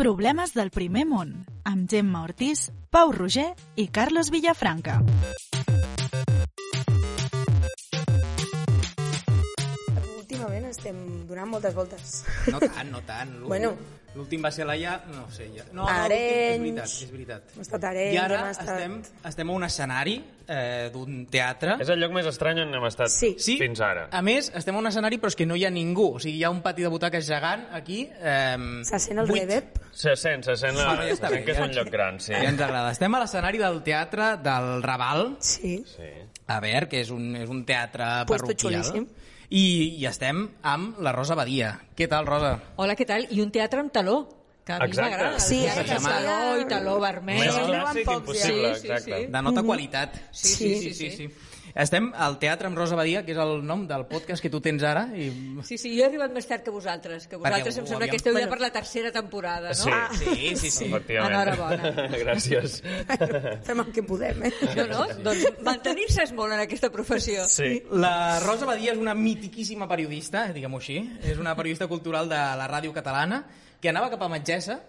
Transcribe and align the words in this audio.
Problemes 0.00 0.54
del 0.56 0.70
primer 0.72 1.02
món, 1.04 1.34
amb 1.68 1.84
Gemma 1.92 2.22
Ortiz, 2.24 2.70
Pau 2.88 3.12
Roger 3.12 3.50
i 3.76 3.90
Carlos 3.92 4.32
Villafranca. 4.32 4.96
Estem 10.80 11.00
donant 11.28 11.48
moltes 11.52 11.74
voltes. 11.76 12.20
No 12.50 12.58
tant, 12.64 12.90
no 12.90 13.04
tant. 13.06 13.36
Bueno. 13.50 13.74
L'últim 14.10 14.42
va 14.42 14.50
ser 14.50 14.64
la 14.66 14.74
ja... 14.74 14.96
No 15.14 15.28
sé, 15.30 15.44
ja... 15.54 15.62
No, 15.70 15.84
no, 15.84 15.86
Arenys. 15.86 16.58
l'últim 16.58 16.80
és 16.82 16.94
veritat, 16.98 17.04
és 17.06 17.10
veritat. 17.12 17.52
Hem 17.54 17.60
estat 17.62 17.84
Arenys, 17.92 18.14
I 18.16 18.16
ara 18.18 18.38
hem 18.40 18.48
estat- 18.50 18.70
estem, 18.72 18.96
estem 19.30 19.50
a 19.52 19.54
un 19.54 19.66
escenari 19.68 20.14
eh, 20.50 20.88
d'un 20.90 21.20
teatre. 21.30 21.76
És 21.84 21.92
el 21.94 22.00
lloc 22.02 22.16
més 22.16 22.26
estrany 22.26 22.58
on 22.64 22.74
hem 22.74 22.86
estat 22.88 23.12
Sí. 23.14 23.36
Sí, 23.38 23.54
fins 23.60 23.78
ara. 23.86 24.08
A 24.10 24.18
més, 24.26 24.48
estem 24.58 24.74
a 24.74 24.80
un 24.82 24.90
escenari 24.90 25.20
però 25.22 25.30
és 25.30 25.38
que 25.38 25.46
no 25.46 25.54
hi 25.54 25.62
ha 25.64 25.70
ningú. 25.70 26.08
O 26.16 26.18
sigui, 26.18 26.40
hi 26.40 26.42
ha 26.42 26.50
un 26.50 26.58
pati 26.64 26.82
de 26.82 26.90
butaques 26.90 27.22
gegant 27.30 27.68
aquí. 27.78 28.00
Eh, 28.18 28.82
Se 28.90 28.98
sent 28.98 29.22
el 29.22 29.30
buit. 29.30 29.44
reverb? 29.44 29.78
Se 29.94 30.16
sent, 30.18 30.42
se 30.50 30.56
sent, 30.58 30.74
la, 30.82 30.96
ja 31.06 31.14
se 31.14 31.22
sent 31.28 31.46
que 31.46 31.54
és 31.54 31.62
un 31.68 31.70
lloc 31.78 31.94
gran, 31.94 32.18
sí. 32.18 32.34
Ja 32.34 32.42
ens 32.50 32.60
agrada. 32.66 32.90
Estem 32.90 33.14
a 33.14 33.22
l'escenari 33.22 33.62
del 33.62 33.78
teatre 33.86 34.32
del 34.42 34.82
Raval, 34.82 35.36
Sí. 35.38 35.84
sí. 35.86 36.10
a 36.50 36.58
veure, 36.58 36.88
que 36.90 36.98
és 37.06 37.14
un, 37.14 37.30
és 37.38 37.48
un 37.48 37.62
teatre 37.64 38.10
Puesto 38.26 38.48
parroquial. 38.50 38.82
xulíssim. 38.82 39.06
I, 39.50 39.96
I 39.98 40.06
estem 40.06 40.44
amb 40.62 40.98
la 41.02 41.12
Rosa 41.12 41.34
Badia. 41.34 41.72
Què 41.98 42.06
tal, 42.10 42.26
Rosa? 42.28 42.52
Hola, 42.78 42.94
què 42.98 43.06
tal? 43.08 43.26
I 43.34 43.40
un 43.42 43.50
teatre 43.50 43.82
amb 43.82 43.90
taló, 43.92 44.20
que 44.64 44.76
a 44.76 44.78
mi 44.78 44.86
Exacte. 44.92 45.10
m'agrada. 45.10 45.34
el 45.34 45.40
Sí, 45.40 45.60
que 45.64 45.98
sí. 45.98 46.04
taló 46.04 46.60
i 46.60 46.66
taló 46.70 46.98
vermell. 47.02 47.42
Això 47.42 47.64
ho 47.64 47.70
clàssic 47.72 48.12
impossible, 48.14 48.74
Sí, 48.74 48.80
sí, 48.80 48.86
exacte. 48.92 49.18
sí. 49.26 49.32
De 49.32 49.42
nota 49.42 49.62
qualitat. 49.66 50.14
Sí, 50.30 50.54
sí, 50.54 50.74
sí, 50.82 50.94
sí, 50.94 51.10
sí. 51.16 51.28
Estem 51.74 52.10
al 52.16 52.38
Teatre 52.42 52.66
amb 52.66 52.76
Rosa 52.78 52.96
Badia, 52.98 53.22
que 53.24 53.32
és 53.32 53.38
el 53.38 53.60
nom 53.66 53.86
del 53.86 54.06
podcast 54.10 54.42
que 54.42 54.50
tu 54.50 54.60
tens 54.60 54.82
ara. 54.82 55.04
I... 55.14 55.28
Sí, 55.66 55.78
sí, 55.78 55.92
jo 55.96 56.02
he 56.04 56.08
arribat 56.08 56.32
més 56.34 56.46
tard 56.48 56.64
que 56.66 56.72
vosaltres, 56.74 57.28
que 57.30 57.36
vosaltres 57.38 57.76
ho 57.76 57.80
em 57.82 57.86
sembla 57.86 58.06
havíem- 58.06 58.10
que 58.10 58.20
esteu 58.20 58.36
ja 58.38 58.48
per 58.50 58.60
la 58.60 58.70
tercera 58.74 59.12
temporada, 59.14 59.68
no? 59.70 59.74
Sí. 59.74 59.90
Ah, 59.92 60.08
Sí, 60.20 60.56
sí, 60.56 60.70
sí. 60.70 60.84
Efectivament. 60.90 61.34
Enhorabona. 61.34 62.08
Gràcies. 62.24 62.80
Fem 63.68 63.80
el 63.84 63.92
que 63.94 64.02
podem, 64.02 64.42
eh? 64.48 64.52
No, 64.76 64.86
no, 64.90 65.06
doncs 65.30 65.46
mantenir-se 65.66 66.24
és 66.26 66.32
molt 66.36 66.52
en 66.56 66.64
aquesta 66.66 66.90
professió. 66.90 67.46
Sí. 67.48 67.80
La 67.92 68.40
Rosa 68.42 68.66
Badia 68.66 68.92
és 68.96 68.98
una 69.00 69.14
mitiquíssima 69.14 69.86
periodista, 69.88 70.48
diguem-ho 70.52 70.82
així. 70.82 70.98
És 71.22 71.38
una 71.38 71.54
periodista 71.56 71.86
cultural 71.86 72.28
de 72.28 72.36
la 72.60 72.66
ràdio 72.70 72.92
catalana 72.96 73.44
que 73.80 73.88
anava 73.88 74.10
cap 74.12 74.20
a 74.26 74.28
metgessa, 74.28 74.80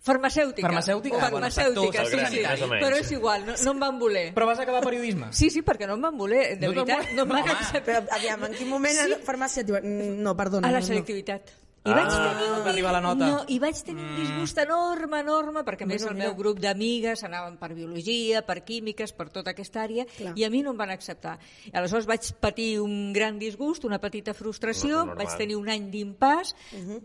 Farmacèutica. 0.00 0.68
Farmacèutica, 0.68 1.16
bueno, 1.16 1.30
farmacèutica, 1.50 2.04
sí, 2.06 2.18
sí. 2.30 2.42
Però 2.70 2.96
és 2.96 3.10
igual, 3.12 3.44
no, 3.44 3.54
no 3.64 3.72
em 3.74 3.80
van 3.82 3.98
voler. 3.98 4.26
però 4.34 4.46
vas 4.46 4.60
acabar 4.62 4.82
periodisme. 4.84 5.32
Sí, 5.34 5.50
sí, 5.50 5.62
perquè 5.66 5.88
no 5.90 5.98
em 5.98 6.04
van 6.06 6.16
voler, 6.16 6.58
de 6.58 6.68
No 6.68 6.72
veritat. 6.72 7.12
No 7.16 7.26
em 7.26 7.34
van 7.34 7.48
acceptar. 7.50 7.84
Però, 7.84 8.04
aviam, 8.16 8.44
en 8.46 8.54
quin 8.54 8.70
moment 8.70 8.94
sí? 8.94 9.18
farmàcia 9.26 9.64
et 9.66 9.72
diuen... 9.72 10.22
No, 10.22 10.36
perdona. 10.38 10.68
A 10.68 10.72
la 10.72 10.80
no, 10.80 11.02
no. 11.02 11.67
I 11.84 11.90
Ah. 11.90 11.94
vaig 11.94 12.10
tenir 12.10 12.50
un, 12.60 12.68
arribar 12.68 12.92
la 12.92 13.00
nota. 13.00 13.26
No, 13.26 13.44
i 13.48 13.58
vaig 13.58 13.78
tenir 13.82 14.02
un 14.04 14.16
disgust 14.16 14.58
enorme, 14.58 15.20
enorme, 15.20 15.62
perquè 15.64 15.84
a 15.84 15.86
més 15.86 16.02
el 16.04 16.16
meu 16.16 16.34
grup 16.36 16.58
d'amigues 16.60 17.22
anaven 17.24 17.56
per 17.56 17.72
biologia, 17.72 18.42
per 18.44 18.62
químiques, 18.64 19.12
per 19.12 19.30
tota 19.30 19.52
aquesta 19.52 19.84
àrea, 19.84 20.04
Clar. 20.04 20.32
i 20.36 20.44
a 20.44 20.50
mi 20.50 20.60
no 20.62 20.72
em 20.72 20.76
van 20.76 20.90
acceptar. 20.90 21.38
I 21.66 21.70
aleshores 21.78 22.04
vaig 22.06 22.32
patir 22.40 22.80
un 22.80 23.12
gran 23.14 23.38
disgust, 23.38 23.84
una 23.84 24.00
petita 24.00 24.34
frustració, 24.34 25.04
Normal. 25.06 25.16
vaig 25.24 25.36
tenir 25.38 25.56
un 25.56 25.68
any 25.68 25.88
d'impàs, 25.90 26.54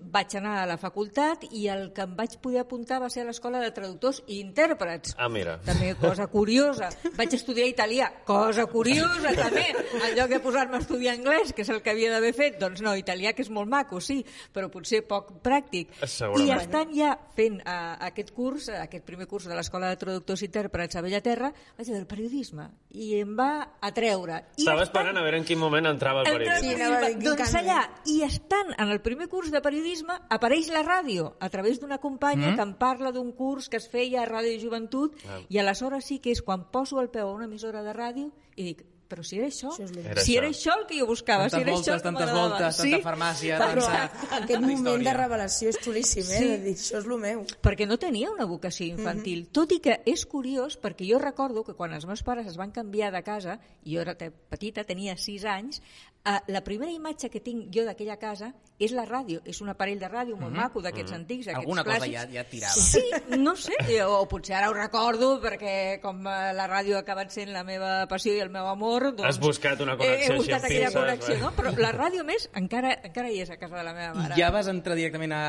vaig 0.01 0.35
anar 0.35 0.63
a 0.63 0.65
la 0.65 0.77
facultat 0.77 1.45
i 1.51 1.67
el 1.67 1.93
que 1.93 2.01
em 2.01 2.15
vaig 2.17 2.35
poder 2.41 2.59
apuntar 2.65 2.99
va 2.99 3.09
ser 3.09 3.21
a 3.23 3.25
l'escola 3.29 3.59
de 3.61 3.71
traductors 3.71 4.23
i 4.27 4.41
intèrprets. 4.41 5.15
Ah, 5.17 5.29
mira. 5.29 5.59
També 5.63 5.95
cosa 5.95 6.27
curiosa. 6.27 6.89
Vaig 7.15 7.33
estudiar 7.33 7.67
italià, 7.69 8.11
cosa 8.25 8.65
curiosa 8.65 9.31
també. 9.35 9.67
En 10.03 10.17
lloc 10.17 10.29
de 10.29 10.39
posar-me 10.41 10.77
a 10.77 10.79
estudiar 10.81 11.15
anglès, 11.15 11.53
que 11.53 11.61
és 11.61 11.69
el 11.69 11.81
que 11.81 11.91
havia 11.91 12.11
d'haver 12.11 12.33
fet, 12.33 12.59
doncs 12.59 12.81
no, 12.81 12.95
italià 12.97 13.33
que 13.33 13.43
és 13.43 13.49
molt 13.49 13.69
maco, 13.69 14.01
sí, 14.01 14.25
però 14.53 14.62
potser 14.71 15.01
poc 15.07 15.31
pràctic. 15.43 15.89
Segurament. 16.05 16.47
I 16.47 16.51
estant 16.57 16.93
ja 16.95 17.17
fent 17.35 17.59
uh, 17.61 17.97
aquest 18.07 18.31
curs, 18.31 18.67
uh, 18.69 18.81
aquest 18.83 19.03
primer 19.05 19.27
curs 19.27 19.45
de 19.49 19.55
l'Escola 19.55 19.89
de 19.89 19.97
Traductors 19.97 20.41
i 20.41 20.45
Intèrprets 20.45 20.95
a 20.95 21.01
Bellaterra, 21.01 21.51
vaig 21.77 21.87
veure 21.87 22.01
el 22.01 22.07
periodisme 22.07 22.69
i 22.91 23.19
em 23.19 23.35
va 23.37 23.71
atreure. 23.81 24.43
I 24.57 24.61
Estava 24.63 24.83
estant- 24.83 25.03
esperant 25.07 25.17
a 25.17 25.23
veure 25.23 25.37
en 25.37 25.43
quin 25.45 25.59
moment 25.59 25.85
entrava 25.87 26.21
el 26.21 26.25
periodisme. 26.31 26.59
Sí, 26.61 26.67
dir, 26.69 26.77
periodisme. 26.77 27.19
quin 27.19 27.29
Doncs 27.29 27.51
canvi. 27.51 27.69
allà, 27.69 27.89
i 28.05 28.21
estant 28.23 28.73
en 28.77 28.89
el 28.89 29.01
primer 29.01 29.27
curs 29.29 29.51
de 29.51 29.61
periodisme, 29.61 30.13
apareix 30.29 30.69
la 30.69 30.83
ràdio, 30.83 31.33
a 31.39 31.49
través 31.49 31.79
d'una 31.79 31.97
companya 31.97 32.51
Mm. 32.51 32.55
que 32.55 32.61
em 32.61 32.73
parla 32.75 33.11
d'un 33.11 33.31
curs 33.33 33.69
que 33.69 33.77
es 33.77 33.87
feia 33.89 34.21
a 34.23 34.27
Ràdio 34.27 34.59
Joventut, 34.61 35.15
Ah. 35.27 35.39
i 35.49 35.57
aleshores 35.57 36.05
sí 36.05 36.19
que 36.19 36.31
és 36.31 36.41
quan 36.41 36.69
poso 36.71 36.99
el 37.01 37.09
peu 37.09 37.27
a 37.27 37.33
una 37.33 37.45
emissora 37.45 37.81
de 37.83 37.93
ràdio 37.93 38.31
i 38.55 38.63
dic, 38.63 38.85
però 39.07 39.23
si 39.23 39.37
era 39.37 39.47
això. 39.47 39.71
Era 39.79 40.21
si 40.23 40.33
això. 40.33 40.37
era 40.39 40.47
això 40.49 40.75
el 40.79 40.85
que 40.89 40.99
jo 40.99 41.07
buscava, 41.09 41.49
Tantes 41.49 41.57
si 41.59 41.61
era 41.63 41.71
voltes, 41.73 41.87
això 41.87 41.93
el 41.93 42.01
que 42.01 42.07
tantes 42.09 42.31
voltes, 42.33 42.77
sí? 42.77 42.91
tanta 42.91 43.03
farmàcia, 43.09 43.59
Però 43.61 43.85
tanta... 43.87 44.37
aquest 44.39 44.61
moment 44.61 44.83
de 44.83 44.89
història. 44.89 45.13
revelació 45.17 45.69
és 45.69 45.79
xulíssim, 45.83 46.23
eh? 46.23 46.39
Sí. 46.39 46.47
De 46.53 46.57
dir, 46.63 46.75
això 46.77 46.97
és 47.01 47.05
el 47.05 47.17
meu. 47.19 47.43
perquè 47.61 47.87
no 47.87 47.97
tenia 48.01 48.31
una 48.31 48.45
vocació 48.49 48.87
infantil, 48.87 49.45
tot 49.51 49.71
i 49.75 49.79
que 49.83 49.99
és 50.05 50.25
curiós 50.25 50.79
perquè 50.81 51.07
jo 51.09 51.19
recordo 51.19 51.63
que 51.63 51.75
quan 51.77 51.93
els 51.93 52.05
meus 52.09 52.23
pares 52.23 52.47
es 52.47 52.57
van 52.57 52.71
canviar 52.71 53.11
de 53.13 53.23
casa, 53.23 53.59
i 53.83 53.95
jo 53.95 54.01
era 54.01 54.15
petita, 54.15 54.83
tenia 54.83 55.17
6 55.17 55.45
anys, 55.45 55.81
eh, 56.25 56.39
la 56.47 56.61
primera 56.63 56.91
imatge 56.91 57.29
que 57.29 57.39
tinc 57.43 57.67
jo 57.73 57.83
d'aquella 57.87 58.17
casa 58.17 58.53
és 58.83 58.91
la 58.91 59.03
ràdio, 59.05 59.39
és 59.45 59.59
un 59.61 59.69
aparell 59.69 59.99
de 60.01 60.07
ràdio 60.09 60.35
molt 60.35 60.51
maco 60.55 60.81
d'aquests 60.81 61.13
antics, 61.15 61.47
aquests 61.47 61.61
Alguna 61.61 61.83
cosa 61.85 61.99
clàssics. 61.99 62.15
ja, 62.15 62.23
ja 62.33 62.43
tirava. 62.49 62.73
Sí, 62.73 63.03
no 63.37 63.55
sé, 63.55 63.75
eh, 63.87 64.01
o 64.03 64.25
potser 64.27 64.55
ara 64.57 64.69
ho 64.71 64.73
recordo 64.73 65.37
perquè 65.43 65.99
com 66.01 66.25
eh, 66.27 66.51
la 66.57 66.65
ràdio 66.67 66.97
ha 66.97 67.03
acabat 67.05 67.31
sent 67.31 67.53
la 67.53 67.63
meva 67.63 68.07
passió 68.11 68.33
i 68.33 68.41
el 68.43 68.49
meu 68.51 68.67
amor, 68.67 69.11
doncs... 69.13 69.27
Has 69.29 69.39
buscat 69.39 69.79
una 69.85 69.95
connexió 69.99 70.33
He, 70.33 70.37
buscat 70.41 70.65
aquella 70.65 70.89
pinces, 70.89 70.99
connexió, 70.99 71.35
eh? 71.35 71.39
no? 71.43 71.51
Però 71.55 71.73
la 71.77 71.93
ràdio 71.95 72.25
més 72.27 72.49
encara, 72.59 72.95
encara 73.03 73.31
hi 73.31 73.39
és 73.45 73.53
a 73.53 73.59
casa 73.61 73.77
de 73.77 73.85
la 73.85 73.93
meva 73.93 74.13
mare. 74.17 74.35
I 74.35 74.41
ja 74.43 74.49
vas 74.51 74.67
entrar 74.71 74.97
directament 74.99 75.31
a 75.37 75.43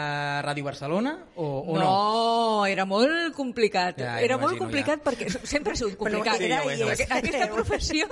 Ràdio 0.47 0.69
Barcelona 0.69 1.17
o, 1.35 1.49
o 1.65 1.79
no? 1.79 1.83
no, 1.83 2.67
era 2.71 2.85
molt 2.85 3.35
complicat. 3.35 3.99
Ja, 4.05 4.19
era 4.21 4.37
ja 4.37 4.43
molt 4.45 4.61
complicat 4.61 5.03
perquè 5.03 5.31
sempre 5.43 5.73
ha 5.73 5.81
sigut 5.81 5.97
complicat. 5.99 6.39
Era 6.45 6.61
Sí, 6.63 6.69
ja 6.69 6.77
i 6.77 6.79
ja 6.79 6.93
és. 6.93 7.03
Aquesta 7.09 7.49
professió 7.57 8.07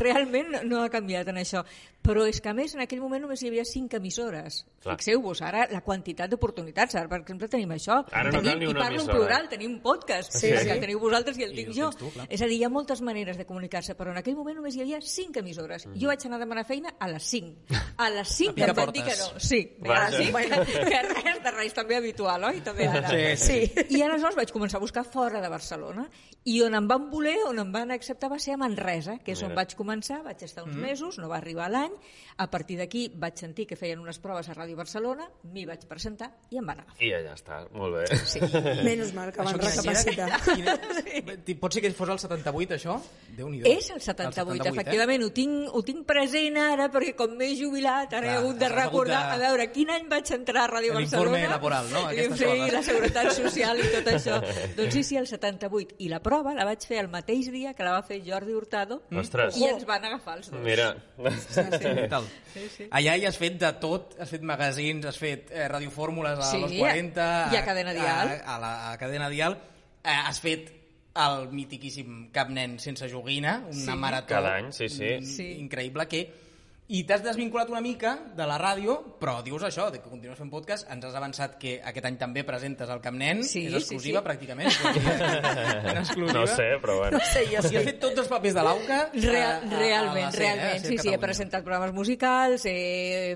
realment 0.00 0.62
no 0.64 0.82
ha 0.84 0.88
canviat 0.92 1.28
en 1.34 1.42
això. 1.42 1.64
Però 2.06 2.22
és 2.22 2.38
que, 2.40 2.48
a 2.48 2.54
més, 2.54 2.70
en 2.76 2.80
aquell 2.84 3.00
moment 3.02 3.24
només 3.24 3.40
hi 3.42 3.48
havia 3.48 3.64
cinc 3.66 3.94
emissores. 3.98 4.60
Fixeu-vos, 4.84 5.40
ara 5.42 5.64
la 5.72 5.80
quantitat 5.82 6.30
d'oportunitats. 6.30 6.94
Ara, 6.94 7.08
per 7.10 7.18
exemple, 7.24 7.48
tenim 7.50 7.72
això. 7.74 7.96
Ara 8.12 8.30
no 8.30 8.38
tenim, 8.38 8.46
cal 8.52 8.58
ni 8.60 8.64
I 8.64 8.68
una 8.70 8.80
parlo 8.84 9.00
en 9.02 9.08
plural, 9.08 9.48
tenim 9.50 9.72
un 9.72 9.80
podcast. 9.82 10.30
Sí, 10.36 10.52
sí. 10.54 10.68
el 10.70 10.78
teniu 10.84 11.00
vosaltres 11.02 11.40
i 11.40 11.42
el 11.48 11.50
I 11.50 11.56
tinc 11.56 11.72
el 11.72 11.74
jo. 11.74 11.88
tu, 11.98 12.10
clar. 12.14 12.28
és 12.30 12.42
a 12.42 12.46
dir, 12.46 12.60
hi 12.60 12.64
ha 12.64 12.70
moltes 12.70 13.02
maneres 13.02 13.36
de 13.40 13.44
comunicar-se, 13.48 13.96
però 13.98 14.12
en 14.14 14.20
aquell 14.22 14.36
moment 14.38 14.54
només 14.60 14.76
hi 14.78 14.84
havia 14.84 15.00
cinc 15.02 15.40
emissores. 15.42 15.88
Jo 15.98 16.12
vaig 16.12 16.26
anar 16.28 16.38
a 16.38 16.44
demanar 16.44 16.64
feina 16.68 16.94
a 16.98 17.08
les 17.10 17.26
cinc. 17.26 17.74
A 17.98 18.08
les 18.14 18.28
cinc 18.28 18.54
picar 18.54 18.70
em 18.70 18.76
van 18.78 18.92
dir 18.94 19.02
que 19.02 19.16
no. 19.18 19.40
Sí, 19.42 19.60
Vaja. 19.80 20.06
a 20.06 20.10
les 20.14 20.16
cinc, 20.20 20.86
que 20.86 21.02
res 21.10 21.42
de 21.42 21.54
res, 21.58 21.74
també 21.74 21.96
habitual, 21.98 22.44
oi? 22.52 22.60
També 22.62 22.86
ara. 22.86 23.10
Sí, 23.10 23.26
Sí. 23.46 23.96
I 23.98 24.02
aleshores 24.06 24.36
vaig 24.38 24.52
començar 24.54 24.78
a 24.78 24.84
buscar 24.86 25.02
fora 25.04 25.40
de 25.42 25.48
Barcelona 25.50 26.06
i 26.46 26.60
on 26.62 26.74
em 26.78 26.86
van 26.86 27.10
voler, 27.10 27.36
on 27.48 27.58
em 27.58 27.72
van 27.74 27.90
acceptar 27.90 28.30
va 28.30 28.38
ser 28.38 28.54
a 28.54 28.56
Manresa, 28.60 29.18
que 29.18 29.32
és 29.34 29.42
on 29.42 29.50
Mira. 29.50 29.62
vaig 29.64 29.74
començar, 29.74 30.22
vaig 30.22 30.42
estar 30.46 30.62
uns 30.62 30.76
mesos, 30.76 31.18
no 31.18 31.28
va 31.28 31.38
arribar 31.38 31.66
l'any, 31.76 31.92
a 32.36 32.50
partir 32.52 32.74
d'aquí 32.76 33.06
vaig 33.16 33.38
sentir 33.40 33.64
que 33.64 33.76
feien 33.80 33.96
unes 34.02 34.18
proves 34.20 34.48
a 34.52 34.54
Ràdio 34.56 34.76
Barcelona, 34.76 35.24
m'hi 35.54 35.62
vaig 35.64 35.86
presentar 35.88 36.26
i 36.52 36.58
em 36.60 36.66
van 36.68 36.82
agafar. 36.82 36.98
I 37.00 37.14
allà 37.16 37.32
està, 37.32 37.62
molt 37.72 37.96
bé. 37.96 38.18
Sí. 38.28 38.42
Menys 38.84 39.14
mal 39.16 39.30
que 39.32 39.40
van 39.46 39.56
recapacitar. 39.56 40.26
Quina- 40.50 40.74
Pot 41.62 41.72
ser 41.72 41.80
que 41.86 41.90
fos 41.96 42.10
el 42.12 42.18
78, 42.20 42.76
això? 42.76 42.98
Déu-n'hi-do. 43.38 43.70
És 43.70 43.88
el 43.94 44.02
78, 44.04 44.66
efectivament, 44.68 45.24
ho, 45.24 45.30
tinc, 45.32 45.70
ho 45.72 45.80
tinc 45.86 46.04
present 46.08 46.58
ara 46.60 46.90
perquè 46.92 47.14
com 47.16 47.32
m'he 47.38 47.48
jubilat 47.56 48.12
ara 48.12 48.26
he 48.26 48.34
Clar, 48.34 48.42
hagut 48.42 48.60
de 48.60 48.68
recordar 48.74 49.22
de- 49.30 49.32
a 49.34 49.40
veure 49.46 49.70
quin 49.72 49.90
any 49.96 50.04
vaig 50.12 50.30
entrar 50.36 50.66
a 50.66 50.70
Ràdio 50.74 50.92
L'informe 50.98 51.38
Barcelona 51.40 51.54
laboral, 51.56 51.88
no? 51.94 52.04
Aquestes 52.10 52.38
sí, 52.38 52.44
coses. 52.44 52.72
la 52.76 52.82
seguretat 52.90 53.32
social 53.38 53.80
i 53.80 53.88
tot 53.96 54.12
això 54.12 54.36
doncs 54.76 54.92
sí, 54.98 55.02
sí, 55.08 55.16
el 55.16 55.26
78 55.26 55.96
i 56.04 56.10
la 56.12 56.20
prova 56.24 56.52
la 56.56 56.64
vaig 56.68 56.84
fer 56.86 57.00
el 57.02 57.08
mateix 57.12 57.48
dia 57.52 57.72
que 57.74 57.84
la 57.86 57.96
va 57.96 58.02
fer 58.06 58.20
Jordi 58.28 58.52
Hurtado 58.56 59.00
Ostres. 59.16 59.56
i 59.60 59.64
ens 59.72 59.84
van 59.88 60.04
agafar 60.04 60.36
els 60.38 60.50
dos 60.52 60.60
Mira, 60.64 60.92
Sí, 62.54 62.68
sí. 62.76 62.86
Allà 62.90 63.16
hi 63.18 63.26
has 63.28 63.36
fet 63.40 63.58
de 63.60 63.70
tot, 63.82 64.14
has 64.20 64.30
fet 64.32 64.42
magazins, 64.46 65.04
has 65.06 65.18
fet 65.20 65.50
eh, 65.52 65.66
radiofórmules 65.68 66.38
a 66.38 66.50
Sí, 66.50 66.60
los 66.62 66.72
40... 66.72 67.26
i 67.52 67.56
a 67.56 67.64
Cadena 67.64 67.92
Dial. 67.96 68.32
A, 68.44 68.54
a, 68.54 68.58
la, 68.62 68.72
a 68.92 68.96
Cadena 68.98 69.28
Dial. 69.32 69.58
Eh, 70.02 70.08
has 70.14 70.40
fet 70.40 70.72
el 71.16 71.46
mitiquíssim 71.52 72.26
Cap 72.32 72.50
Nen 72.52 72.78
sense 72.78 73.08
joguina, 73.10 73.62
una 73.66 73.72
Sí. 73.72 73.98
marató 73.98 74.34
Cada 74.34 74.56
any, 74.58 74.72
sí, 74.72 74.88
Sí. 74.88 75.46
increïble 75.60 76.06
que 76.08 76.26
i 76.88 77.00
t'has 77.02 77.22
desvinculat 77.24 77.68
una 77.72 77.80
mica 77.82 78.12
de 78.36 78.44
la 78.46 78.56
ràdio, 78.62 78.94
però 79.18 79.40
dius 79.42 79.64
això, 79.66 79.88
de 79.90 79.98
que 79.98 80.08
continues 80.08 80.38
fent 80.38 80.50
podcast, 80.52 80.86
ens 80.92 81.04
has 81.04 81.14
avançat 81.18 81.56
que 81.58 81.80
aquest 81.82 82.06
any 82.06 82.16
també 82.20 82.44
presentes 82.46 82.88
el 82.88 83.00
Camp 83.02 83.16
Nen, 83.18 83.42
Sí, 83.42 83.64
és 83.66 83.72
sí, 83.72 83.78
exclusiva 83.80 84.20
sí. 84.20 84.26
pràcticament. 84.28 84.70
és 84.70 85.90
En 85.90 85.96
exclusiva. 85.98 86.38
no 86.40 86.46
sé, 86.46 86.68
però 86.82 86.98
bueno. 87.00 87.18
No 87.18 87.24
sé, 87.32 87.42
jo 87.50 87.58
O 87.58 87.62
sigui, 87.66 87.76
has 87.80 87.84
fet 87.90 87.98
tots 88.00 88.18
els 88.22 88.28
papers 88.30 88.54
de 88.54 88.62
l'AUCA 88.62 89.00
Real, 89.14 89.34
a- 89.36 89.56
a- 89.56 89.74
a 89.74 89.80
realment, 89.80 90.24
la 90.26 90.30
SER, 90.32 90.42
realment, 90.44 90.76
eh, 90.76 90.76
a 90.76 90.84
sí, 90.90 90.98
sí, 90.98 91.08
he 91.12 91.18
presentat 91.18 91.64
programes 91.64 91.92
musicals, 91.92 92.64
he 92.70 93.34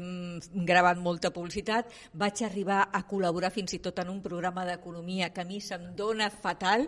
gravat 0.71 0.99
molta 1.03 1.31
publicitat, 1.35 1.91
vaig 2.13 2.45
arribar 2.47 2.85
a 2.93 3.03
col·laborar 3.09 3.51
fins 3.51 3.75
i 3.75 3.81
tot 3.83 3.99
en 3.99 4.11
un 4.15 4.23
programa 4.23 4.65
d'economia 4.65 5.33
que 5.35 5.43
a 5.43 5.45
mi 5.49 5.61
se'm 5.61 5.91
dona 5.97 6.31
fatal. 6.31 6.87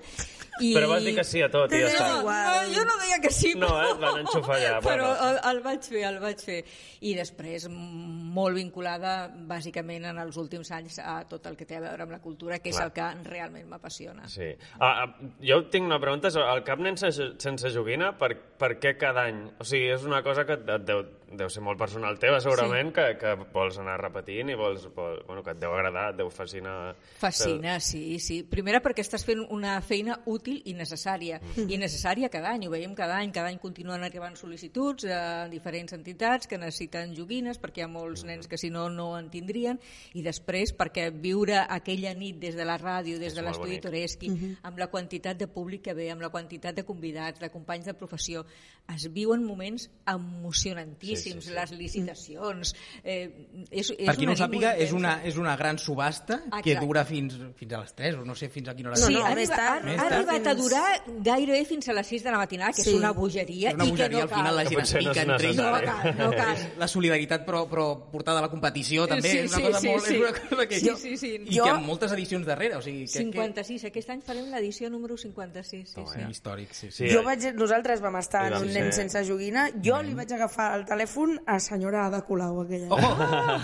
I... 0.61 0.73
Però 0.77 0.89
vas 0.95 1.03
dir 1.03 1.15
que 1.17 1.25
sí 1.25 1.43
a 1.43 1.51
tot 1.51 1.73
i 1.75 1.81
ja 1.83 1.91
està. 1.91 2.09
No, 2.13 2.21
igual. 2.21 2.47
no, 2.71 2.75
jo 2.77 2.85
no 2.87 2.97
deia 3.03 3.19
que 3.21 3.31
sí, 3.35 3.55
No, 3.57 3.67
però... 3.67 3.83
eh, 3.83 3.93
et 3.97 4.01
van 4.07 4.21
enxufar 4.23 4.57
allà, 4.61 4.79
Però 4.85 5.11
bueno. 5.11 5.29
el, 5.33 5.41
el 5.57 5.63
vaig 5.67 5.83
fer, 5.91 6.05
el 6.13 6.19
vaig 6.23 6.39
fer. 6.41 6.52
Fer. 6.53 6.61
I 7.03 7.15
després 7.19 7.69
molt 7.73 8.59
vinculada 8.59 9.15
bàsicament 9.49 10.09
en 10.13 10.21
els 10.23 10.39
últims 10.41 10.71
anys 10.75 11.01
a 11.03 11.23
tot 11.29 11.49
el 11.51 11.59
que 11.59 11.69
té 11.69 11.79
a 11.81 11.85
veure 11.85 12.07
amb 12.07 12.17
la 12.17 12.21
cultura, 12.25 12.61
que 12.61 12.71
Clar. 12.71 12.77
és 12.77 12.85
el 12.87 12.95
que 12.97 13.09
realment 13.31 13.69
m'apassiona. 13.71 14.29
Sí. 14.33 14.53
Ah, 14.79 15.07
ah, 15.07 15.33
jo 15.43 15.63
tinc 15.73 15.89
una 15.89 16.01
pregunta. 16.03 16.33
El 16.53 16.65
cap 16.67 16.83
nen 16.83 16.99
sense, 17.01 17.33
sense 17.43 17.73
joguina, 17.75 18.13
per, 18.19 18.35
per 18.59 18.75
què 18.83 18.97
cada 19.01 19.27
any? 19.31 19.45
O 19.59 19.67
sigui, 19.69 19.91
és 19.97 20.07
una 20.09 20.23
cosa 20.25 20.47
que 20.49 20.59
et 20.61 20.87
deu, 20.87 21.05
deu 21.39 21.49
ser 21.53 21.63
molt 21.65 21.79
personal 21.81 22.19
teva, 22.19 22.41
segurament, 22.43 22.91
sí. 22.91 22.97
que, 22.99 23.07
que 23.21 23.35
vols 23.55 23.79
anar 23.79 23.97
repetint 24.01 24.51
i 24.53 24.59
vols, 24.59 24.89
vol, 24.97 25.23
bueno, 25.29 25.45
que 25.47 25.55
et 25.55 25.61
deu 25.63 25.73
agradar, 25.73 26.11
et 26.13 26.19
deu 26.19 26.31
fascinar. 26.31 26.95
Fascina, 27.21 27.79
sí, 27.81 28.19
sí. 28.19 28.43
Primera 28.43 28.83
perquè 28.83 29.05
estàs 29.05 29.25
fent 29.25 29.45
una 29.55 29.79
feina 29.85 30.19
útil 30.27 30.61
i 30.67 30.75
necessària. 30.75 31.39
Mm. 31.55 31.71
I 31.71 31.81
necessària 31.81 32.33
cada 32.33 32.53
any, 32.57 32.67
ho 32.67 32.75
veiem 32.75 32.97
cada 32.99 33.21
any. 33.21 33.33
Cada 33.33 33.53
any 33.53 33.61
continuen 33.63 34.03
arribant 34.03 34.35
sol·licituds 34.37 35.07
a 35.07 35.23
diferents 35.53 35.95
entitats 35.95 36.51
que 36.51 36.59
necessiten 36.61 37.15
joguines 37.17 37.61
perquè 37.63 37.83
hi 37.83 37.87
ha 37.87 37.93
Mm. 37.93 37.99
molts 37.99 38.25
nens 38.25 38.49
que 38.49 38.59
si 38.59 38.71
no, 38.71 38.89
no 38.89 39.19
en 39.19 39.29
tindrien. 39.31 39.79
I 40.15 40.23
després 40.25 40.73
perquè 40.77 41.11
viure 41.13 41.61
aquella 41.69 42.15
nit 42.15 42.39
des 42.41 42.57
de 42.57 42.65
la 42.65 42.79
ràdio, 42.79 43.19
des 43.19 43.33
És 43.33 43.35
de 43.39 43.43
l'estudi 43.43 43.79
bonic. 43.79 43.83
Toreski, 43.83 44.31
amb 44.63 44.79
la 44.79 44.89
quantitat 44.89 45.39
de 45.39 45.49
públic 45.49 45.83
que 45.83 45.95
ve, 45.95 46.11
amb 46.11 46.23
la 46.23 46.31
quantitat 46.31 46.75
de 46.75 46.85
convidats, 46.85 47.41
de 47.41 47.51
companys 47.51 47.87
de 47.87 47.95
professió, 47.95 48.45
es 48.93 49.07
viuen 49.13 49.45
moments 49.45 49.91
emocionantíssims, 50.07 51.22
Sí, 51.23 51.33
sí, 51.33 51.49
sí. 51.49 51.55
les 51.55 51.73
licitacions... 51.79 52.75
Eh, 53.05 53.31
és, 53.71 53.91
és 53.91 54.07
Per 54.07 54.17
qui 54.17 54.27
no 54.27 54.33
una 54.33 54.39
ho 54.39 54.43
sàpiga, 54.45 54.73
és 54.77 54.93
una, 54.93 55.15
és 55.25 55.37
una 55.41 55.55
gran 55.57 55.79
subhasta 55.79 56.41
que 56.65 56.77
dura 56.81 57.05
fins, 57.09 57.37
fins 57.59 57.73
a 57.73 57.81
les 57.83 57.95
3, 57.95 58.17
o 58.21 58.25
no 58.29 58.35
sé 58.39 58.49
fins 58.53 58.69
a 58.69 58.75
quina 58.77 58.91
hora. 58.91 58.99
No, 59.01 59.07
Sí, 59.07 59.15
no, 59.15 59.25
arribat, 59.27 59.57
tard, 59.57 59.89
ha, 59.89 60.07
arribat 60.09 60.47
a 60.47 60.55
durar 60.55 60.87
gairebé 61.25 61.65
fins 61.69 61.89
a 61.89 61.97
les 61.97 62.07
6 62.07 62.25
de 62.25 62.31
la 62.31 62.39
matinada, 62.39 62.73
que 62.73 62.83
Sí. 62.83 62.91
és 62.91 62.97
una 62.97 63.13
bogeria, 63.13 63.71
És 63.71 63.75
una 63.75 63.85
i 63.87 63.91
bogeria, 63.91 64.09
que 64.09 64.15
no 64.17 64.23
al 64.23 64.29
final 64.29 64.57
la 64.57 64.63
cal. 64.65 64.71
gent 64.73 64.83
es 64.83 64.93
no 64.93 64.99
pica 64.99 65.11
és 65.13 65.29
entre 65.29 65.49
ells. 65.49 65.57
No 65.57 65.73
cal, 65.73 66.17
no 66.19 66.31
cal. 66.31 66.73
La 66.79 66.89
solidaritat, 66.89 67.47
però, 67.47 67.69
però 67.69 67.87
portada 68.11 68.39
a 68.39 68.43
la 68.43 68.51
competició, 68.51 69.07
també. 69.07 69.29
Sí, 69.31 69.39
és 69.39 69.53
una 69.53 69.67
cosa 69.67 69.81
sí, 69.81 69.89
molt... 69.89 70.05
sí. 70.07 70.15
És 70.15 70.21
una 70.21 70.33
cosa 70.49 70.67
que... 70.69 70.81
Sí, 70.81 70.91
sí, 70.99 71.17
sí. 71.17 71.33
I 71.47 71.57
Jo- 71.59 71.65
que 71.65 71.71
amb 71.71 71.87
moltes 71.87 72.13
edicions 72.13 72.47
darrere, 72.47 72.77
o 72.77 72.83
sigui... 72.83 73.07
Que, 73.07 73.23
56, 73.23 73.85
aquest 73.91 74.11
any 74.11 74.21
farem 74.23 74.51
l'edició 74.51 74.91
número 74.91 75.17
56. 75.17 75.89
Sí, 75.89 75.95
Que... 75.95 76.07
sí. 76.07 76.19
Sí, 76.23 76.31
històric, 76.31 76.73
sí. 76.75 76.91
Sí. 76.91 77.09
Jo 77.13 77.21
eh? 77.21 77.25
vaig, 77.25 77.47
nosaltres 77.55 78.01
vam 78.01 78.17
estar 78.17 78.45
I 78.51 78.55
en 78.55 78.63
un 78.63 78.73
nen 78.73 78.93
sense 78.93 79.23
joguina. 79.29 79.69
Jo 79.83 80.01
li 80.03 80.15
vaig 80.15 80.31
agafar 80.33 80.75
el 80.79 80.85
telèfon 80.85 81.12
a 81.47 81.59
senyora 81.61 82.07
Ada 82.07 82.23
Colau, 82.27 82.61
aquella. 82.63 82.89
Oh, 82.91 82.99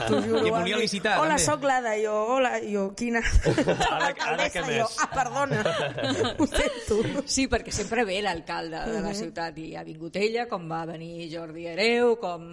T'ho 0.06 0.20
juro, 0.22 0.42
que 0.44 0.50
va 0.50 0.60
volia 0.60 0.78
licitar, 0.80 1.18
Hola, 1.20 1.36
també. 1.36 1.44
sóc 1.44 1.64
l'Ada. 1.68 1.94
Jo, 2.02 2.14
hola, 2.36 2.52
jo, 2.64 2.84
quina... 2.98 3.22
ara 4.28 4.48
què 4.52 4.60
jo, 4.60 4.66
més? 4.66 4.96
ah, 5.02 5.08
perdona. 5.14 5.62
Ho 6.38 6.46
sento. 6.46 6.98
Sí, 7.26 7.46
perquè 7.50 7.74
sempre 7.74 8.04
ve 8.08 8.20
l'alcalde 8.24 8.84
de 8.92 9.00
la 9.04 9.14
ciutat 9.16 9.58
i 9.62 9.70
ha 9.76 9.84
vingut 9.86 10.16
ella, 10.20 10.46
com 10.50 10.68
va 10.70 10.84
venir 10.88 11.28
Jordi 11.32 11.66
Hereu, 11.72 12.16
com 12.20 12.44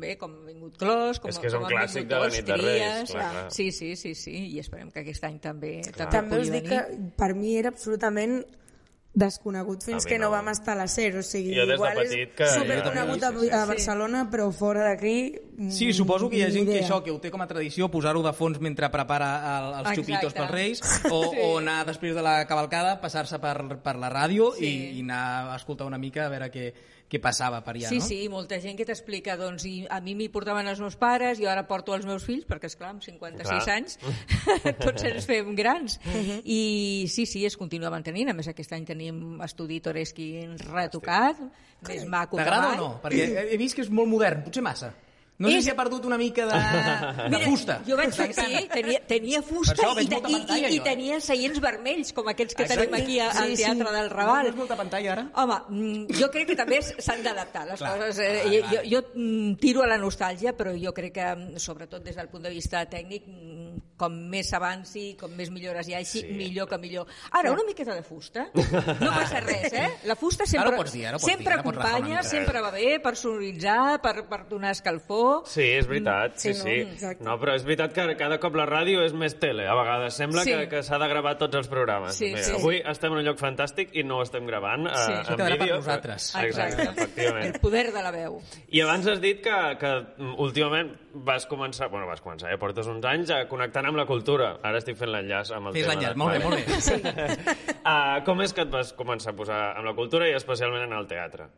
bé, 0.00 0.16
com 0.20 0.34
ha 0.38 0.46
vingut 0.46 0.76
Clos, 0.78 1.18
com, 1.22 1.30
És 1.32 1.38
que 1.38 1.48
és 1.50 1.54
com 1.56 1.64
un 1.64 1.70
han 1.70 1.74
clàssic 1.76 2.04
vingut 2.04 2.14
de 2.14 2.20
la 2.22 2.28
nit 2.34 2.46
de 2.46 2.56
Reis, 2.60 2.82
Tries. 2.82 3.10
clar, 3.12 3.30
clar. 3.32 3.46
Sí, 3.54 3.70
sí, 3.72 3.94
sí, 3.96 4.14
sí, 4.14 4.36
i 4.54 4.60
esperem 4.62 4.90
que 4.94 5.02
aquest 5.02 5.24
any 5.28 5.38
també, 5.42 5.72
també, 5.90 6.10
També 6.14 6.40
us 6.44 6.52
dic 6.54 6.68
que 6.70 6.82
per 7.18 7.32
mi 7.38 7.56
era 7.58 7.72
absolutament 7.74 8.40
desconegut 9.14 9.82
fins 9.82 10.04
que 10.06 10.18
no 10.18 10.26
no. 10.26 10.30
vam 10.36 10.48
estar 10.52 10.74
a 10.76 10.82
la 10.82 10.86
SER, 10.86 11.16
o 11.18 11.22
sigui, 11.22 11.54
Jo 11.56 11.62
des 11.66 11.68
de 11.68 11.74
igual 11.74 11.96
petit 11.96 12.34
que- 12.36 12.44
és 12.44 12.52
superconegut 12.54 13.14
Sí, 13.24 13.40
sí, 13.40 13.50
a, 13.50 13.62
a 13.62 13.66
Barcelona, 13.66 14.30
però 14.30 14.52
fora 14.52 14.84
d'aquí... 14.84 15.34
Sí, 15.70 15.92
suposo 15.92 16.28
que 16.30 16.36
hi 16.38 16.42
ha 16.42 16.50
gent 16.50 16.66
que 16.68 16.76
idea. 16.76 16.86
això, 16.86 17.02
que 17.02 17.10
ho 17.10 17.18
té 17.18 17.30
com 17.30 17.40
a 17.42 17.46
tradició, 17.48 17.88
posar-ho 17.90 18.22
de 18.22 18.32
fons 18.32 18.60
mentre 18.60 18.88
prepara 18.90 19.30
el, 19.58 19.64
els 19.72 19.80
Exacte. 19.90 20.00
xupitos 20.02 20.34
pels 20.34 20.50
Reis, 20.50 20.80
o, 21.10 21.22
Sí. 21.32 21.38
o 21.42 21.58
anar 21.58 21.84
després 21.86 22.14
de 22.14 22.22
la 22.22 22.46
cavalcada, 22.46 23.00
passar-se 23.00 23.40
per, 23.40 23.80
per 23.82 23.96
la 23.96 24.08
ràdio 24.12 24.52
Sí. 24.54 24.66
i, 24.66 24.98
i 24.98 25.00
anar 25.02 25.52
a 25.52 25.56
escoltar 25.56 25.86
una 25.86 25.98
mica 25.98 26.26
a 26.26 26.28
veure 26.28 26.50
què, 26.52 26.72
què 27.08 27.20
passava 27.24 27.62
per 27.64 27.72
allà, 27.74 27.88
Sí, 27.88 27.98
no? 28.02 28.04
sí, 28.04 28.18
molta 28.28 28.58
gent 28.60 28.76
que 28.76 28.84
t'explica, 28.84 29.36
doncs, 29.40 29.64
i 29.64 29.86
a 29.88 29.96
mi 30.04 30.12
m'hi 30.14 30.26
portaven 30.28 30.66
els 30.68 30.80
meus 30.82 30.94
pares, 31.00 31.38
jo 31.40 31.48
ara 31.48 31.62
porto 31.66 31.94
els 31.96 32.04
meus 32.04 32.24
fills, 32.26 32.44
perquè, 32.44 32.68
és 32.68 32.76
clar 32.76 32.90
amb 32.90 33.02
56 33.02 33.64
Clar. 33.64 33.76
anys 33.78 33.96
tots 34.84 35.06
ens 35.08 35.24
fem 35.28 35.54
grans. 35.56 35.98
I 36.44 37.06
sí, 37.08 37.24
sí, 37.24 37.46
es 37.48 37.56
continua 37.56 37.88
mantenint. 37.90 38.28
A 38.28 38.36
més, 38.36 38.48
aquest 38.52 38.72
any 38.76 38.84
tenim 38.84 39.40
estudi 39.44 39.80
Toreski 39.80 40.28
retocat, 40.68 41.40
més 41.88 42.04
maco 42.06 42.36
que 42.36 42.44
T'agrada 42.44 42.66
o 42.66 42.70
mai. 42.74 42.78
no? 42.82 42.90
Perquè 43.02 43.48
he 43.54 43.56
vist 43.60 43.74
que 43.78 43.82
és 43.86 43.90
molt 43.90 44.10
modern, 44.12 44.44
potser 44.44 44.62
massa. 44.62 44.92
No 45.38 45.48
sé 45.48 45.58
És- 45.58 45.64
si 45.64 45.70
ha 45.70 45.76
perdut 45.78 46.04
una 46.04 46.16
mica 46.18 46.46
de, 46.50 47.30
de 47.30 47.38
fusta. 47.44 47.76
jo 47.86 47.96
vaig 47.96 48.10
fer, 48.12 48.32
sí, 48.34 48.64
tenia, 48.72 49.00
tenia 49.06 49.40
fusta 49.46 49.76
i, 50.00 50.02
i, 50.02 50.08
i, 50.08 50.64
i 50.74 50.78
eh? 50.78 50.80
tenia 50.82 51.20
seients 51.22 51.60
vermells, 51.62 52.12
com 52.12 52.26
aquells 52.32 52.56
que 52.58 52.64
Exacte. 52.64 52.88
tenim 52.88 52.96
aquí 52.98 53.20
a- 53.20 53.30
al 53.30 53.52
Sí, 53.52 53.56
sí. 53.56 53.62
Teatre 53.62 53.92
del 53.94 54.08
No 54.08 54.16
Raval. 54.16 54.46
veus 54.48 54.56
molta 54.56 54.74
pantalla 54.76 55.12
ara? 55.12 55.24
Home, 55.38 55.58
mm, 55.68 56.18
jo 56.18 56.30
crec 56.34 56.48
que 56.48 56.56
també 56.58 56.80
s'han 56.82 57.22
d'adaptar 57.22 57.66
les 57.68 57.78
Clar, 57.78 57.92
coses. 58.00 58.18
Eh, 58.18 58.42
clar, 58.42 58.70
clar. 58.70 58.82
jo, 58.84 58.90
jo 58.90 59.02
mm, 59.14 59.54
tiro 59.62 59.82
a 59.84 59.86
la 59.86 59.98
nostàlgia, 59.98 60.56
però 60.58 60.74
jo 60.74 60.92
crec 60.92 61.14
que, 61.14 61.28
mm, 61.36 61.56
sobretot 61.62 62.02
des 62.02 62.16
del 62.16 62.28
punt 62.28 62.42
de 62.42 62.50
vista 62.50 62.82
tècnic, 62.90 63.22
com 63.96 64.12
més 64.30 64.48
s'avanci, 64.50 65.16
com 65.20 65.30
més 65.38 65.50
millores 65.54 65.86
hi 65.88 65.94
hagi, 65.94 66.20
Sí. 66.20 66.24
millor 66.34 66.68
que 66.68 66.78
millor. 66.78 67.06
Ara, 67.30 67.52
una 67.52 67.62
miqueta 67.64 67.94
de 67.94 68.02
fusta, 68.02 68.48
no 68.54 69.10
passa 69.14 69.38
res, 69.40 69.72
eh? 69.72 69.88
La 70.04 70.16
fusta 70.16 70.44
sempre, 70.46 70.68
Ara 70.68 70.76
pots 70.82 70.92
dir, 70.92 71.06
ara 71.06 71.16
pots 71.18 71.30
sempre 71.30 71.44
dir, 71.44 71.52
ara 71.52 71.60
acompanya, 71.60 72.22
sempre 72.24 72.60
va 72.60 72.70
bé 72.72 72.98
per 72.98 73.14
sonoritzar, 73.16 74.00
per, 74.02 74.26
per 74.26 74.48
donar 74.48 74.72
escalfor. 74.72 75.27
Sí, 75.46 75.62
és 75.78 75.86
veritat, 75.88 76.36
sí, 76.36 76.52
Sí, 76.54 76.58
no? 76.58 76.64
sí. 76.64 76.76
Exacte. 76.94 77.24
No, 77.24 77.38
però 77.40 77.54
és 77.56 77.64
veritat 77.64 77.92
que 77.94 78.16
cada 78.16 78.38
cop 78.42 78.54
la 78.56 78.66
ràdio 78.66 79.02
és 79.04 79.12
més 79.14 79.34
tele. 79.40 79.66
A 79.68 79.74
vegades 79.74 80.14
sembla 80.14 80.42
Sí. 80.44 80.52
que, 80.52 80.68
que 80.68 80.82
s'ha 80.82 80.98
de 80.98 81.08
gravar 81.08 81.36
tots 81.38 81.54
els 81.56 81.68
programes. 81.68 82.14
Sí, 82.16 82.26
Mira, 82.32 82.42
sí. 82.42 82.52
Avui 82.58 82.82
estem 82.84 83.12
en 83.12 83.18
un 83.18 83.24
lloc 83.24 83.38
fantàstic 83.38 83.90
i 83.92 84.02
no 84.04 84.18
ho 84.18 84.22
estem 84.22 84.46
gravant 84.46 84.86
eh, 84.86 84.92
Sí. 84.94 85.12
en 85.12 85.18
Això 85.18 85.36
quedarà 85.36 85.56
per 85.56 85.62
vídeo. 85.66 85.76
nosaltres. 85.76 86.32
Però... 86.34 86.44
Exacte, 86.46 86.82
efectivament. 86.82 87.54
El 87.54 87.60
poder 87.60 87.92
de 87.92 88.02
la 88.02 88.10
veu. 88.10 88.40
I 88.70 88.80
abans 88.80 89.06
has 89.06 89.20
dit 89.20 89.40
que, 89.42 89.56
que 89.80 89.92
mm, 90.18 90.34
últimament 90.38 90.92
vas 91.14 91.46
començar, 91.48 91.88
bueno, 91.90 92.06
vas 92.06 92.20
començar, 92.22 92.50
ja 92.50 92.58
portes 92.58 92.86
uns 92.86 93.04
anys 93.04 93.30
a 93.30 93.46
connectant 93.48 93.86
amb 93.86 93.96
la 93.96 94.06
cultura. 94.06 94.58
Ara 94.62 94.78
estic 94.78 94.96
fent 94.96 95.10
l'enllaç 95.10 95.50
amb 95.56 95.68
el 95.68 95.72
Fes 95.74 95.86
tema. 95.86 95.94
l'enllaç, 95.94 96.12
de- 96.12 96.18
molt 96.18 96.32
bé, 96.32 96.38
molt 96.44 96.56
bé. 96.56 96.80
Sí. 96.80 96.94
uh, 97.84 98.22
com 98.26 98.40
és 98.42 98.52
que 98.52 98.62
et 98.62 98.70
vas 98.70 98.92
començar 98.96 99.32
a 99.32 99.36
posar 99.36 99.60
amb 99.76 99.86
la 99.86 99.94
cultura 99.94 100.28
i 100.28 100.34
especialment 100.36 100.82
en 100.84 100.92
el 100.92 101.06
teatre? 101.06 101.48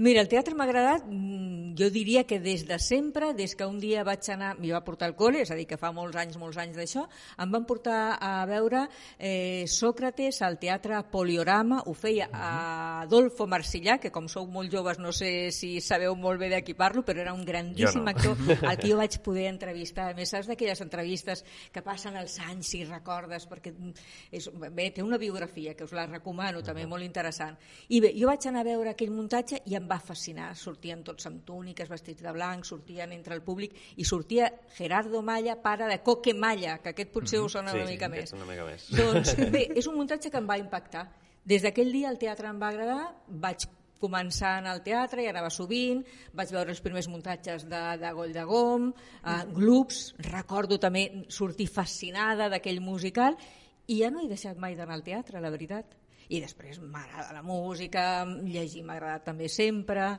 Mira, 0.00 0.22
el 0.24 0.30
teatre 0.32 0.54
m'ha 0.56 0.64
agradat, 0.64 1.02
mm, 1.04 1.74
jo 1.76 1.90
diria 1.92 2.22
que 2.24 2.38
des 2.40 2.62
de 2.64 2.78
sempre, 2.78 3.34
des 3.34 3.54
que 3.54 3.66
un 3.68 3.78
dia 3.78 4.00
vaig 4.02 4.24
anar, 4.32 4.54
m'hi 4.56 4.70
va 4.72 4.80
portar 4.80 5.10
al 5.10 5.14
col·le, 5.14 5.42
és 5.42 5.50
a 5.52 5.56
dir, 5.58 5.66
que 5.68 5.76
fa 5.76 5.90
molts 5.92 6.16
anys, 6.16 6.38
molts 6.40 6.56
anys 6.56 6.78
d'això, 6.78 7.02
em 7.36 7.50
van 7.52 7.66
portar 7.68 8.16
a 8.16 8.46
veure 8.48 8.86
eh, 9.18 9.66
Sòcrates 9.68 10.40
al 10.40 10.56
teatre 10.58 11.02
Poliorama, 11.12 11.82
ho 11.84 11.92
feia 11.92 12.30
Adolfo 12.32 13.44
Marsillà, 13.46 13.98
que 14.00 14.10
com 14.10 14.24
sou 14.26 14.46
molt 14.48 14.72
joves 14.72 14.98
no 14.98 15.12
sé 15.12 15.50
si 15.52 15.82
sabeu 15.84 16.16
molt 16.16 16.40
bé 16.40 16.48
de 16.48 16.62
qui 16.64 16.72
parlo, 16.72 17.04
però 17.04 17.20
era 17.20 17.36
un 17.36 17.44
grandíssim 17.44 18.00
Jo 18.00 18.04
no. 18.04 18.10
actor 18.10 18.64
al 18.70 18.80
que 18.80 18.88
jo 18.88 18.96
vaig 19.02 19.20
poder 19.20 19.50
entrevistar. 19.52 20.08
A 20.14 20.16
més, 20.16 20.32
saps 20.32 20.48
d'aquelles 20.48 20.80
entrevistes 20.80 21.44
que 21.70 21.84
passen 21.84 22.16
els 22.16 22.38
anys 22.48 22.72
si 22.72 22.86
recordes, 22.86 23.44
perquè 23.44 23.74
mm, 23.76 24.08
és, 24.32 24.48
bé, 24.48 24.88
té 24.96 25.04
una 25.04 25.20
biografia 25.20 25.76
que 25.76 25.84
us 25.84 25.92
la 25.92 26.08
recomano, 26.08 26.64
també 26.64 26.88
molt 26.88 27.04
interessant. 27.04 27.60
I 27.92 28.00
bé, 28.00 28.14
jo 28.16 28.32
vaig 28.32 28.48
anar 28.48 28.64
a 28.64 28.70
veure 28.72 28.96
aquell 28.96 29.12
muntatge 29.12 29.60
i 29.68 29.76
em 29.76 29.89
va 29.90 29.98
fascinar. 30.00 30.52
Sortien 30.56 31.02
tots 31.06 31.26
amb 31.26 31.42
túniques, 31.46 31.88
vestits 31.90 32.22
de 32.22 32.32
blanc, 32.36 32.64
sortien 32.68 33.12
entre 33.16 33.34
el 33.34 33.42
públic 33.42 33.74
i 33.96 34.06
sortia 34.06 34.50
Gerardo 34.76 35.22
Malla, 35.26 35.56
pare 35.62 35.88
de 35.90 35.98
Coque 36.06 36.34
Malla, 36.34 36.78
que 36.78 36.94
aquest 36.94 37.10
potser 37.12 37.42
us 37.42 37.58
sona 37.58 37.74
Sí, 37.74 37.82
una 37.82 37.90
mica 37.90 38.06
sí, 38.06 38.14
més. 38.14 38.32
una 38.38 38.46
mica 38.48 38.68
més. 38.68 38.86
Doncs 38.94 39.34
bé, 39.54 39.66
és 39.74 39.90
un 39.90 39.98
muntatge 39.98 40.30
que 40.30 40.38
em 40.38 40.48
va 40.48 40.58
impactar. 40.60 41.08
Des 41.44 41.62
d'aquell 41.64 41.92
dia 41.92 42.10
el 42.12 42.18
teatre 42.20 42.48
em 42.50 42.58
va 42.60 42.70
agradar, 42.70 43.04
vaig 43.28 43.66
començar 44.00 44.54
a 44.54 44.58
anar 44.62 44.74
al 44.74 44.82
teatre 44.84 45.22
i 45.24 45.28
anava 45.28 45.50
sovint, 45.52 46.00
vaig 46.32 46.52
veure 46.54 46.72
els 46.72 46.80
primers 46.80 47.08
muntatges 47.12 47.66
de, 47.68 47.80
de 48.00 48.12
Goll 48.16 48.32
de 48.32 48.44
Gom, 48.48 48.90
uh, 48.90 49.40
Glups, 49.52 50.14
recordo 50.30 50.78
també 50.80 51.26
sortir 51.28 51.68
fascinada 51.68 52.48
d'aquell 52.48 52.80
musical 52.80 53.36
i 53.90 54.00
ja 54.00 54.10
no 54.10 54.22
he 54.24 54.30
deixat 54.30 54.56
mai 54.56 54.76
d'anar 54.78 54.96
al 54.96 55.04
teatre, 55.04 55.42
la 55.42 55.52
veritat. 55.52 55.99
I 56.30 56.40
després 56.44 56.78
m'agrada 56.78 57.34
la 57.34 57.42
música, 57.42 58.24
llegir 58.46 58.84
m'ha 58.86 58.96
agradat 59.00 59.24
també 59.32 59.48
sempre. 59.50 60.12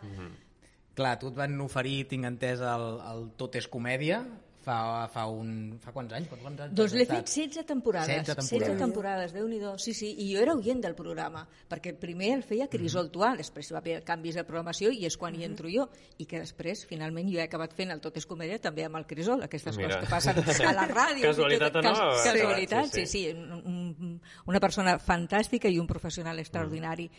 Clar, 0.96 1.16
tu 1.22 1.32
et 1.32 1.38
van 1.40 1.56
oferir, 1.64 2.02
tinc 2.12 2.28
entès, 2.28 2.60
el, 2.60 2.88
el 3.14 3.30
Tot 3.40 3.56
és 3.56 3.70
comèdia, 3.72 4.20
fa, 4.62 5.08
fa, 5.12 5.26
un, 5.28 5.78
fa 5.82 5.92
quants 5.92 6.14
anys? 6.14 6.28
Quants, 6.30 6.44
quants 6.46 6.62
anys 6.66 6.76
Doncs 6.78 6.94
l'he 6.94 7.06
fet 7.10 7.28
16 7.28 7.66
temporades. 7.66 8.08
16 8.08 8.36
temporades. 8.38 8.68
16 8.68 8.80
temporades, 8.80 9.34
déu 9.34 9.48
nhi 9.48 9.60
Sí, 9.82 9.94
sí, 9.94 10.12
i 10.18 10.34
jo 10.36 10.42
era 10.42 10.54
oient 10.56 10.82
del 10.82 10.96
programa, 10.96 11.48
perquè 11.70 11.94
primer 11.98 12.32
el 12.36 12.44
feia 12.44 12.68
Crisol 12.68 13.10
Tuà, 13.12 13.36
després 13.38 13.72
va 13.74 13.80
haver 13.80 14.04
canvis 14.04 14.36
de 14.36 14.44
programació 14.44 14.92
i 14.92 15.06
és 15.06 15.18
quan 15.18 15.36
hi 15.36 15.44
entro 15.46 15.70
jo, 15.70 15.88
i 16.18 16.26
que 16.26 16.40
després, 16.40 16.86
finalment, 16.86 17.30
jo 17.32 17.40
he 17.40 17.44
acabat 17.44 17.74
fent 17.74 17.92
el 17.92 18.02
Tot 18.02 18.18
és 18.18 18.26
comèdia 18.26 18.60
també 18.60 18.86
amb 18.86 18.96
el 18.98 19.06
Crisol, 19.06 19.44
aquestes 19.44 19.78
Mira. 19.78 20.00
coses 20.02 20.34
que 20.36 20.42
passen 20.46 20.68
a 20.68 20.74
la 20.74 20.88
ràdio. 20.88 21.28
Casualitat 21.32 21.76
o 21.76 21.82
no? 21.82 21.94
Cas, 21.94 22.24
casualitat, 22.26 22.86
Sí, 22.94 23.06
sí, 23.06 23.06
sí. 23.06 23.32
sí, 23.32 23.38
un- 23.38 23.96
un- 24.00 24.22
una 24.48 24.60
persona 24.60 24.98
fantàstica 25.00 25.70
i 25.70 25.80
un 25.80 25.88
professional 25.88 26.38
extraordinari. 26.40 27.10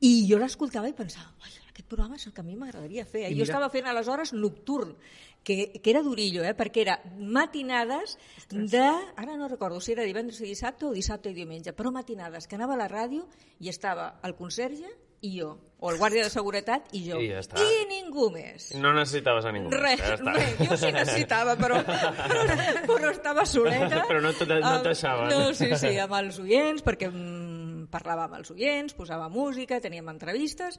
I 0.00 0.28
jo 0.30 0.38
l'escoltava 0.38 0.88
i 0.88 0.92
pensava, 0.94 1.32
"Ai, 1.42 1.50
aquest 1.70 1.88
programa 1.88 2.14
és 2.16 2.26
el 2.26 2.32
que 2.32 2.40
a 2.40 2.44
mi 2.44 2.54
m'agradaria 2.54 3.04
fer. 3.04 3.22
I 3.26 3.34
jo 3.34 3.40
mira- 3.40 3.44
estava 3.44 3.68
fent 3.70 3.86
aleshores 3.86 4.32
nocturn, 4.32 4.94
que, 5.42 5.80
que 5.80 5.90
era 5.90 6.02
durillo, 6.02 6.44
eh? 6.44 6.54
perquè 6.56 6.84
era 6.84 6.98
matinades 7.18 8.18
de... 8.50 8.84
Ara 9.16 9.36
no 9.36 9.48
recordo 9.48 9.80
si 9.80 9.94
era 9.94 10.06
divendres 10.06 10.40
i 10.42 10.50
dissabte 10.50 10.86
o 10.88 10.94
dissabte 10.94 11.32
i 11.32 11.36
diumenge, 11.36 11.72
però 11.72 11.92
matinades, 11.94 12.46
que 12.46 12.58
anava 12.58 12.76
a 12.76 12.82
la 12.84 12.88
ràdio 12.90 13.26
i 13.60 13.70
estava 13.72 14.18
el 14.22 14.36
conserge 14.36 14.90
i 15.20 15.32
jo. 15.40 15.56
O 15.78 15.92
el 15.92 15.98
guàrdia 15.98 16.24
de 16.26 16.30
seguretat 16.30 16.90
i 16.94 17.04
jo. 17.06 17.18
I 17.22 17.28
ja 17.30 17.40
està. 17.42 17.62
I 17.62 17.84
ningú 17.90 18.28
més. 18.34 18.72
No 18.82 18.90
necessitaves 18.96 19.46
a 19.46 19.52
ningú 19.54 19.70
Res, 19.74 20.00
més. 20.02 20.22
Ja 20.22 20.34
res, 20.34 20.56
jo 20.58 20.78
sí 20.78 20.90
necessitava, 20.94 21.54
però, 21.58 21.78
però, 21.86 22.42
però 22.90 23.12
estava 23.12 23.44
soleta. 23.46 24.04
Però 24.10 24.22
no 24.22 24.32
no 24.32 24.74
t'aixaven. 24.86 25.30
No, 25.30 25.54
sí, 25.54 25.70
sí, 25.78 25.94
amb 26.02 26.16
els 26.18 26.40
oients, 26.42 26.82
perquè 26.86 27.10
mm, 27.10 27.86
parlava 27.94 28.26
amb 28.26 28.40
els 28.40 28.50
oients, 28.54 28.94
posava 28.98 29.30
música, 29.30 29.80
teníem 29.82 30.10
entrevistes, 30.10 30.78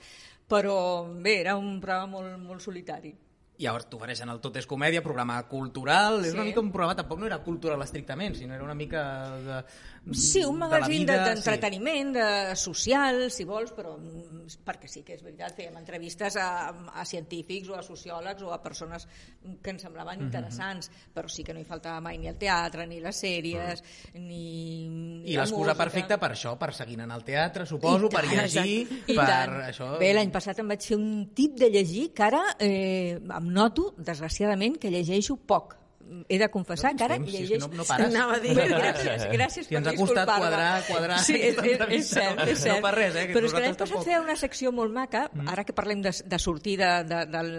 però 0.51 0.75
bé, 1.08 1.39
era 1.46 1.56
un 1.60 1.80
programa 1.80 2.20
molt, 2.20 2.38
molt 2.44 2.63
solitari. 2.63 3.16
Llavors 3.60 3.89
t'ofereixen 3.92 4.30
el 4.32 4.39
Tot 4.39 4.56
és 4.56 4.66
comèdia, 4.66 5.01
programa 5.04 5.42
cultural, 5.51 6.22
és 6.24 6.32
Sí. 6.32 6.38
una 6.38 6.46
mica 6.48 6.62
un 6.63 6.72
programa, 6.72 6.96
tampoc 6.96 7.20
no 7.20 7.28
era 7.28 7.42
cultural 7.44 7.82
estrictament, 7.84 8.36
sinó 8.39 8.56
era 8.56 8.63
una 8.63 8.74
mica 8.75 9.01
de... 9.44 9.63
Sí, 10.16 10.46
un 10.48 10.58
magazín 10.58 11.01
vida, 11.04 11.18
de- 11.25 11.34
d'entreteniment, 11.36 12.13
de, 12.16 12.56
social, 12.56 13.25
si 13.30 13.44
vols, 13.44 13.74
però 13.75 13.98
mm, 14.00 14.63
perquè 14.66 14.88
sí 14.88 15.04
que 15.04 15.13
és 15.18 15.22
veritat, 15.22 15.58
fèiem 15.58 15.75
entrevistes 15.78 16.38
a, 16.39 16.70
a 16.96 17.04
científics 17.06 17.68
o 17.70 17.75
a 17.75 17.84
sociòlegs 17.84 18.42
o 18.48 18.54
a 18.56 18.62
persones 18.63 19.06
que 19.62 19.74
ens 19.75 19.84
semblaven 19.84 20.24
interessants, 20.24 20.88
però 21.13 21.28
sí 21.30 21.44
que 21.44 21.54
no 21.54 21.60
hi 21.60 21.68
faltava 21.68 22.00
mai 22.01 22.18
ni 22.18 22.32
el 22.32 22.38
teatre, 22.39 22.88
ni 22.88 23.01
les 23.04 23.20
sèries, 23.20 23.84
ni, 24.16 24.88
ni 24.88 25.34
I 25.34 25.36
la 25.36 25.44
l'excusa 25.44 25.75
perfecta 25.75 26.18
per 26.18 26.32
això, 26.32 26.56
per 26.58 26.72
seguir 26.74 26.96
anant 26.98 27.12
al 27.18 27.24
teatre, 27.28 27.66
suposo, 27.68 28.08
I 28.08 28.16
per 28.16 28.24
tant, 28.24 28.39
llegir, 28.39 29.04
I 29.06 29.16
per 29.20 29.28
tant. 29.28 29.56
això... 29.68 29.92
Bé, 30.00 30.13
l'any 30.16 30.32
passat 30.32 30.63
em 30.63 30.72
vaig 30.74 30.88
fer 30.94 30.98
un 30.98 31.12
tip 31.36 31.60
de 31.60 31.70
llegir 31.75 32.08
que 32.16 32.24
ara 32.24 32.44
eh, 32.58 33.20
em 33.20 33.49
noto, 33.50 33.94
desgraciadament, 33.98 34.77
que 34.79 34.94
llegeixo 34.94 35.38
poc. 35.50 35.78
He 36.28 36.39
de 36.39 36.50
confessar 36.50 36.92
No 36.94 36.98
que 36.98 37.04
ara 37.06 37.16
si 37.18 37.32
llegeixo... 37.32 37.68
no- 37.70 37.78
no 37.78 37.84
pares. 37.86 38.08
Anava 38.10 38.36
a 38.36 38.39
dir. 38.39 38.54
Gràcies, 38.58 39.25
gràcies 39.32 39.68
Si 39.70 39.75
ens 39.78 39.86
per 39.88 39.94
ha 39.94 39.98
costat 39.98 40.30
quadrar- 40.32 40.84
quadrar 40.88 41.20
Sí, 41.24 41.36
és, 41.36 41.58
és, 41.58 41.80
és 41.89 42.10
cert, 42.10 42.39
és 42.48 42.60
cert. 42.60 42.75
no 42.75 42.82
per 42.88 42.94
res, 42.96 43.16
eh, 43.16 43.28
que 43.28 43.34
Però 43.38 43.46
és 43.46 43.54
que 43.54 43.62
l'any 43.62 43.75
passat 43.78 44.04
feia 44.08 44.22
una 44.22 44.36
secció 44.36 44.72
molt 44.74 44.94
maca, 44.96 45.28
ara 45.48 45.63
que 45.63 45.74
parlem 45.78 46.01
de, 46.01 46.12
de 46.25 46.39
sortir 46.39 46.78
de, 46.80 46.89
de, 47.06 47.20
del, 47.30 47.51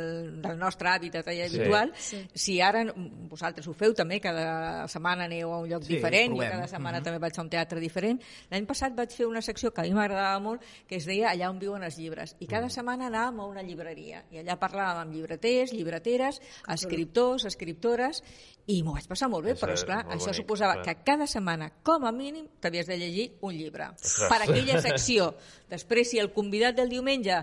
del 0.42 0.58
nostre 0.58 0.88
hàbitat 0.90 1.26
allà 1.30 1.46
Sí. 1.48 1.56
habitual, 1.60 1.92
si 2.34 2.60
ara 2.60 2.82
vosaltres 3.30 3.66
ho 3.68 3.72
feu 3.74 3.94
també, 3.94 4.18
cada 4.20 4.86
setmana 4.90 5.24
aneu 5.30 5.52
a 5.54 5.58
un 5.62 5.68
lloc 5.70 5.84
Sí, 5.86 5.94
diferent, 5.94 6.34
provem. 6.34 6.50
cada 6.56 6.66
setmana 6.68 7.02
també 7.02 7.18
vaig 7.22 7.38
a 7.38 7.42
un 7.42 7.50
teatre 7.50 7.80
diferent. 7.80 8.20
L'any 8.50 8.66
passat 8.66 8.96
vaig 8.96 9.14
fer 9.14 9.26
una 9.30 9.42
secció 9.42 9.70
que 9.72 9.82
a 9.82 9.84
mi 9.84 9.94
m'agradava 9.94 10.40
molt, 10.42 10.62
que 10.88 10.96
es 10.96 11.06
deia 11.06 11.30
Allà 11.30 11.48
on 11.50 11.58
viuen 11.62 11.82
els 11.86 11.96
llibres. 11.98 12.34
I 12.40 12.46
cada 12.50 12.68
setmana 12.68 13.06
anàvem 13.06 13.40
a 13.40 13.46
una 13.46 13.62
llibreria. 13.62 14.24
I 14.32 14.42
allà 14.42 14.58
parlàvem 14.58 15.04
amb 15.06 15.14
llibreters, 15.14 15.72
llibreteres, 15.72 16.40
escriptors, 16.68 17.44
escriptores, 17.44 18.22
i 18.70 18.82
m'ho 18.86 18.92
vaig 18.94 19.06
passar 19.10 19.28
molt 19.28 19.44
bé, 19.44 19.54
Això 19.56 19.64
però 19.64 19.74
és 19.74 19.80
esclar, 19.80 20.04
molt 20.04 20.14
això 20.16 20.30
bonic, 20.30 20.40
suposava 20.42 20.74
clar. 20.78 20.84
que 20.96 21.04
cada 21.04 21.26
setmana, 21.26 21.70
com 21.82 22.04
a 22.06 22.12
mínim, 22.12 22.46
t'havies 22.60 22.86
de 22.86 22.98
llegir 22.98 23.26
un 23.40 23.56
llibre. 23.56 23.88
Ostres. 23.96 24.28
Per 24.30 24.40
aquella 24.44 24.80
secció. 24.80 25.34
Després, 25.68 26.10
si 26.10 26.18
el 26.22 26.30
convidat 26.32 26.76
del 26.76 26.88
diumenge 26.92 27.40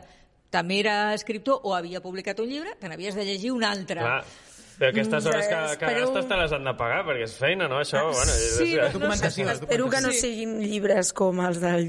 també 0.49 0.79
era 0.79 1.13
escriptor 1.13 1.59
o 1.63 1.73
havia 1.75 1.99
publicat 2.01 2.39
un 2.39 2.47
llibre, 2.47 2.77
te 2.79 2.87
n'havies 2.87 3.15
de 3.15 3.25
llegir 3.25 3.51
un 3.51 3.63
altre. 3.67 3.99
Clar. 3.99 4.21
Però 4.77 4.91
aquestes 4.93 5.25
hores 5.25 5.47
que, 5.47 5.55
que 5.55 5.71
Espero- 5.73 6.01
gastes 6.05 6.27
te 6.29 6.35
les 6.37 6.51
han 6.53 6.63
de 6.63 6.73
pagar, 6.77 6.99
perquè 7.07 7.23
és 7.25 7.33
feina, 7.33 7.67
no? 7.67 7.79
Això, 7.81 8.03
bueno... 8.13 8.31
Sí, 8.37 8.75
és, 8.77 8.93
documentació, 8.93 9.47
és 9.49 9.61
Espero 9.63 9.89
que 9.89 10.01
no 10.05 10.11
siguin 10.13 10.59
llibres 10.61 11.09
com 11.17 11.41
els 11.41 11.57
del 11.63 11.87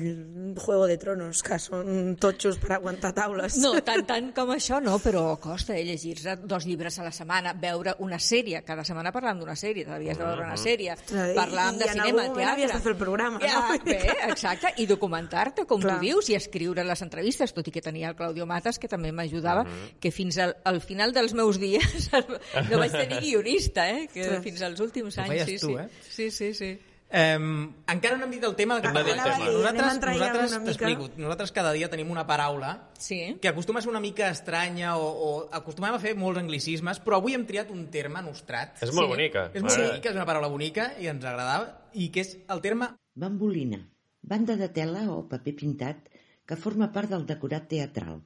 Juego 0.57 0.87
de 0.87 0.97
Tronos, 0.99 1.43
que 1.43 1.59
són 1.59 2.17
totxos 2.21 2.59
per 2.62 2.73
aguantar 2.76 3.12
taules. 3.17 3.57
No, 3.62 3.75
tant, 3.85 4.05
tant 4.09 4.31
com 4.37 4.50
això 4.55 4.78
no, 4.83 4.97
però 5.02 5.37
costa 5.43 5.76
eh, 5.76 5.85
llegir-se 5.85 6.37
dos 6.49 6.67
llibres 6.67 6.99
a 6.99 7.05
la 7.07 7.12
setmana, 7.12 7.52
veure 7.59 7.95
una 8.05 8.19
sèrie, 8.19 8.62
cada 8.64 8.85
setmana 8.85 9.12
parlant 9.14 9.38
d'una 9.43 9.57
sèrie, 9.59 9.85
t'havies 9.88 10.19
de 10.19 10.25
veure 10.25 10.45
una 10.47 10.57
sèrie, 10.61 10.95
i- 10.95 11.37
parlàvem 11.37 11.76
i 11.76 11.83
de 11.83 11.88
en 11.88 11.93
cinema, 11.93 12.09
algun 12.09 12.17
moment 12.19 12.37
teatre... 12.37 12.52
havies 12.52 12.73
de 12.73 12.81
fer 12.87 12.93
el 12.93 12.99
programa, 13.00 13.40
ja, 13.43 13.61
no? 13.69 13.78
Bé, 13.85 13.99
exacte, 14.28 14.73
i 14.83 14.87
documentar-te, 14.90 15.67
com 15.69 15.81
Clar. 15.83 15.99
tu 15.99 16.07
dius, 16.07 16.28
i 16.33 16.37
escriure 16.38 16.85
les 16.85 17.02
entrevistes, 17.07 17.52
tot 17.57 17.67
i 17.69 17.75
que 17.75 17.83
tenia 17.85 18.11
el 18.12 18.17
Claudio 18.19 18.47
Matas, 18.47 18.78
que 18.78 18.88
també 18.88 19.12
m'ajudava, 19.12 19.64
que 20.00 20.11
fins 20.14 20.38
al, 20.38 20.57
al 20.64 20.81
final 20.81 21.12
dels 21.12 21.35
meus 21.35 21.59
dies 21.59 22.11
no 22.71 22.78
vaig 22.78 22.93
tenir 22.93 23.21
guionista, 23.25 23.88
eh? 23.90 24.07
que 24.12 24.23
Ostres. 24.26 24.45
fins 24.45 24.62
als 24.62 24.81
últims 24.81 25.17
Ho 25.19 25.23
anys, 25.25 25.33
feies 25.35 25.49
sí, 25.49 25.59
tu, 25.59 25.73
sí. 25.73 25.75
eh? 25.83 25.88
Sí, 26.09 26.31
sí, 26.31 26.55
sí. 26.55 26.71
Um, 27.09 27.73
encara 27.88 28.19
no 28.21 28.27
hem 28.27 28.33
dit 28.35 28.43
el 28.45 28.53
tema 28.55 28.83
que 28.85 28.91
de 28.93 29.00
dir 29.03 29.15
el 29.15 29.21
Anava 29.21 29.31
a 29.31 29.38
tema. 29.38 29.47
dir, 29.49 29.55
nosaltres, 29.57 29.95
nosaltres 30.19 30.50
t'explico, 30.67 31.07
nosaltres 31.17 31.53
cada 31.57 31.71
dia 31.73 31.88
tenim 31.88 32.11
una 32.12 32.27
paraula 32.29 32.91
Sí. 33.00 33.38
que 33.41 33.49
acostuma 33.49 33.79
a 33.79 33.83
ser 33.83 33.88
una 33.88 34.00
mica 34.05 34.29
estranya 34.29 34.91
o, 34.99 35.07
o 35.09 35.49
acostumem 35.50 35.95
a 35.97 35.99
fer 36.03 36.12
molts 36.21 36.38
anglicismes, 36.43 37.00
però 37.00 37.17
avui 37.17 37.33
hem 37.33 37.47
triat 37.49 37.71
un 37.73 37.87
terme 37.88 38.21
nostrat. 38.21 38.77
és 38.83 38.93
molt 38.93 39.09
Sí. 39.09 39.15
bonica. 39.15 39.47
És 39.55 39.62
molt 39.62 39.79
bonica, 39.79 40.11
és 40.11 40.17
una 40.17 40.27
paraula 40.27 40.49
bonica 40.53 40.91
i 41.00 41.09
ens 41.09 41.25
agradava, 41.25 41.81
i 41.95 42.11
que 42.12 42.21
és 42.21 42.37
el 42.47 42.61
terme 42.61 42.91
Bambolina, 43.15 43.81
banda 44.21 44.57
de 44.61 44.69
tela 44.69 45.09
o 45.11 45.27
paper 45.29 45.57
pintat 45.57 46.11
que 46.45 46.57
forma 46.57 46.93
part 46.93 47.09
del 47.09 47.25
decorat 47.25 47.69
teatral, 47.69 48.21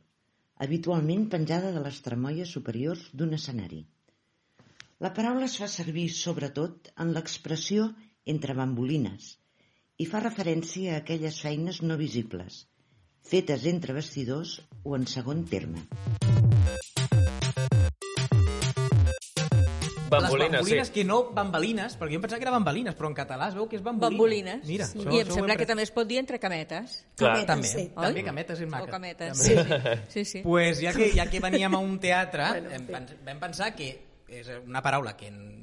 habitualment 0.59 1.29
penjada 1.31 1.71
de 1.71 1.81
les 1.81 2.03
tremoies 2.03 2.51
superiors 2.51 3.11
d'un 3.13 3.33
escenari. 3.35 3.87
La 4.99 5.13
paraula 5.15 5.47
es 5.47 5.57
fa 5.59 5.69
servir 5.69 6.11
sobretot 6.11 6.91
en 6.99 7.13
l'expressió 7.15 7.93
entre 8.25 8.55
bambolines 8.55 9.37
i 9.99 10.07
fa 10.07 10.21
referència 10.23 10.97
a 10.97 11.01
aquelles 11.03 11.41
feines 11.43 11.83
no 11.83 11.97
visibles, 12.01 12.67
fetes 13.23 13.67
entre 13.71 13.95
vestidors 13.95 14.61
o 14.83 14.97
en 14.97 15.07
segon 15.07 15.45
terme. 15.47 15.83
Bambolina, 20.13 20.45
les 20.45 20.61
bambolines, 20.61 20.89
sí. 20.89 20.93
que 20.93 21.05
no 21.09 21.19
bambalines, 21.33 21.95
perquè 21.97 22.13
jo 22.13 22.19
em 22.19 22.25
pensava 22.25 22.39
que 22.43 22.45
era 22.45 22.53
bambalines, 22.53 22.97
però 22.99 23.09
en 23.09 23.15
català 23.17 23.47
es 23.49 23.55
veu 23.57 23.65
que 23.69 23.79
és 23.79 23.85
bambolina. 23.85 24.11
Bambolines. 24.13 24.67
Mira, 24.69 24.85
Sí. 24.87 24.99
això, 24.99 25.09
I 25.09 25.21
em 25.23 25.27
això 25.27 25.37
sembla 25.39 25.57
que 25.57 25.67
també 25.71 25.87
es 25.87 25.91
pot 25.91 26.07
dir 26.07 26.19
entre 26.21 26.39
cametes. 26.39 26.99
Clar. 27.17 27.31
Cametes, 27.33 27.47
També, 27.47 27.69
sí. 27.69 27.87
també 27.97 28.25
cametes 28.27 28.61
és 28.61 28.69
maca. 28.69 28.85
O 28.85 28.93
cametes, 28.93 29.39
També. 29.39 29.65
sí, 29.65 30.05
sí. 30.13 30.25
sí, 30.25 30.25
sí. 30.25 30.43
Pues 30.45 30.81
ja 30.83 30.93
que, 30.93 31.09
ja 31.17 31.31
que 31.31 31.41
veníem 31.41 31.75
a 31.75 31.79
un 31.79 31.99
teatre, 31.99 32.45
Bueno, 32.59 32.71
hem, 32.77 33.09
sí. 33.09 33.17
vam 33.25 33.41
pensar 33.41 33.75
que 33.75 33.89
és 34.29 34.49
una 34.67 34.83
paraula 34.83 35.17
que 35.17 35.29
en, 35.29 35.62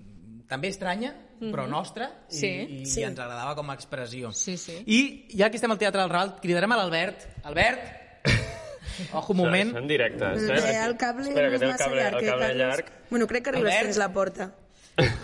també 0.49 0.71
estranya, 0.73 1.13
però 1.39 1.67
nostra, 1.69 2.09
i, 2.31 2.35
Sí. 2.35 2.47
i, 2.81 2.85
Sí. 2.89 2.99
i 3.01 3.03
ens 3.07 3.19
agradava 3.19 3.53
com 3.55 3.69
a 3.69 3.75
expressió. 3.77 4.31
Sí, 4.33 4.57
sí. 4.57 4.81
I 4.85 5.27
ja 5.37 5.49
que 5.49 5.55
estem 5.61 5.71
al 5.71 5.77
Teatre 5.79 6.01
del 6.01 6.09
Raval, 6.09 6.35
cridarem 6.41 6.71
a 6.73 6.77
l'Albert. 6.81 7.27
Albert, 7.43 7.79
ojo 9.13 9.33
un 9.33 9.37
moment. 9.37 9.71
Són 9.77 9.87
directes. 9.87 10.43
Eh, 10.49 10.73
el 10.85 10.97
cable 10.97 11.29
Espera, 11.29 11.49
que 11.49 11.55
és 11.55 11.61
té 11.61 11.65
el 11.67 11.71
massa 11.71 11.85
cable, 11.85 12.01
llarg. 12.03 12.17
el 12.17 12.23
eh, 12.25 12.31
cable 12.33 12.55
llarg. 12.55 12.91
Bueno, 13.09 13.27
crec 13.27 13.43
que 13.45 13.49
arribes 13.53 13.71
Albert? 13.71 13.85
fins 13.87 13.97
la 14.01 14.09
porta. 14.13 14.49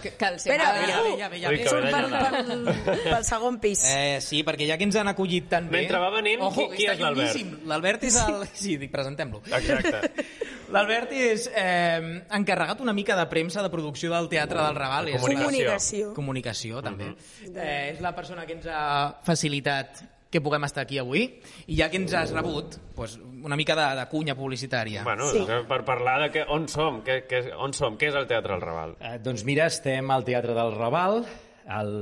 Que, 0.01 0.11
que 0.15 0.25
el 0.27 0.35
Espera, 0.35 0.65
sempre... 0.73 0.91
ja 0.91 1.01
ve, 1.03 1.11
ja 1.19 1.29
ve, 1.29 1.39
ja 1.41 1.49
Ui, 1.49 1.55
ve. 1.57 1.63
que 1.63 1.69
Som 1.69 1.81
ve 1.83 1.91
pel, 1.91 2.09
d'allà. 2.11 2.31
pel, 2.85 3.03
pel 3.09 3.25
segon 3.27 3.59
pis. 3.63 3.83
Eh, 3.89 4.17
sí, 4.21 4.43
perquè 4.47 4.67
ja 4.69 4.77
que 4.79 4.87
ens 4.87 4.95
han 5.01 5.07
acollit 5.11 5.47
tan 5.51 5.69
bé... 5.69 5.81
Mentre 5.83 5.99
va 6.03 6.09
venint, 6.15 6.41
Ojo, 6.47 6.67
qui- 6.69 6.77
qui 6.81 6.87
és 6.91 6.99
l'Albert? 6.99 7.39
L'Albert 7.65 8.03
és 8.09 8.17
el... 8.23 8.43
Sí, 8.53 8.77
dic, 8.81 8.91
presentem-lo. 8.93 9.41
Exacte. 9.51 10.25
L'Albert 10.75 11.11
és 11.13 11.45
eh, 11.53 12.23
encarregat 12.33 12.81
una 12.81 12.93
mica 12.97 13.15
de 13.15 13.27
premsa 13.29 13.61
de 13.61 13.69
producció 13.69 14.09
del 14.15 14.27
Teatre 14.31 14.63
del 14.63 14.75
Raval. 14.75 15.09
És 15.13 15.21
la- 15.21 15.35
Comunicació. 15.35 16.13
Comunicació, 16.17 16.81
també. 16.85 17.11
eh, 17.53 17.91
és 17.93 18.01
la 18.01 18.15
persona 18.17 18.45
que 18.49 18.57
ens 18.57 18.65
ha 18.67 19.19
facilitat 19.23 20.01
que 20.35 20.43
puguem 20.43 20.67
estar 20.67 20.83
aquí 20.83 20.99
avui 21.01 21.25
i 21.71 21.79
ja 21.79 21.87
que 21.89 21.97
ens 22.01 22.13
has 22.17 22.35
rebut 22.35 22.75
doncs, 22.97 23.17
una 23.45 23.55
mica 23.59 23.75
de, 23.77 23.87
de 24.01 24.05
cunya 24.11 24.35
publicitària. 24.37 25.03
Bueno, 25.07 25.31
Sí. 25.31 25.43
per 25.69 25.81
parlar 25.87 26.19
de 26.27 26.31
que, 26.35 26.45
on 26.51 26.67
som, 26.71 27.01
que, 27.05 27.21
que, 27.29 27.45
on 27.55 27.73
som, 27.77 27.95
què 27.97 28.11
és 28.11 28.15
el 28.19 28.27
Teatre 28.27 28.55
del 28.57 28.63
Raval? 28.67 28.95
Eh, 28.99 29.17
doncs 29.23 29.45
mira, 29.47 29.67
estem 29.71 30.09
al 30.11 30.25
Teatre 30.27 30.53
del 30.57 30.73
Raval, 30.75 31.21
al 31.67 31.93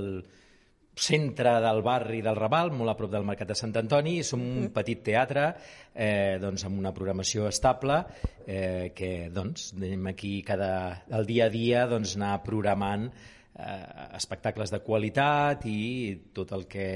centre 0.95 1.55
del 1.63 1.81
barri 1.81 2.21
del 2.21 2.35
Raval, 2.37 2.69
molt 2.77 2.91
a 2.91 2.95
prop 2.97 3.09
del 3.11 3.25
Mercat 3.25 3.49
de 3.49 3.55
Sant 3.57 3.71
Antoni, 3.79 4.19
i 4.21 4.25
som 4.27 4.41
un 4.45 4.67
petit 4.75 4.99
teatre 5.03 5.47
eh, 5.95 6.37
doncs, 6.41 6.67
amb 6.67 6.77
una 6.79 6.91
programació 6.93 7.47
estable 7.49 7.97
eh, 8.45 8.91
que 8.93 9.29
doncs, 9.33 9.71
anem 9.73 10.11
aquí 10.13 10.35
cada, 10.45 11.03
el 11.17 11.25
dia 11.25 11.47
a 11.49 11.53
dia 11.53 11.87
doncs, 11.89 12.13
anar 12.19 12.35
programant 12.45 13.07
eh, 13.09 13.79
espectacles 14.19 14.69
de 14.73 14.83
qualitat 14.85 15.65
i 15.65 15.79
tot 16.33 16.53
el 16.53 16.67
que 16.69 16.87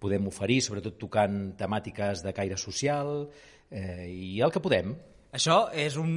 podem 0.00 0.26
oferir, 0.28 0.60
sobretot 0.64 0.98
tocant 1.00 1.52
temàtiques 1.58 2.24
de 2.24 2.32
caire 2.36 2.58
social 2.60 3.28
eh, 3.70 4.06
i 4.10 4.40
el 4.44 4.52
que 4.52 4.62
podem. 4.62 4.96
Això 5.36 5.66
és 5.76 5.96
un... 6.00 6.12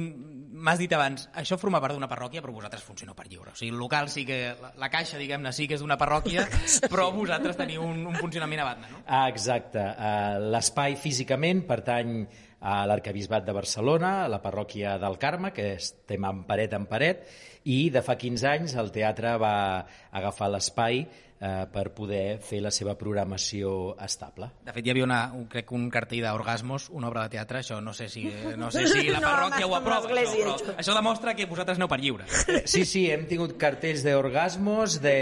M'has 0.60 0.80
dit 0.80 0.92
abans, 0.92 1.26
això 1.40 1.56
forma 1.60 1.78
part 1.80 1.94
d'una 1.96 2.08
parròquia, 2.10 2.42
però 2.44 2.52
vosaltres 2.52 2.82
funcioneu 2.84 3.14
per 3.16 3.26
lliure. 3.28 3.52
O 3.52 3.56
sigui, 3.56 3.70
el 3.72 3.80
local 3.80 4.08
sí 4.12 4.26
que... 4.28 4.38
La, 4.60 4.72
la 4.80 4.90
caixa, 4.92 5.18
diguem-ne, 5.20 5.52
sí 5.56 5.66
que 5.68 5.76
és 5.76 5.84
d'una 5.84 5.96
parròquia, 6.00 6.44
però 6.92 7.10
vosaltres 7.14 7.58
teniu 7.58 7.84
un, 7.86 8.02
un 8.10 8.16
funcionament 8.20 8.62
a 8.62 8.68
banda, 8.70 8.90
no? 8.92 9.02
Ah, 9.06 9.26
exacte. 9.32 9.80
Uh, 9.80 10.50
L'espai 10.52 10.96
físicament 11.00 11.64
pertany 11.68 12.22
a 12.60 12.82
l'Arcabisbat 12.88 13.46
de 13.46 13.56
Barcelona, 13.56 14.12
a 14.24 14.28
la 14.32 14.42
parròquia 14.44 14.98
del 15.00 15.16
Carme, 15.20 15.52
que 15.56 15.72
estem 15.78 16.26
en 16.28 16.44
paret 16.48 16.76
en 16.76 16.84
paret, 16.90 17.24
i 17.64 17.88
de 17.92 18.04
fa 18.04 18.16
15 18.20 18.48
anys 18.52 18.76
el 18.80 18.92
teatre 18.92 19.36
va 19.40 19.54
agafar 20.16 20.50
l'espai 20.52 21.04
eh, 21.40 21.66
per 21.72 21.88
poder 21.96 22.38
fer 22.44 22.60
la 22.62 22.70
seva 22.74 22.94
programació 23.00 23.94
estable. 24.04 24.50
De 24.66 24.74
fet, 24.76 24.86
hi 24.86 24.92
havia 24.92 25.06
una, 25.06 25.20
un, 25.36 25.46
crec 25.50 25.72
un 25.76 25.88
cartell 25.92 26.22
d'Orgasmos, 26.26 26.90
una 26.96 27.08
obra 27.08 27.24
de 27.26 27.34
teatre, 27.36 27.62
això 27.64 27.80
no 27.82 27.94
sé 27.96 28.08
si, 28.12 28.26
no 28.60 28.70
sé 28.70 28.86
si 28.92 29.08
la 29.08 29.20
No, 29.20 29.28
parròquia 29.30 29.64
amb 29.66 29.72
ho 29.72 29.78
aprova, 29.78 30.10
això. 30.12 30.36
però 30.36 30.76
això 30.80 30.94
demostra 30.96 31.34
que 31.36 31.46
vosaltres 31.50 31.80
aneu 31.80 31.88
per 31.90 32.00
lliure. 32.02 32.28
Sí, 32.70 32.84
sí, 32.86 33.06
hem 33.10 33.24
tingut 33.26 33.56
cartells 33.58 34.02
d'orgasmos, 34.04 34.98
de 35.02 35.14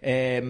eh, 0.00 0.40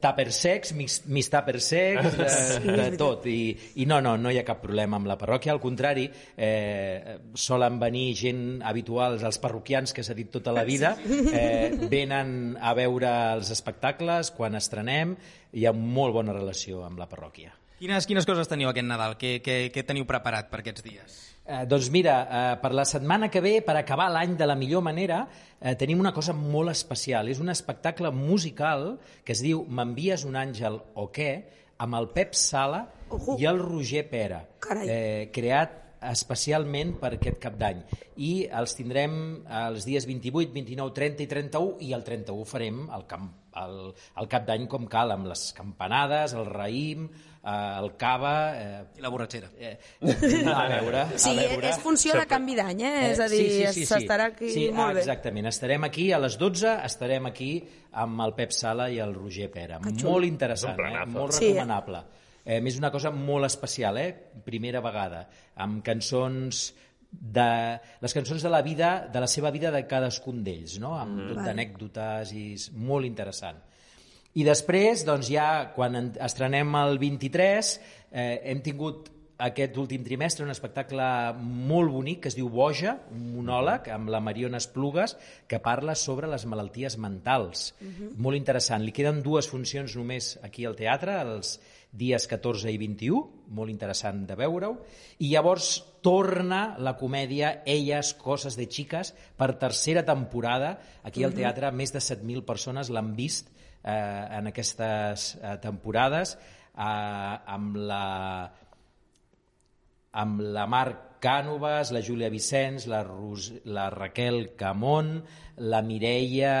tupper 0.00 0.30
sex, 0.34 0.72
mis, 0.74 1.00
mis 1.06 1.28
tupper 1.30 1.60
sex, 1.62 2.16
de, 2.64 2.74
de 2.80 2.86
tot. 2.98 3.26
I, 3.30 3.52
I 3.82 3.86
no, 3.86 4.00
no, 4.02 4.16
no 4.18 4.32
hi 4.32 4.40
ha 4.40 4.44
cap 4.46 4.62
problema 4.64 4.98
amb 4.98 5.08
la 5.10 5.18
parròquia. 5.20 5.52
Al 5.52 5.60
contrari, 5.62 6.06
eh, 6.36 7.18
solen 7.38 7.78
venir 7.82 8.14
gent 8.18 8.42
habituals, 8.66 9.22
els 9.26 9.38
parroquians 9.42 9.92
que 9.94 10.04
s'ha 10.06 10.16
dit 10.16 10.30
tota 10.32 10.54
la 10.56 10.64
vida, 10.66 10.94
eh, 11.06 11.70
venen 11.90 12.56
a 12.60 12.74
veure 12.78 13.10
els 13.36 13.52
espectacles 13.54 14.29
quan 14.36 14.54
estrenem, 14.58 15.16
hi 15.52 15.66
ha 15.66 15.72
molt 15.72 16.14
bona 16.14 16.32
relació 16.36 16.84
amb 16.86 16.98
la 16.98 17.08
parròquia. 17.10 17.52
Quines, 17.80 18.04
quines 18.04 18.26
coses 18.28 18.48
teniu 18.48 18.68
aquest 18.68 18.84
Nadal? 18.86 19.14
Què, 19.16 19.38
què, 19.40 19.70
què 19.72 19.84
teniu 19.88 20.04
preparat 20.04 20.50
per 20.50 20.60
aquests 20.60 20.84
dies? 20.84 21.14
Eh, 21.46 21.62
doncs 21.66 21.88
mira, 21.90 22.16
eh, 22.22 22.56
per 22.60 22.74
la 22.76 22.84
setmana 22.84 23.30
que 23.32 23.40
ve, 23.40 23.54
per 23.64 23.74
acabar 23.80 24.10
l'any 24.12 24.36
de 24.36 24.46
la 24.46 24.54
millor 24.54 24.84
manera, 24.84 25.22
eh, 25.58 25.74
tenim 25.80 25.98
una 25.98 26.12
cosa 26.12 26.34
molt 26.36 26.70
especial. 26.70 27.28
És 27.32 27.40
un 27.40 27.48
espectacle 27.48 28.12
musical 28.12 28.98
que 29.24 29.32
es 29.32 29.40
diu 29.40 29.64
M'envies 29.66 30.26
un 30.28 30.36
àngel 30.36 30.76
o 30.94 31.08
què? 31.10 31.32
amb 31.80 31.96
el 31.96 32.10
Pep 32.12 32.34
Sala 32.36 32.82
Ojo. 33.08 33.38
i 33.40 33.46
el 33.48 33.58
Roger 33.58 34.02
Pera, 34.10 34.42
Carai. 34.60 34.86
eh, 34.88 35.30
creat 35.32 35.78
especialment 36.08 36.94
per 37.00 37.14
aquest 37.16 37.38
cap 37.42 37.56
d'any. 37.60 37.82
I 38.20 38.32
els 38.60 38.74
tindrem 38.78 39.14
els 39.66 39.86
dies 39.88 40.06
28, 40.08 40.52
29, 40.54 40.92
30 40.96 41.24
i 41.24 41.30
31 41.30 41.76
i 41.86 41.92
el 41.96 42.04
31 42.06 42.44
farem 42.48 42.84
el, 42.92 43.04
camp, 43.10 43.28
el, 43.60 43.80
el 44.20 44.28
cap 44.32 44.46
d'any 44.48 44.66
com 44.70 44.86
cal, 44.90 45.12
amb 45.14 45.28
les 45.30 45.50
campanades, 45.56 46.34
el 46.36 46.46
raïm, 46.48 47.08
eh, 47.40 47.56
el 47.80 47.90
cava... 48.00 48.34
Eh, 48.56 48.82
I 49.00 49.04
la 49.04 49.10
borratxera. 49.12 49.50
Eh, 49.58 49.74
a 50.52 50.68
veure, 50.76 51.06
Sí, 51.16 51.32
a 51.32 51.48
veure. 51.54 51.68
és 51.72 51.80
funció 51.82 52.16
de 52.18 52.26
canvi 52.30 52.56
d'any, 52.58 52.84
eh? 52.86 52.94
És 53.10 53.20
a 53.20 53.28
dir, 53.32 53.44
s'estarà 53.80 54.30
aquí 54.34 54.52
sí, 54.52 54.68
molt 54.74 54.96
bé. 54.98 55.04
Exactament, 55.04 55.48
estarem 55.52 55.84
aquí 55.88 56.10
a 56.12 56.20
les 56.22 56.38
12, 56.40 56.78
estarem 56.88 57.28
aquí 57.30 57.52
amb 58.00 58.20
el 58.24 58.34
Pep 58.38 58.52
Sala 58.56 58.90
i 58.92 59.00
el 59.02 59.14
Roger 59.16 59.50
Pera. 59.52 59.80
Molt 60.04 60.28
interessant, 60.28 60.78
eh? 60.80 61.04
molt 61.10 61.36
Sí, 61.36 61.52
eh? 61.56 61.64
Eh, 62.44 62.60
és 62.60 62.78
una 62.78 62.90
cosa 62.90 63.10
molt 63.14 63.48
especial, 63.48 63.98
eh? 63.98 64.12
primera 64.44 64.80
vegada, 64.84 65.26
amb 65.56 65.84
cançons 65.84 66.70
de 67.10 67.50
les 68.00 68.14
cançons 68.14 68.42
de 68.42 68.50
la 68.52 68.62
vida 68.62 69.08
de 69.10 69.20
la 69.20 69.26
seva 69.26 69.50
vida 69.50 69.72
de 69.74 69.80
cadascun 69.90 70.44
d'ells 70.46 70.76
no? 70.78 70.92
amb 70.94 71.16
mm. 71.16 71.24
tot 71.32 71.40
d'anècdotes 71.42 72.30
i 72.38 72.44
és 72.52 72.68
molt 72.70 73.08
interessant 73.08 73.58
i 74.38 74.44
després, 74.46 75.02
doncs 75.06 75.30
ja, 75.32 75.72
quan 75.74 75.96
en- 75.98 76.12
estrenem 76.22 76.74
el 76.78 77.00
23, 77.02 77.80
eh, 78.12 78.40
hem 78.52 78.60
tingut 78.62 79.10
aquest 79.40 79.76
últim 79.80 80.04
trimestre 80.04 80.44
un 80.44 80.52
espectacle 80.52 81.04
molt 81.40 81.90
bonic 81.90 82.20
que 82.22 82.28
es 82.28 82.36
diu 82.36 82.50
Boja, 82.52 82.98
un 83.10 83.24
monòleg 83.34 83.88
amb 83.88 84.12
la 84.12 84.20
Mariona 84.20 84.60
Esplugues 84.60 85.16
que 85.48 85.58
parla 85.64 85.94
sobre 85.96 86.28
les 86.28 86.44
malalties 86.46 86.98
mentals. 87.00 87.72
Molt 88.16 88.36
interessant. 88.36 88.84
Li 88.84 88.92
queden 88.92 89.22
dues 89.24 89.48
funcions 89.48 89.96
només 89.96 90.36
aquí 90.44 90.66
al 90.68 90.76
teatre, 90.76 91.16
els 91.22 91.58
dies 91.90 92.26
14 92.30 92.70
i 92.70 92.78
21, 92.78 93.20
molt 93.56 93.72
interessant 93.72 94.22
de 94.28 94.36
veure-ho, 94.38 94.76
i 95.18 95.32
llavors 95.32 95.72
torna 96.04 96.76
la 96.78 96.94
comèdia 96.96 97.60
Elles, 97.66 98.14
coses 98.14 98.56
de 98.56 98.68
xiques, 98.70 99.12
per 99.36 99.52
tercera 99.60 100.04
temporada. 100.06 100.76
Aquí 101.04 101.26
al 101.26 101.34
teatre 101.36 101.72
més 101.74 101.92
de 101.92 102.00
7.000 102.00 102.46
persones 102.46 102.92
l'han 102.94 103.12
vist 103.18 103.50
eh, 103.50 103.90
en 103.90 104.50
aquestes 104.52 105.34
eh, 105.36 105.56
temporades 105.62 106.36
eh, 106.36 106.80
amb 106.80 107.78
la 107.90 108.04
amb 110.10 110.40
la 110.42 110.64
Marc 110.66 111.20
Cànovas, 111.22 111.92
la 111.94 112.00
Júlia 112.02 112.30
Vicenç, 112.32 112.88
la, 112.90 113.04
Ros 113.06 113.52
la 113.70 113.90
Raquel 113.92 114.56
Camón, 114.58 115.20
la 115.58 115.82
Mireia... 115.86 116.56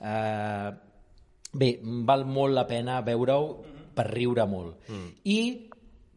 Eh, 0.00 0.72
bé, 1.54 1.68
val 1.82 2.24
molt 2.26 2.54
la 2.56 2.64
pena 2.66 2.96
veure-ho 3.06 3.73
per 3.94 4.08
riure 4.10 4.44
molt. 4.46 4.76
Mm. 4.88 5.08
I 5.24 5.38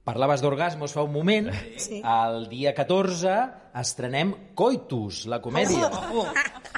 parlaves 0.08 0.40
d'orgasmos 0.42 0.94
fa 0.96 1.04
un 1.04 1.12
moment, 1.12 1.50
Sí. 1.78 2.02
el 2.02 2.48
dia 2.50 2.74
14 2.74 3.34
estrenem 3.78 4.34
Coitus, 4.56 5.26
la 5.28 5.42
comèdia. 5.42 5.90
Oh, 6.14 6.26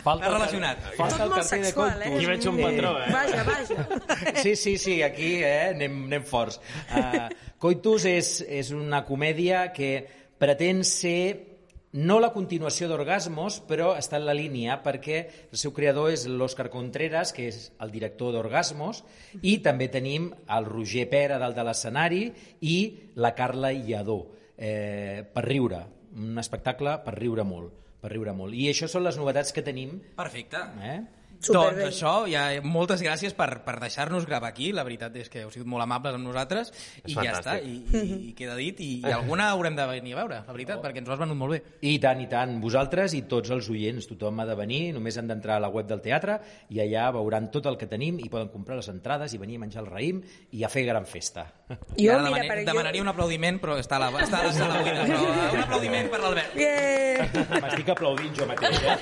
Falta 0.03 0.25
Està 0.25 0.27
el- 0.27 0.34
relacionat. 0.34 0.79
Falta 0.98 1.18
Tot 1.18 1.25
el 1.25 1.34
carter 1.36 1.62
de 1.65 1.74
Coitus. 1.74 2.01
eh? 2.06 2.15
Aquí 2.15 2.25
veig 2.25 2.48
un 2.50 2.58
patró, 2.62 2.91
eh? 3.03 3.12
Vaja, 3.12 3.44
vaja. 3.44 3.88
Sí, 4.44 4.56
sí, 4.56 4.77
sí, 4.77 5.01
aquí 5.03 5.36
eh, 5.44 5.70
anem, 5.75 6.06
anem 6.06 6.24
forts. 6.24 6.60
Uh, 6.95 7.28
Coitus 7.60 8.06
és, 8.06 8.41
és 8.47 8.71
una 8.71 9.04
comèdia 9.06 9.71
que 9.74 10.08
pretén 10.39 10.84
ser 10.88 11.49
no 11.93 12.19
la 12.21 12.30
continuació 12.34 12.88
d'Orgasmos, 12.89 13.60
però 13.65 13.93
està 13.97 14.19
en 14.19 14.28
la 14.28 14.36
línia 14.38 14.78
perquè 14.84 15.19
el 15.49 15.58
seu 15.58 15.73
creador 15.73 16.12
és 16.13 16.28
l'Òscar 16.30 16.67
Contreras, 16.69 17.34
que 17.34 17.47
és 17.49 17.71
el 17.82 17.93
director 17.93 18.34
d'Orgasmos, 18.36 19.04
i 19.41 19.58
també 19.65 19.89
tenim 19.89 20.30
el 20.54 20.69
Roger 20.69 21.08
Pera 21.10 21.39
dalt 21.41 21.58
de 21.58 21.65
l'escenari 21.65 22.23
i 22.62 22.78
la 23.17 23.34
Carla 23.38 23.73
Lladó, 23.73 24.21
eh, 24.58 25.25
per 25.34 25.45
riure, 25.47 25.86
un 26.15 26.38
espectacle 26.38 26.99
per 27.06 27.15
riure 27.17 27.45
molt, 27.45 27.73
per 28.02 28.13
riure 28.13 28.34
molt. 28.38 28.54
I 28.54 28.69
això 28.69 28.88
són 28.88 29.06
les 29.08 29.17
novetats 29.17 29.54
que 29.54 29.65
tenim. 29.65 29.97
Perfecte. 30.17 30.62
Eh? 30.86 30.99
Superbé. 31.39 31.86
Doncs 31.86 31.95
això, 31.95 32.13
ja, 32.28 32.41
moltes 32.67 33.02
gràcies 33.06 33.34
per, 33.38 33.47
per 33.63 33.78
deixar-nos 33.80 34.25
gravar 34.28 34.49
aquí. 34.52 34.73
La 34.75 34.84
veritat 34.84 35.15
és 35.15 35.30
que 35.32 35.45
heu 35.45 35.52
sigut 35.54 35.69
molt 35.71 35.86
amables 35.86 36.17
amb 36.17 36.28
nosaltres 36.28 36.71
i 37.06 37.13
És 37.13 37.15
ja 37.15 37.32
està, 37.38 37.54
fantàstic. 37.56 37.93
i, 37.95 38.02
i, 38.02 38.17
i 38.30 38.34
queda 38.36 38.58
dit. 38.60 38.82
I, 38.84 38.89
I 39.08 39.13
alguna 39.15 39.49
haurem 39.54 39.78
de 39.78 39.86
venir 39.88 40.13
a 40.17 40.19
veure, 40.19 40.41
la 40.47 40.56
veritat, 40.56 40.82
perquè 40.84 40.99
ens 40.99 41.08
ho 41.10 41.15
has 41.15 41.21
venut 41.21 41.39
molt 41.39 41.56
bé. 41.56 41.62
I 41.88 41.95
tant, 42.04 42.19
i 42.19 42.28
tant. 42.32 42.58
Vosaltres 42.62 43.15
i 43.15 43.21
tots 43.32 43.54
els 43.56 43.69
oients, 43.71 44.08
tothom 44.12 44.43
ha 44.43 44.47
de 44.49 44.58
venir, 44.60 44.82
només 44.97 45.15
han 45.17 45.32
d'entrar 45.32 45.58
a 45.58 45.63
la 45.63 45.71
web 45.71 45.88
del 45.88 46.02
teatre 46.04 46.39
i 46.75 46.82
allà 46.84 47.08
veuran 47.15 47.47
tot 47.54 47.69
el 47.71 47.80
que 47.80 47.88
tenim 47.88 48.19
i 48.19 48.28
poden 48.30 48.52
comprar 48.52 48.75
les 48.82 48.91
entrades 48.91 49.34
i 49.34 49.39
venir 49.39 49.58
a 49.62 49.63
menjar 49.63 49.86
el 49.86 49.89
raïm 49.93 50.19
i 50.52 50.65
a 50.67 50.69
fer 50.69 50.84
gran 50.89 51.08
festa. 51.08 51.47
I 51.95 52.08
Jo, 52.10 52.17
ara 52.17 52.34
mira, 52.34 52.43
per 52.49 52.65
demanaria 52.67 53.02
un 53.02 53.13
aplaudiment, 53.13 53.62
però 53.63 53.80
està 53.80 53.95
a 53.95 54.04
la, 54.06 54.12
està 54.25 54.43
a 54.43 54.49
la 54.49 54.54
sala 54.60 54.84
buida. 54.84 55.08
Però 55.08 55.56
un 55.56 55.63
aplaudiment 55.63 56.12
per 56.12 56.19
l'Albert. 56.25 56.60
Yeah. 56.60 57.32
M'estic 57.63 57.89
aplaudint 57.95 58.36
jo 58.36 58.47
mateix, 58.49 58.80
eh? 58.84 58.97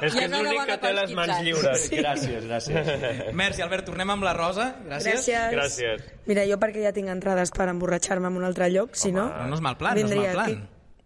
És 0.06 0.14
que 0.14 0.24
és 0.26 0.30
l'únic 0.32 0.62
que 0.68 0.76
té 0.84 0.92
les 0.96 1.12
mans 1.16 1.29
15 1.30 1.38
anys. 1.38 1.46
lliures. 1.46 1.86
Gràcies, 1.94 2.48
gràcies. 2.50 2.90
Merci, 3.42 3.64
Albert. 3.66 3.86
Tornem 3.88 4.10
amb 4.16 4.26
la 4.26 4.34
Rosa. 4.36 4.72
Gràcies. 4.86 5.22
Gràcies. 5.22 5.54
Gràcies. 5.54 6.10
Mira, 6.26 6.44
jo 6.50 6.58
perquè 6.62 6.84
ja 6.84 6.92
tinc 6.96 7.12
entrades 7.12 7.54
per 7.56 7.70
emborratxar-me 7.72 8.28
en 8.30 8.42
un 8.42 8.50
altre 8.50 8.70
lloc, 8.72 8.98
si 8.98 9.14
no... 9.14 9.30
Però 9.32 9.48
no 9.48 9.58
és 9.58 9.64
mal 9.64 9.78
plan, 9.80 9.98
no 9.98 10.06
és 10.10 10.20
mal 10.20 10.36
plan. 10.36 10.60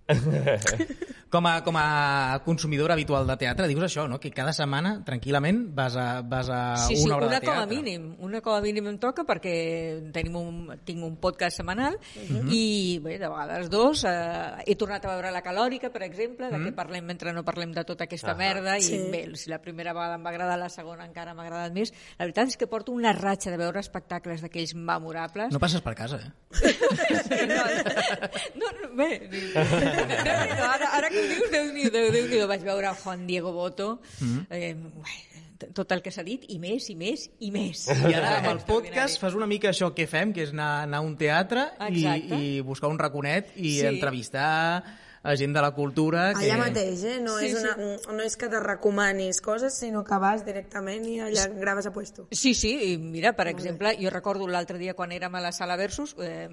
Com 1.35 1.43
a, 1.51 1.65
com 1.67 1.75
a 1.77 2.39
consumidor 2.45 2.93
habitual 2.95 3.25
de 3.27 3.35
teatre, 3.41 3.67
dius 3.67 3.83
això, 3.83 4.05
no? 4.07 4.21
que 4.23 4.31
cada 4.31 4.53
setmana, 4.55 5.01
tranquil·lament, 5.03 5.65
vas 5.75 5.97
a, 5.99 6.21
vas 6.23 6.47
a 6.49 6.77
Sí, 6.85 6.95
sí, 6.95 7.03
una 7.09 7.17
obra 7.17 7.27
una 7.27 7.41
de 7.41 7.47
com 7.49 7.57
teatre. 7.57 7.65
a 7.65 7.67
mínim. 7.83 8.05
Una 8.23 8.41
com 8.41 8.55
a 8.55 8.61
mínim 8.63 8.87
em 8.87 8.99
toca 9.03 9.25
perquè 9.27 10.13
tenim 10.15 10.37
un, 10.39 10.61
tinc 10.87 11.03
un 11.03 11.17
podcast 11.19 11.57
setmanal 11.59 11.97
Mhm. 12.29 12.53
i 12.55 13.01
bé, 13.03 13.19
de 13.19 13.27
vegades 13.27 13.69
dos. 13.69 14.05
Eh, 14.05 14.63
he 14.65 14.77
tornat 14.77 15.05
a 15.05 15.09
veure 15.17 15.33
la 15.35 15.43
calòrica, 15.43 15.91
per 15.91 16.05
exemple, 16.05 16.53
de 16.53 16.57
Mhm. 16.57 16.69
què 16.69 16.75
parlem 16.77 17.05
mentre 17.05 17.33
no 17.33 17.43
parlem 17.43 17.73
de 17.73 17.83
tota 17.83 18.05
aquesta 18.05 18.37
merda 18.37 18.79
i 18.79 18.83
Sí. 18.83 18.97
bé, 19.11 19.35
si 19.35 19.51
la 19.51 19.59
primera 19.61 19.93
vegada 19.93 20.15
em 20.15 20.25
va 20.25 20.31
agradar, 20.31 20.57
la 20.57 20.69
segona 20.69 21.05
encara 21.05 21.35
m'ha 21.35 21.43
agradat 21.43 21.73
més. 21.73 21.93
La 22.17 22.27
veritat 22.27 22.47
és 22.47 22.57
que 22.57 22.69
porto 22.69 22.93
una 22.93 23.13
ratxa 23.13 23.51
de 23.51 23.57
veure 23.57 23.81
espectacles 23.81 24.41
d'aquells 24.41 24.77
memorables. 24.77 25.51
No 25.53 25.59
passes 25.59 25.81
per 25.81 25.97
casa, 25.97 26.21
eh? 26.23 26.31
No, 28.55 28.67
no, 28.71 28.95
bé, 28.95 29.29
Déu-n'hi-do, 29.99 30.65
ara, 30.71 30.89
ara 30.99 31.11
que 31.13 31.21
ho 31.23 31.29
dius, 31.31 31.51
Déu-n'hi-do, 31.53 32.03
Déu, 32.15 32.27
Déu 32.33 32.49
vaig 32.51 32.65
veure 32.67 32.91
a 32.91 32.95
Juan 32.95 33.27
Diego 33.27 33.53
Boto, 33.53 34.01
Mm-hmm. 34.21 34.47
eh, 34.51 34.75
ué, 35.03 35.71
tot 35.75 35.93
el 35.95 36.03
que 36.05 36.11
s'ha 36.13 36.25
dit, 36.27 36.43
i 36.53 36.59
més, 36.61 36.89
i 36.91 36.97
més, 36.99 37.29
i 37.41 37.51
més. 37.55 37.87
I 37.89 38.13
ara 38.19 38.35
amb 38.41 38.51
el 38.51 38.59
podcast 38.67 39.21
fas 39.23 39.37
una 39.39 39.47
mica 39.49 39.71
això 39.71 39.93
que 39.97 40.07
fem, 40.11 40.33
que 40.35 40.43
és 40.45 40.53
anar, 40.53 40.83
anar 40.89 40.99
a 41.01 41.07
un 41.07 41.15
teatre 41.17 41.69
i, 41.89 42.03
Exacte. 42.03 42.37
i 42.43 42.61
buscar 42.67 42.91
un 42.93 42.99
raconet 43.01 43.55
i 43.57 43.79
Sí. 43.81 43.87
entrevistar 43.87 44.83
gent 45.33 45.55
de 45.57 45.63
la 45.65 45.71
cultura... 45.73 46.27
Que... 46.37 46.45
Allà 46.45 46.59
mateix, 46.61 47.05
eh? 47.09 47.17
No, 47.25 47.39
Sí, 47.41 47.49
és 47.49 47.57
una, 47.63 47.73
no 48.13 48.25
és 48.25 48.37
que 48.37 48.49
te 48.53 48.61
recomanis 48.61 49.41
coses, 49.45 49.79
sinó 49.81 50.05
que 50.05 50.19
vas 50.21 50.45
directament 50.45 51.07
i 51.09 51.17
allà 51.25 51.47
graves 51.57 51.89
a 51.89 51.93
puesto. 51.95 52.27
Sí, 52.31 52.53
sí, 52.55 52.75
i 52.93 52.99
mira, 53.01 53.33
per 53.37 53.49
exemple, 53.49 53.95
jo 54.01 54.13
recordo 54.13 54.47
l'altre 54.51 54.77
dia 54.79 54.93
quan 54.95 55.13
érem 55.17 55.35
a 55.35 55.41
la 55.41 55.53
sala 55.57 55.79
Versus, 55.81 56.13
eh, 56.21 56.49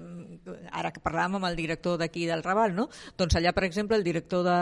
ara 0.72 0.92
que 0.92 1.02
parlàvem 1.04 1.36
amb 1.38 1.50
el 1.50 1.58
director 1.58 1.98
d'aquí 2.00 2.24
del 2.30 2.42
Raval, 2.42 2.72
no? 2.74 2.88
Doncs 3.20 3.36
allà, 3.36 3.52
per 3.52 3.66
exemple, 3.68 3.98
el 4.00 4.06
director 4.06 4.44
de, 4.46 4.56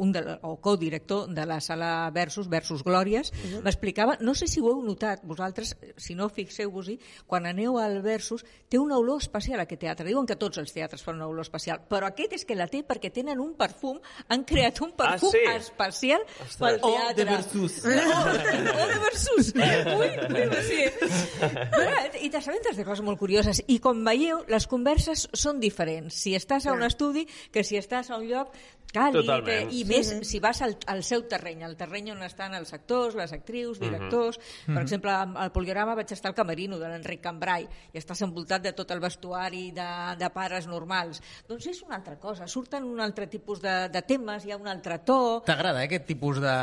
un 0.00 0.16
de, 0.16 0.24
o 0.48 0.56
codirector 0.64 1.28
de 1.28 1.46
la 1.46 1.60
sala 1.60 2.10
Versus, 2.14 2.48
Versus 2.48 2.82
Glòries, 2.86 3.32
m'explicava, 3.62 4.16
no 4.20 4.34
sé 4.34 4.48
si 4.48 4.64
ho 4.64 4.72
heu 4.72 4.80
notat, 4.82 5.26
vosaltres, 5.28 5.76
si 6.00 6.16
no, 6.16 6.30
fixeu-vos-hi, 6.32 6.98
quan 7.28 7.46
aneu 7.46 7.76
al 7.78 8.00
Versus, 8.02 8.46
té 8.72 8.80
una 8.80 8.96
olor 8.96 9.20
especial 9.20 9.60
aquest 9.60 9.84
teatre. 9.84 10.08
Diuen 10.08 10.26
que 10.26 10.40
tots 10.40 10.56
els 10.62 10.72
teatres 10.72 11.04
fan 11.04 11.20
una 11.20 11.28
olor 11.28 11.44
especial, 11.44 11.84
però 11.88 12.08
aquest 12.08 12.38
és 12.40 12.48
que 12.48 12.56
la 12.56 12.70
té 12.72 12.80
perquè 12.86 13.12
tenen 13.12 13.41
un 13.42 13.52
perfum, 13.58 13.98
han 14.28 14.44
creat 14.48 14.80
un 14.84 14.92
perfum 14.98 15.32
sí? 15.34 15.42
especial 15.56 16.22
pel 16.58 16.78
O 16.80 16.92
teatre. 16.92 17.16
de 17.18 17.24
Versus. 17.28 17.78
O, 17.84 17.90
o 17.90 18.86
de 18.92 18.98
Versus. 19.06 19.52
Ui, 19.98 20.08
ui, 20.08 20.62
sí. 20.68 20.80
Però, 21.72 21.96
I 22.22 22.30
t'assabentes 22.32 22.78
de 22.78 22.84
coses 22.86 23.04
molt 23.04 23.18
curioses. 23.20 23.62
I 23.68 23.78
com 23.82 24.02
veieu, 24.06 24.42
les 24.50 24.66
converses 24.70 25.26
són 25.34 25.60
diferents. 25.62 26.14
Si 26.22 26.36
estàs 26.38 26.66
a 26.66 26.76
un 26.76 26.86
estudi 26.86 27.26
que 27.52 27.64
si 27.66 27.78
estàs 27.80 28.10
a 28.10 28.18
un 28.20 28.28
lloc 28.30 28.54
càlid, 28.92 29.22
Totalment. 29.22 29.68
eh, 29.70 29.78
i 29.80 29.84
més 29.88 30.10
si 30.28 30.40
vas 30.42 30.60
al, 30.62 30.76
al 30.86 31.02
seu 31.06 31.24
terreny, 31.28 31.62
al 31.64 31.76
terreny 31.80 32.10
on 32.12 32.22
estan 32.26 32.54
els 32.58 32.72
actors, 32.76 33.16
les 33.18 33.32
actrius, 33.32 33.80
directors... 33.80 34.38
Per 34.66 34.80
exemple, 34.82 35.10
am- 35.10 35.36
al 35.40 35.50
Poliorama 35.52 35.94
vaig 35.98 36.12
estar 36.14 36.30
al 36.30 36.36
camerino 36.36 36.78
de 36.78 36.88
l'Enric 36.88 37.20
Cambrai 37.24 37.66
i 37.92 37.98
estàs 37.98 38.22
envoltat 38.24 38.62
de 38.64 38.72
tot 38.76 38.90
el 38.94 39.00
vestuari 39.02 39.70
de, 39.74 39.86
de 40.20 40.30
pares 40.34 40.66
normals. 40.70 41.20
Doncs 41.48 41.66
és 41.72 41.82
una 41.86 41.96
altra 41.98 42.18
cosa, 42.20 42.46
surten 42.46 42.84
un 42.84 43.00
altre 43.00 43.26
tipus 43.32 43.60
de, 43.64 43.88
de 43.92 44.02
temes, 44.06 44.44
hi 44.46 44.52
ha 44.52 44.58
un 44.60 44.68
altre 44.70 44.98
to... 45.06 45.18
T'agrada 45.46 45.82
eh, 45.82 45.88
aquest 45.90 46.06
tipus 46.06 46.40
de, 46.42 46.56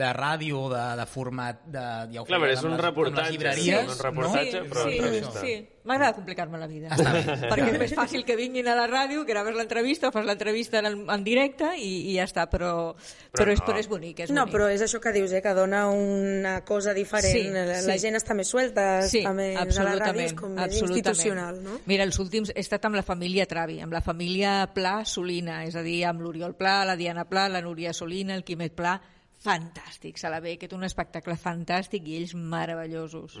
de 0.00 0.12
ràdio, 0.16 0.66
de, 0.72 0.84
de 1.00 1.06
format, 1.06 1.60
de, 1.66 1.84
ja 2.14 2.22
ho 2.22 2.26
Clar, 2.28 2.40
és 2.50 2.62
amb 2.64 2.70
un 2.72 2.76
les, 2.76 2.84
reportatge, 2.86 3.20
amb 3.20 3.26
les 3.26 3.36
llibreries, 3.36 3.84
sí, 3.84 3.98
un 3.98 4.02
reportatge, 4.08 4.60
no? 4.64 4.70
però 4.72 4.86
sí, 4.88 4.96
entrevista. 4.98 5.40
sí. 5.44 5.54
M'agrada 5.88 6.12
complicar-me 6.12 6.58
la 6.60 6.66
vida. 6.68 6.90
Està 6.92 7.12
bé. 7.14 7.20
Perquè 7.48 7.68
és 7.70 7.78
més 7.80 7.92
fàcil 7.96 8.24
que 8.28 8.34
vinguin 8.36 8.66
a 8.68 8.74
la 8.76 8.84
ràdio, 8.90 9.22
graves 9.24 9.54
l'entrevista, 9.56 10.10
fas 10.12 10.26
l'entrevista 10.28 10.82
en, 10.82 11.06
en 11.08 11.22
directe 11.24 11.70
i, 11.80 12.10
i 12.10 12.16
ja 12.18 12.26
està, 12.28 12.44
però, 12.52 12.92
però, 13.32 13.54
és, 13.54 13.62
no. 13.62 13.66
però 13.70 13.80
és 13.80 13.88
bonic, 13.88 14.20
és 14.26 14.32
No, 14.34 14.42
bonic. 14.44 14.52
però 14.52 14.66
és 14.74 14.84
això 14.84 15.00
que 15.00 15.12
dius, 15.16 15.32
eh, 15.32 15.40
que 15.40 15.54
dona 15.56 15.86
una 15.88 16.58
cosa 16.68 16.92
diferent. 16.92 17.32
Sí, 17.32 17.46
la, 17.54 17.78
sí. 17.80 17.88
la 17.88 17.96
gent 18.02 18.18
està 18.20 18.36
més 18.36 18.52
suelta, 18.52 18.84
Sí, 19.08 19.22
està 19.22 19.32
més 19.32 19.56
a 19.56 19.64
la 19.64 19.64
ràdio, 19.64 19.86
absolutament, 19.86 20.26
és 20.26 20.36
com 20.36 20.54
més 20.58 20.82
institucional, 20.84 21.62
no? 21.64 21.78
Mira, 21.88 22.04
els 22.04 22.20
últims 22.20 22.52
he 22.54 22.60
estat 22.60 22.84
amb 22.90 23.00
la 23.00 23.06
família 23.06 23.48
Travi, 23.48 23.80
amb 23.80 23.96
la 23.96 24.04
família 24.04 24.58
Pla 24.76 24.98
Solina, 25.08 25.62
és 25.64 25.80
a 25.80 25.86
dir, 25.86 26.02
amb 26.04 26.20
l'Oriol 26.20 26.58
Pla, 26.60 26.82
la 26.84 26.98
Diana 27.00 27.24
Pla, 27.24 27.48
la 27.48 27.64
Núria 27.64 27.96
Solina, 27.96 28.36
el 28.36 28.44
Quimet 28.44 28.76
Pla, 28.76 28.98
fantàstics 29.40 30.28
a 30.28 30.30
la 30.36 30.44
B, 30.44 30.58
que 30.60 30.68
té 30.68 30.76
un 30.76 30.84
espectacle 30.84 31.40
fantàstic 31.40 32.04
i 32.04 32.20
ells 32.20 32.36
meravellosos. 32.36 33.40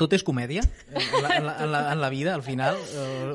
Tot 0.00 0.14
és 0.16 0.22
comèdia 0.24 0.62
en 0.64 0.96
la, 1.20 1.30
en 1.36 1.44
la, 1.44 1.54
en 1.66 1.72
la, 1.74 1.80
en 1.92 2.00
la 2.00 2.08
vida, 2.12 2.32
al 2.34 2.42
final? 2.42 2.78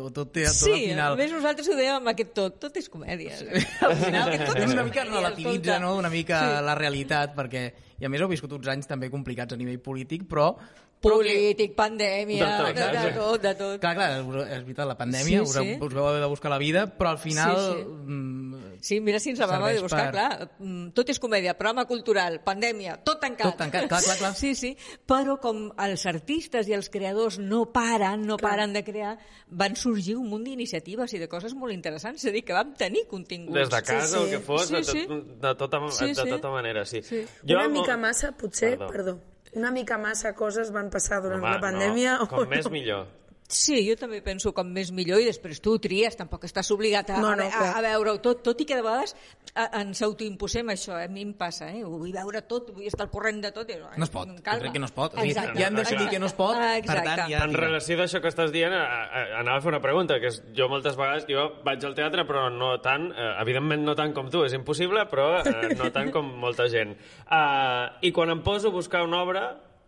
O 0.02 0.10
tot, 0.10 0.32
té, 0.34 0.48
tot 0.50 0.58
Sí, 0.58 0.72
al 0.74 0.80
final... 0.90 1.14
a 1.14 1.20
més 1.20 1.34
nosaltres 1.36 1.70
ho 1.70 1.76
dèiem 1.78 2.00
amb 2.00 2.10
aquest 2.16 2.32
tot, 2.38 2.56
tot 2.64 2.80
és 2.82 2.90
comèdia. 2.90 3.38
Al 3.86 3.94
final, 4.00 4.32
aquest 4.32 4.48
tot 4.50 4.62
és 4.64 4.74
una 4.74 4.86
mica 4.88 5.04
relativitza 5.06 5.78
no? 5.84 5.94
una 6.00 6.10
mica 6.14 6.42
Sí. 6.46 6.64
la 6.66 6.76
realitat, 6.80 7.36
perquè 7.38 7.68
i 8.02 8.08
a 8.08 8.10
més 8.12 8.20
heu 8.26 8.28
viscut 8.32 8.52
uns 8.58 8.68
anys 8.74 8.90
també 8.90 9.12
complicats 9.14 9.54
a 9.54 9.60
nivell 9.62 9.80
polític, 9.86 10.26
però... 10.30 10.56
però 11.06 11.20
que- 11.22 11.30
Polític, 11.30 11.76
pandèmia, 11.78 12.46
De 12.46 12.58
tot, 12.58 12.68
de, 12.68 12.74
de, 12.74 12.88
exacte. 12.90 13.20
tot, 13.20 13.42
de 13.46 13.54
tot. 13.56 13.80
Clar, 13.82 13.94
clar, 13.96 14.10
és 14.50 14.64
veritat, 14.66 14.88
la 14.90 14.98
pandèmia, 14.98 15.26
Sí, 15.26 15.40
us, 15.40 15.54
sí. 15.54 15.78
us 15.80 15.94
veu 15.94 16.08
haver 16.10 16.22
de 16.26 16.28
buscar 16.34 16.50
la 16.52 16.58
vida, 16.58 16.88
però 16.98 17.12
al 17.14 17.20
final... 17.20 17.56
Sí, 17.56 17.84
sí. 17.84 17.86
mm, 17.90 18.46
Sí, 18.86 19.00
mira 19.02 19.18
si 19.20 19.32
ens 19.32 19.40
la 19.40 19.48
vam 19.48 19.64
haver 19.64 19.78
de 19.78 19.82
buscar, 19.82 20.12
per- 20.12 20.14
clar. 20.14 20.50
mm, 20.60 20.90
Tot 20.94 21.10
és 21.10 21.18
comèdia, 21.20 21.56
programa 21.58 21.86
cultural, 21.90 22.42
pandèmia, 22.46 23.00
tot 23.04 23.20
tancat. 23.20 23.48
Tot 23.54 23.58
tancat, 23.58 23.88
clar, 23.90 24.02
clar, 24.04 24.18
clar. 24.20 24.36
Sí, 24.36 24.54
sí, 24.54 24.76
però 25.08 25.40
com 25.42 25.72
els 25.82 26.06
artistes 26.06 26.68
i 26.70 26.74
els 26.78 26.90
creadors 26.94 27.40
no 27.40 27.64
paren, 27.74 28.28
no 28.28 28.38
paren 28.38 28.74
de 28.74 28.84
crear, 28.84 29.18
van 29.50 29.76
sorgir 29.76 30.16
un 30.18 30.30
munt 30.30 30.44
d'iniciatives 30.46 31.14
i 31.14 31.20
de 31.20 31.28
coses 31.28 31.56
molt 31.56 31.74
interessants, 31.74 32.22
és 32.24 32.30
a 32.30 32.34
dir, 32.36 32.44
que 32.46 32.54
vam 32.54 32.76
tenir 32.78 33.08
continguts. 33.08 33.58
Des 33.58 33.70
de 33.70 33.82
casa, 33.82 34.08
Sí, 34.08 34.16
o 34.16 34.20
sí. 34.20 34.24
el 34.26 34.30
que 34.40 34.44
fos, 34.46 34.68
Sí, 34.68 34.74
de, 34.76 34.84
sí. 34.84 35.06
tot, 35.08 35.26
de, 35.42 35.56
tota, 35.56 35.80
Sí, 35.92 36.06
de 36.08 36.16
sí. 36.16 36.30
tota 36.30 36.50
manera, 36.50 36.86
sí. 36.86 37.02
Sí. 37.02 37.26
Una 37.50 37.68
mo- 37.68 37.80
mica 37.82 37.98
massa, 37.98 38.34
potser, 38.38 38.78
Perdó. 38.78 38.92
perdó. 38.92 39.20
Una 39.56 39.72
mica 39.72 39.98
massa 39.98 40.34
coses 40.38 40.72
van 40.76 40.90
passar 40.94 41.22
durant 41.24 41.42
Home, 41.42 41.54
la 41.56 41.62
pandèmia. 41.64 42.18
No, 42.20 42.28
o 42.28 42.32
com 42.32 42.50
més 42.52 42.68
no? 42.68 42.74
millor. 42.76 43.06
Sí, 43.46 43.76
jo 43.86 43.94
també 43.94 44.24
penso 44.26 44.50
com 44.58 44.66
més 44.74 44.90
millor 44.90 45.20
i 45.22 45.28
després 45.28 45.60
tu 45.62 45.76
ho 45.76 45.80
tries, 45.82 46.16
tampoc 46.18 46.48
estàs 46.48 46.72
obligat 46.74 47.12
a, 47.14 47.20
No, 47.22 47.30
a, 47.30 47.36
no, 47.38 47.46
a, 47.46 47.68
a 47.78 47.82
veure-ho 47.86 48.18
tot, 48.24 48.40
tot 48.42 48.62
i 48.64 48.66
que 48.66 48.74
de 48.80 48.82
vegades 48.82 49.14
a, 49.54 49.68
ens 49.84 50.02
autoimposem 50.02 50.72
això, 50.74 50.96
eh? 50.98 51.06
a 51.06 51.12
mi 51.14 51.22
em 51.22 51.34
passa, 51.38 51.68
eh? 51.70 51.84
ho 51.86 51.92
vull 51.94 52.10
veure 52.16 52.42
tot, 52.50 52.72
vull 52.74 52.88
estar 52.90 53.06
al 53.06 53.12
corrent 53.14 53.44
de 53.44 53.52
tot. 53.54 53.70
I, 53.70 53.78
No 54.02 54.08
es 54.08 54.10
pot, 54.10 54.32
jo 54.32 54.42
calma. 54.42 54.64
crec 54.64 54.74
que 54.74 54.82
no 54.82 54.90
es 54.90 54.96
pot. 54.96 55.14
Exacte. 55.22 55.60
ja 55.62 55.68
hem 55.70 55.78
decidit 55.78 56.10
que 56.10 56.22
no 56.24 56.26
es 56.32 56.34
pot, 56.34 56.58
per 56.58 56.72
Exacte. 56.80 57.06
tant, 57.12 57.30
ja... 57.36 57.44
En 57.46 57.54
relació 57.54 58.00
d'això 58.02 58.24
que 58.24 58.32
estàs 58.34 58.50
dient, 58.56 58.74
a, 58.74 58.82
a, 59.06 59.24
anava 59.44 59.62
a 59.62 59.66
fer 59.68 59.72
una 59.76 59.82
pregunta, 59.84 60.18
que 60.24 60.34
és, 60.34 60.42
jo 60.58 60.68
moltes 60.72 60.98
vegades, 60.98 61.30
jo 61.30 61.46
vaig 61.70 61.86
al 61.86 61.94
teatre, 62.02 62.26
però 62.26 62.48
no 62.50 62.72
tant, 62.82 63.12
eh, 63.14 63.30
evidentment 63.46 63.86
no 63.86 63.94
tant 64.00 64.18
com 64.18 64.34
tu, 64.34 64.42
és 64.50 64.58
impossible, 64.58 65.06
però 65.14 65.30
eh, 65.46 65.70
no 65.78 65.92
tant 65.94 66.10
com 66.16 66.34
molta 66.42 66.66
gent. 66.74 66.98
Uh, 67.30 67.94
I 68.10 68.12
quan 68.16 68.34
em 68.34 68.42
poso 68.42 68.74
a 68.74 68.76
buscar 68.76 69.06
una 69.06 69.22
obra, 69.22 69.46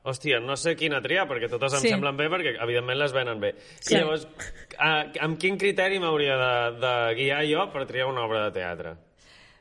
hòstia, 0.08 0.40
no 0.44 0.56
sé 0.58 0.76
quina 0.80 1.02
triar, 1.04 1.28
perquè 1.30 1.50
totes 1.52 1.76
em 1.78 1.84
Sí. 1.84 1.90
semblen 1.94 2.16
bé, 2.18 2.30
perquè 2.32 2.56
evidentment 2.64 2.98
les 3.00 3.14
venen 3.14 3.40
bé. 3.44 3.54
Sí. 3.80 3.94
I 3.96 4.00
llavors, 4.00 4.24
uh, 4.80 5.04
amb 5.22 5.38
quin 5.40 5.58
criteri 5.60 6.00
m'hauria 6.00 6.38
de, 6.40 6.54
de 6.80 6.94
guiar 7.20 7.44
jo 7.50 7.68
per 7.74 7.86
triar 7.90 8.08
una 8.08 8.24
obra 8.26 8.46
de 8.48 8.56
teatre? 8.60 8.96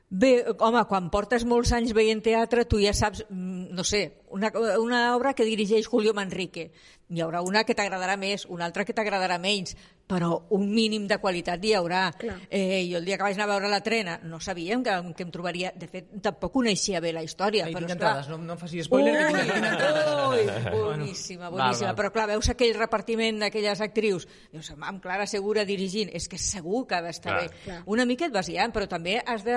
Bé, 0.08 0.44
home, 0.62 0.84
quan 0.86 1.08
portes 1.10 1.42
molts 1.44 1.72
anys 1.74 1.90
veient 1.92 2.20
teatre, 2.22 2.62
tu 2.64 2.78
ja 2.78 2.92
saps, 2.94 3.24
mm, 3.28 3.72
no 3.74 3.82
sé, 3.82 4.04
una, 4.36 4.52
una 4.78 5.00
obra 5.16 5.34
que 5.34 5.48
dirigeix 5.48 5.88
Julio 5.88 6.14
Manrique. 6.16 6.70
Hi 7.06 7.20
haurà 7.22 7.38
una 7.46 7.62
que 7.62 7.74
t'agradarà 7.78 8.16
més, 8.18 8.48
una 8.50 8.66
altra 8.66 8.82
que 8.84 8.94
t'agradarà 8.96 9.36
menys, 9.38 9.76
però 10.10 10.30
un 10.54 10.64
mínim 10.74 11.04
de 11.10 11.18
qualitat 11.22 11.62
hi 11.62 11.72
haurà. 11.78 12.08
Clar. 12.18 12.34
Eh, 12.50 12.82
jo 12.90 12.98
el 12.98 13.06
dia 13.06 13.16
que 13.18 13.26
vaig 13.26 13.36
anar 13.38 13.46
a 13.46 13.52
veure 13.52 13.70
la 13.70 13.80
trena 13.82 14.16
no 14.26 14.40
sabíem 14.42 14.82
que, 14.86 14.94
que 15.18 15.26
em 15.26 15.30
trobaria... 15.34 15.70
De 15.76 15.86
fet, 15.90 16.08
tampoc 16.22 16.52
coneixia 16.56 17.00
bé 17.02 17.12
la 17.14 17.22
història. 17.26 17.66
Ahí 17.66 17.74
però, 17.74 17.84
tinc 17.86 17.94
esclar, 17.94 18.12
entrades, 18.16 18.30
no, 18.32 18.38
no 18.42 18.56
em 18.56 18.60
facis 18.60 18.88
spoiler, 18.88 19.14
que 19.18 19.28
tinc. 19.34 19.86
Ui, 20.26 20.42
boníssima, 20.74 21.48
Val, 21.48 21.56
boníssima. 21.58 21.92
val. 21.92 21.98
Però 22.00 22.12
clar, 22.14 22.26
veus 22.32 22.50
aquell 22.50 22.74
repartiment 22.78 23.38
d'aquelles 23.44 23.82
actrius, 23.86 24.26
dius, 24.52 24.72
amb 24.76 25.02
Clara 25.02 25.26
Segura 25.30 25.66
dirigint, 25.68 26.10
és 26.14 26.26
que 26.30 26.38
segur 26.42 26.84
que 26.90 26.98
ha 26.98 27.02
d'estar 27.06 27.32
Clar. 27.32 27.42
bé. 27.46 27.62
Clar. 27.64 27.80
Una 27.94 28.06
mica 28.08 28.26
et 28.26 28.34
vas 28.34 28.50
guiant, 28.50 28.74
però 28.74 28.90
també 28.90 29.18
has 29.22 29.46
de, 29.46 29.56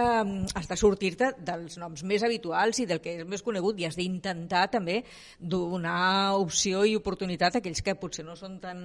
has 0.53 0.69
de 0.69 0.77
sortir-te 0.77 1.33
dels 1.45 1.77
noms 1.81 2.05
més 2.05 2.25
habituals 2.25 2.81
i 2.81 2.87
del 2.89 3.01
que 3.01 3.19
és 3.19 3.25
més 3.29 3.45
conegut 3.45 3.81
i 3.81 3.89
has 3.89 3.97
d'intentar 3.97 4.67
també 4.71 5.01
donar 5.39 6.35
opció 6.39 6.83
i 6.85 6.95
oportunitat 6.97 7.57
a 7.57 7.63
aquells 7.63 7.83
que 7.85 7.95
potser 7.99 8.25
no 8.27 8.35
són 8.39 8.59
tan, 8.63 8.81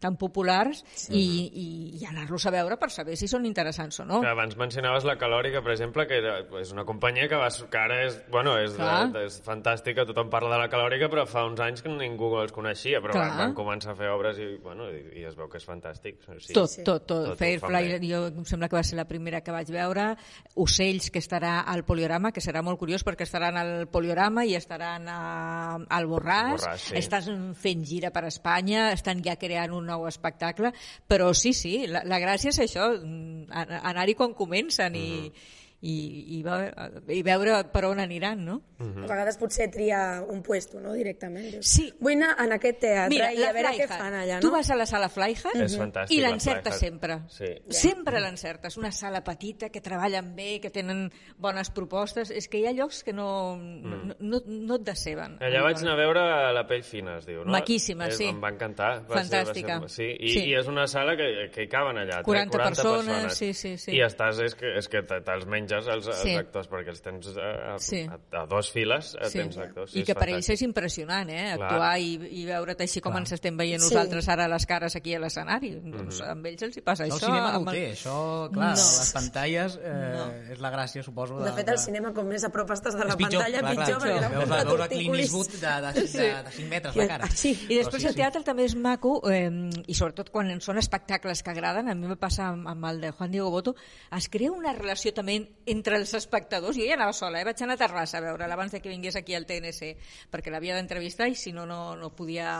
tan 0.00 0.18
populars 0.20 0.84
i, 1.08 1.22
i, 1.48 1.66
i 2.00 2.06
anar-los 2.08 2.46
a 2.46 2.54
veure 2.54 2.78
per 2.80 2.90
saber 2.94 3.16
si 3.18 3.28
són 3.30 3.46
interessants 3.48 4.00
o 4.02 4.08
no. 4.08 4.20
Que 4.24 4.32
abans 4.32 4.56
mencionaves 4.60 5.06
la 5.08 5.18
Calòrica, 5.20 5.62
per 5.64 5.74
exemple, 5.74 6.06
que 6.08 6.20
era, 6.20 6.38
és 6.60 6.72
una 6.74 6.86
companyia 6.88 7.28
que, 7.30 7.38
va, 7.40 7.48
que 7.48 7.80
ara 7.80 8.00
és, 8.06 8.18
bueno, 8.32 8.56
és, 8.60 8.74
Clar. 8.78 9.08
de, 9.14 9.24
és 9.28 9.38
fantàstica, 9.44 10.06
tothom 10.08 10.30
parla 10.32 10.54
de 10.56 10.62
la 10.64 10.70
Calòrica, 10.72 11.10
però 11.12 11.26
fa 11.28 11.44
uns 11.48 11.60
anys 11.64 11.84
que 11.84 11.92
ningú 11.92 12.30
els 12.40 12.54
coneixia, 12.54 13.02
però 13.04 13.16
Clar. 13.16 13.28
van, 13.30 13.38
van 13.42 13.56
començar 13.58 13.94
a 13.94 13.98
fer 13.98 14.10
obres 14.12 14.38
i, 14.42 14.50
bueno, 14.62 14.88
i, 14.92 15.02
i 15.22 15.26
es 15.28 15.36
veu 15.38 15.48
que 15.50 15.60
és 15.60 15.66
fantàstic. 15.68 16.20
Sí. 16.38 16.52
tot, 16.54 16.70
sí. 16.72 16.84
tot, 16.86 17.06
tot. 17.08 17.32
Tot 17.32 17.40
Firefly, 17.40 17.98
jo 18.08 18.24
em 18.30 18.44
sembla 18.48 18.68
que 18.70 18.78
va 18.78 18.84
ser 18.86 18.98
la 18.98 19.06
primera 19.08 19.42
que 19.44 19.54
vaig 19.54 19.70
veure. 19.72 20.10
Ocells, 20.58 21.10
que 21.14 21.22
estarà 21.22 21.60
al 21.68 21.84
Poliorama, 21.88 22.32
que 22.34 22.44
serà 22.44 22.62
molt 22.64 22.80
curiós 22.80 23.04
perquè 23.06 23.26
estaran 23.26 23.58
al 23.60 23.72
Poliorama 23.92 24.44
i 24.48 24.54
estaran 24.58 25.08
a, 25.08 25.17
al 25.18 26.08
Borràs. 26.10 26.64
Borràs, 26.64 26.88
sí. 26.90 26.96
Estan 27.00 27.52
fent 27.58 27.84
gira 27.88 28.12
per 28.14 28.24
Espanya, 28.28 28.88
estan 28.96 29.22
ja 29.24 29.36
creant 29.40 29.74
un 29.76 29.88
nou 29.90 30.06
espectacle, 30.08 30.72
però 31.08 31.32
sí, 31.36 31.52
sí, 31.56 31.86
la, 31.90 32.04
la 32.08 32.20
gràcia 32.22 32.52
és 32.54 32.60
això, 32.64 32.90
mm, 32.98 33.48
anar-hi 33.92 34.18
quan 34.18 34.36
comencen 34.38 34.94
i, 34.96 35.08
Mm-hmm. 35.08 35.26
i, 35.26 35.56
i, 35.80 36.42
veure, 36.42 36.72
i 37.14 37.20
veure 37.22 37.60
per 37.70 37.84
on 37.86 38.00
aniran, 38.02 38.40
no? 38.44 38.56
A 38.78 39.06
vegades 39.06 39.36
potser 39.38 39.68
triar 39.70 40.24
un 40.26 40.40
puesto, 40.42 40.80
no?, 40.80 40.92
directament. 40.94 41.46
Dius, 41.52 41.66
Sí. 41.68 41.92
Vull 42.00 42.14
anar 42.16 42.34
en 42.44 42.52
aquest 42.56 42.80
teatre 42.80 43.10
Mira, 43.10 43.28
i 43.34 43.42
a 43.44 43.52
veure 43.52 43.68
què 43.76 43.86
Flyhard. 43.86 44.00
fan 44.02 44.14
allà, 44.14 44.40
Tu 44.40 44.46
no? 44.48 44.52
vas 44.54 44.70
a 44.70 44.76
la 44.78 44.86
sala 44.86 45.08
Flyhard 45.08 45.60
És 45.62 45.76
fantàstic, 45.78 46.16
i 46.16 46.20
la 46.20 46.30
l'encertes 46.30 46.78
sempre. 46.78 47.20
Sí. 47.28 47.46
Sempre 47.70 48.20
l'encertes. 48.20 48.76
Una 48.76 48.90
sala 48.92 49.22
petita, 49.22 49.68
que 49.70 49.80
treballen 49.80 50.34
bé, 50.36 50.60
que 50.60 50.70
tenen 50.70 51.12
bones 51.36 51.70
propostes. 51.70 52.30
És 52.30 52.48
que 52.48 52.58
hi 52.58 52.66
ha 52.66 52.72
llocs 52.72 53.02
que 53.04 53.12
no, 53.12 53.56
no, 53.56 54.14
no, 54.18 54.40
no 54.46 54.74
et 54.76 54.82
deceben. 54.86 55.36
Mm. 55.38 55.44
Allà 55.46 55.62
vaig 55.62 55.78
anar 55.82 55.92
a 55.94 56.00
veure 56.02 56.24
la 56.54 56.66
pell 56.66 56.82
fina, 56.82 57.18
es 57.18 57.26
diu, 57.26 57.44
no? 57.44 57.52
Maquíssima, 57.52 58.08
és, 58.08 58.16
sí. 58.18 58.26
Em 58.30 58.40
va 58.42 58.50
encantar. 58.50 59.04
Va 59.08 59.20
Fantàstica. 59.22 59.78
Ser, 59.78 59.82
va 59.82 59.88
ser, 59.88 60.10
sí. 60.10 60.16
I, 60.18 60.32
Sí. 60.38 60.44
I 60.50 60.54
és 60.58 60.66
una 60.66 60.86
sala 60.86 61.16
que, 61.16 61.50
que 61.54 61.62
hi 61.64 61.68
caben 61.68 61.98
allà. 61.98 62.22
40 62.22 62.50
40 62.58 62.82
persones, 62.82 63.34
sí, 63.36 63.52
sí, 63.54 63.76
sí. 63.78 63.92
I 63.96 64.02
estàs, 64.06 64.38
és 64.42 64.54
que, 64.54 64.74
és 64.78 64.88
que 64.88 65.02
te- 65.02 65.20
te'ls 65.22 65.46
menges 65.68 65.86
els, 65.88 66.06
els 66.08 66.22
Sí. 66.22 66.34
actors, 66.34 66.68
perquè 66.70 66.88
els 66.88 67.02
tens 67.02 67.28
a, 67.36 67.74
a, 67.74 67.78
Sí. 67.78 68.00
a, 68.08 68.18
a 68.40 68.46
dos 68.46 68.70
files, 68.70 69.14
eh, 69.20 69.28
Sí. 69.28 69.38
tens 69.38 69.56
actors. 69.58 69.90
Sí, 69.92 70.00
I 70.00 70.04
que 70.04 70.14
per 70.14 70.28
ells 70.30 70.48
és 70.48 70.62
impressionant, 70.62 71.28
eh? 71.30 71.54
Clar. 71.56 71.68
Actuar 71.68 71.98
i, 72.00 72.14
i 72.40 72.44
veure't 72.46 72.80
així 72.80 73.00
com 73.00 73.16
ens 73.16 73.32
estem 73.32 73.56
veient 73.56 73.80
Sí. 73.80 73.88
nosaltres 73.94 74.28
ara 74.28 74.48
les 74.48 74.66
cares 74.66 74.96
aquí 74.96 75.14
a 75.14 75.20
l'escenari. 75.20 75.74
Doncs 75.80 76.20
amb 76.22 76.46
ells 76.46 76.62
els 76.62 76.76
hi 76.76 76.80
passa 76.80 77.04
El 77.04 77.10
això. 77.12 77.26
cinema 77.26 77.52
no 77.52 77.58
ho 77.58 77.68
el- 77.70 77.74
té, 77.76 77.92
això, 77.92 78.50
clar, 78.52 78.70
No. 78.70 78.74
les 78.74 79.12
pantalles 79.12 79.78
eh, 79.82 80.52
és 80.52 80.60
la 80.60 80.70
gràcia, 80.72 81.02
suposo. 81.02 81.38
De 81.38 81.52
fet, 81.52 81.68
al 81.68 81.78
cinema, 81.78 82.12
com 82.14 82.26
més 82.26 82.44
a 82.44 82.50
prop 82.50 82.70
estàs 82.70 82.94
de 82.96 83.04
la 83.04 83.16
pitjor, 83.16 83.42
pantalla, 83.42 83.58
clar, 83.60 83.70
pitjor, 83.76 83.98
clar, 83.98 84.14
perquè 84.14 84.36
veus, 84.36 84.64
veus 84.68 84.80
a 84.80 84.88
Clint. 84.88 85.14
Eastwood 85.18 85.48
de, 85.48 85.58
de, 85.58 85.92
de, 85.92 86.42
de 86.44 86.50
5 86.52 86.68
metres 86.68 86.96
la 86.96 87.06
cara. 87.08 87.24
Així. 87.24 87.50
I 87.68 87.76
després 87.78 88.02
Però 88.04 88.08
el 88.08 88.14
teatre 88.14 88.42
també 88.44 88.64
és 88.64 88.74
maco, 88.76 89.22
eh, 89.30 89.50
i 89.86 89.94
sobretot 89.94 90.30
quan 90.30 90.60
són 90.60 90.78
espectacles 90.78 91.42
que 91.42 91.50
agraden, 91.50 91.88
a 91.88 91.94
mi 91.94 92.06
me 92.06 92.16
passa 92.16 92.48
amb, 92.48 92.66
amb 92.68 92.84
el 92.86 93.00
de 93.00 93.10
Juan 93.10 93.30
Diego 93.30 93.50
Boto, 93.50 93.74
es 94.16 94.28
crea 94.28 94.50
una 94.52 94.72
relació 94.72 95.12
també 95.12 95.50
entre 95.72 95.98
els 96.00 96.14
espectadors. 96.18 96.78
Jo 96.78 96.86
ja 96.88 96.96
anava 96.98 97.14
sola, 97.16 97.40
eh? 97.40 97.46
vaig 97.48 97.62
anar 97.64 97.78
a 97.78 97.82
Terrassa 97.84 98.18
a 98.18 98.24
veure'l 98.24 98.56
abans 98.56 98.74
de 98.74 98.80
que 98.82 98.92
vingués 98.92 99.16
aquí 99.18 99.36
al 99.36 99.46
TNC, 99.48 99.92
perquè 100.32 100.52
l'havia 100.54 100.76
d'entrevistar 100.78 101.28
i 101.28 101.36
si 101.38 101.52
no, 101.52 101.66
no, 101.68 101.94
no 101.96 102.10
podia 102.16 102.50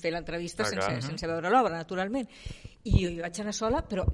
fer 0.00 0.14
l'entrevista 0.14 0.66
Ah, 0.66 0.70
sense, 0.72 1.06
sense 1.10 1.28
veure 1.30 1.52
l'obra, 1.52 1.76
naturalment. 1.76 2.28
I 2.86 2.92
jo 3.02 3.08
hi 3.10 3.18
vaig 3.18 3.38
anar 3.42 3.52
sola, 3.56 3.80
però 3.82 4.04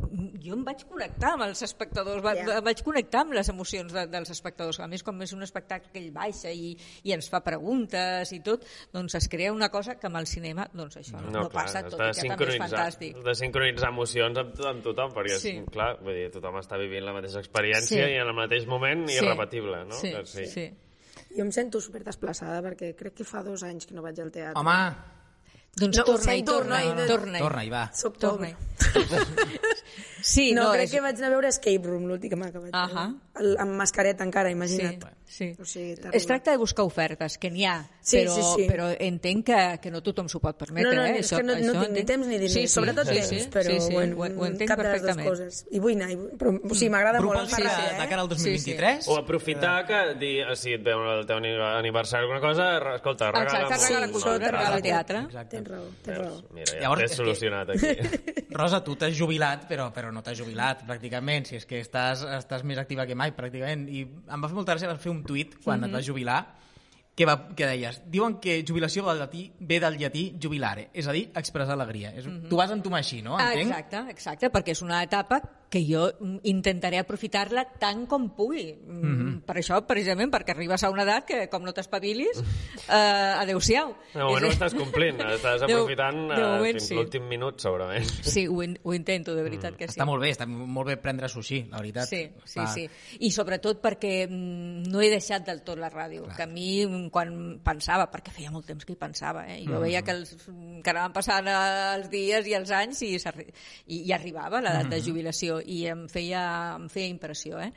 jo 0.40 0.54
em 0.56 0.62
vaig 0.64 0.84
connectar 0.88 1.34
amb 1.34 1.44
els 1.44 1.60
espectadors, 1.66 2.22
va, 2.24 2.32
em 2.40 2.64
vaig 2.64 2.80
connectar 2.86 3.20
amb 3.26 3.34
les 3.36 3.50
emocions 3.52 3.92
de, 3.92 4.06
dels 4.08 4.30
espectadors. 4.32 4.78
A 4.80 4.86
més, 4.88 5.02
com 5.04 5.20
és 5.20 5.34
un 5.36 5.44
espectacle 5.44 5.90
que 5.92 6.00
ell 6.00 6.10
baixa 6.14 6.48
i, 6.50 6.70
i 7.04 7.12
ens 7.12 7.28
fa 7.28 7.42
preguntes 7.44 8.32
i 8.32 8.40
tot, 8.40 8.64
doncs 8.94 9.14
es 9.18 9.28
crea 9.28 9.52
una 9.52 9.68
cosa 9.68 9.98
que 10.00 10.08
amb 10.08 10.16
el 10.22 10.26
cinema, 10.30 10.64
doncs 10.72 10.96
això 11.02 11.20
no, 11.20 11.28
no, 11.30 11.44
clar, 11.52 11.66
passa, 11.66 11.82
tot 11.84 12.00
de 12.00 12.08
i 12.12 12.22
que 12.22 12.28
també 12.32 12.48
és 12.54 12.62
fantàstic. 12.64 13.20
de 13.28 13.34
sincronitzar 13.42 13.90
emocions 13.92 14.38
amb, 14.40 14.64
amb 14.72 14.82
tothom, 14.88 15.12
perquè, 15.18 15.38
Sí. 15.42 15.56
és, 15.58 15.68
clar, 15.72 15.90
vull 16.00 16.14
dir, 16.16 16.30
tothom 16.32 16.56
està 16.62 16.78
vivint 16.80 17.04
la 17.04 17.12
mateixa 17.12 17.40
experiència 17.44 18.06
Sí. 18.06 18.12
i 18.16 18.20
en 18.22 18.28
el 18.32 18.34
mateix 18.34 18.66
moment 18.66 19.04
Sí. 19.08 19.18
irrepetible, 19.20 19.84
no? 19.84 19.94
Sí, 20.00 20.12
Que 20.16 20.24
sí. 20.26 20.46
sí. 20.46 20.70
Jo 21.36 21.44
em 21.44 21.52
sento 21.52 21.80
super 21.80 22.02
desplaçada 22.04 22.60
perquè 22.62 22.94
crec 22.96 23.14
que 23.20 23.24
fa 23.24 23.42
dos 23.42 23.62
anys 23.64 23.86
que 23.86 23.94
no 23.94 24.02
vaig 24.02 24.18
al 24.20 24.30
teatre. 24.32 24.58
Home, 24.60 24.94
Doncs 25.80 25.96
No, 25.96 26.04
torna-hi, 26.04 26.42
torna-hi, 26.44 26.90
torna-hi. 27.08 27.40
va. 27.72 27.88
Soc 27.96 28.18
Torna-hi. 28.20 29.68
Sí, 30.22 30.52
no, 30.54 30.68
no, 30.68 30.72
crec 30.76 30.84
és... 30.86 30.92
que 30.94 31.00
vaig 31.02 31.16
anar 31.18 31.32
a 31.32 31.34
veure 31.34 31.48
Escape 31.50 31.82
Room 31.88 32.04
l'última 32.06 32.52
que 32.52 32.60
vaig 32.62 32.70
Ahà. 32.78 33.08
veure. 33.08 33.18
El, 33.42 33.56
amb 33.58 33.72
mascareta 33.80 34.22
encara, 34.22 34.50
Sí, 34.50 34.54
imagina't. 34.54 35.04
sí. 35.24 35.46
O 35.58 35.64
sigui, 35.64 35.94
terrible. 35.96 36.16
es 36.18 36.26
tracta 36.28 36.52
de 36.52 36.58
buscar 36.60 36.84
ofertes, 36.84 37.38
que 37.38 37.50
n'hi 37.50 37.64
ha, 37.64 37.78
Sí, 38.02 38.18
però, 38.20 38.34
sí, 38.36 38.42
sí. 38.56 38.66
però 38.68 38.86
entenc 39.00 39.46
que, 39.46 39.78
que 39.82 39.90
no 39.90 40.02
tothom 40.02 40.28
s'ho 40.28 40.38
pot 40.38 40.56
permetre. 40.58 40.92
no, 40.94 41.00
no, 41.00 41.06
eh? 41.08 41.18
és 41.24 41.30
que 41.32 41.42
no, 41.42 41.56
no 41.56 41.72
tinc 41.80 41.90
ni 41.96 42.04
temps 42.04 42.26
ni 42.28 42.38
diners, 42.38 42.70
sobretot 42.70 43.08
sí, 43.08 43.14
temps, 43.16 43.28
sí, 43.30 43.40
però 43.50 43.64
sí, 43.72 43.80
sí, 43.80 43.92
bueno, 43.94 44.16
ho, 44.20 44.42
ho 44.42 44.46
entenc 44.46 44.68
cap 44.68 44.78
de 44.78 44.84
les 44.92 45.02
dues 45.02 45.16
perfectament. 45.16 45.28
coses. 45.30 45.64
I 45.72 45.80
vull 45.80 45.96
anar, 45.96 46.10
i 46.12 46.16
vull, 46.20 46.30
però 46.38 46.52
o 46.54 46.74
sigui, 46.76 46.90
m'agrada 46.92 47.22
molt 47.24 47.38
Proposi 47.40 47.56
de, 47.62 47.68
merder, 47.68 47.96
de 47.96 48.04
eh? 48.04 48.08
cara 48.12 48.22
al 48.22 48.28
Sí, 48.28 48.34
2023. 48.52 49.08
O 49.08 49.16
aprofitar 49.18 49.74
que, 49.88 50.00
dir, 50.20 50.34
eh, 50.46 50.56
si 50.56 50.76
et 50.76 50.84
veu 50.84 51.02
el 51.16 51.26
teu 51.26 51.40
aniversari 51.40 52.22
o 52.22 52.30
alguna 52.30 52.40
cosa, 52.44 52.68
escolta, 52.94 53.32
regala'm... 53.32 53.72
Exacte, 53.72 53.88
regala 53.88 54.06
Sí, 54.06 54.14
això 54.20 54.38
regala 54.38 54.80
teatre. 54.86 55.24
Tens 55.50 55.68
raó, 55.68 55.88
tens 56.04 56.18
raó. 56.18 56.42
Mira, 56.52 56.72
ja 56.76 56.80
Llavors, 56.86 57.08
t'he 57.08 57.16
solucionat 57.16 57.70
aquí. 57.74 57.96
Rosa, 58.54 58.82
tu 58.84 58.96
t'has 58.96 59.14
jubilat, 59.16 59.66
però, 59.68 59.90
però 59.92 60.10
no 60.12 60.22
t'has 60.22 60.38
jubilat, 60.38 60.84
pràcticament. 60.86 61.44
Si 61.48 61.56
és 61.56 61.66
que 61.66 61.80
estàs, 61.80 62.22
estàs 62.38 62.62
més 62.64 62.78
activa 62.78 63.06
que 63.06 63.14
mai, 63.14 63.32
pràcticament. 63.36 63.88
I 63.88 64.02
em 64.02 64.42
va 64.42 64.48
fer 64.48 64.54
molta 64.56 64.74
gràcia, 64.74 64.88
vas 64.88 65.00
fer 65.02 65.10
un 65.12 65.22
tuit 65.24 65.56
quan 65.64 65.80
Mhm. 65.80 65.86
et 65.88 65.92
vas 65.92 66.06
jubilar, 66.06 66.40
que, 67.14 67.26
va, 67.26 67.48
que 67.54 67.66
deies, 67.66 68.02
diuen 68.08 68.38
que 68.40 68.64
jubilació 68.66 69.04
del 69.04 69.18
llatí, 69.18 69.52
ve 69.60 69.78
del 69.80 69.98
llatí 69.98 70.36
jubilare, 70.40 70.88
és 70.94 71.06
a 71.06 71.12
dir, 71.12 71.30
expressar 71.34 71.74
alegria. 71.74 72.10
És, 72.16 72.24
Tu 72.48 72.56
vas 72.56 72.70
entomar 72.70 73.00
així, 73.00 73.20
no? 73.22 73.36
Ah, 73.36 73.52
Entenc? 73.52 73.68
exacte, 73.70 74.10
exacte, 74.10 74.50
perquè 74.50 74.70
és 74.72 74.80
una 74.82 75.02
etapa 75.02 75.42
que 75.72 75.80
jo 75.88 76.04
mm, 76.12 76.42
intentaré 76.52 76.98
aprofitar-la 77.00 77.64
tant 77.80 78.04
com 78.10 78.28
pugui. 78.36 78.68
Mm 78.76 79.20
Per 79.42 79.56
això, 79.58 79.78
precisament, 79.88 80.30
perquè 80.30 80.52
arribes 80.52 80.82
a 80.84 80.90
una 80.92 81.02
edat 81.02 81.24
que, 81.26 81.38
com 81.50 81.64
no 81.64 81.72
t'espavilis, 81.74 82.38
eh, 82.86 83.40
adeu-siau. 83.42 83.90
De 84.12 84.20
moment 84.22 84.44
ho 84.46 84.50
estàs 84.52 84.74
complint, 84.76 85.18
estàs 85.36 85.64
De- 85.64 85.66
aprofitant 85.72 86.20
de 86.30 86.36
eh, 86.36 86.44
moment, 86.44 86.76
fins 86.78 86.88
sí. 86.92 86.94
l'últim 86.98 87.24
minut, 87.30 87.58
segurament. 87.64 88.06
Sí, 88.22 88.44
ho, 88.46 88.60
in- 88.62 88.76
ho 88.82 88.94
intento, 88.94 89.34
de 89.34 89.42
veritat 89.42 89.74
que 89.78 89.88
sí. 89.88 89.96
Està 89.96 90.06
molt 90.08 90.22
bé, 90.22 90.30
està 90.34 90.46
molt 90.46 90.92
bé 90.92 90.96
prendre-s'ho 91.02 91.42
així, 91.42 91.62
la 91.72 91.80
veritat. 91.82 92.06
Sí, 92.12 92.20
sí, 92.44 92.60
Va. 92.60 92.66
sí. 92.70 92.84
I 93.26 93.32
sobretot 93.34 93.80
perquè 93.82 94.12
mm, 94.28 94.84
no 94.92 95.02
he 95.02 95.10
deixat 95.10 95.46
del 95.48 95.64
tot 95.66 95.80
la 95.80 95.90
ràdio, 95.90 96.28
que 96.36 96.44
a 96.44 96.50
mi 96.50 96.84
mm, 96.86 97.08
quan 97.14 97.34
pensava, 97.64 98.06
perquè 98.12 98.34
feia 98.36 98.52
molt 98.54 98.68
temps 98.68 98.84
que 98.86 98.94
hi 98.94 99.00
pensava, 99.00 99.46
eh? 99.50 99.62
jo 99.66 99.80
veia 99.82 100.04
que, 100.06 100.14
els, 100.20 100.36
que 100.46 100.94
anaven 100.94 101.16
passant 101.16 101.48
eh, 101.50 101.58
els 101.96 102.12
dies 102.12 102.46
i 102.52 102.56
els 102.60 102.70
anys 102.76 103.02
i, 103.08 103.14
i, 103.16 104.02
i 104.06 104.14
arribava 104.14 104.62
l'edat 104.62 104.92
de 104.92 105.02
jubilació 105.02 105.58
i 105.66 105.84
em 105.90 106.04
feia, 106.12 106.42
em 106.78 106.88
feia 106.92 107.10
impressió. 107.12 107.60
Eh? 107.62 107.70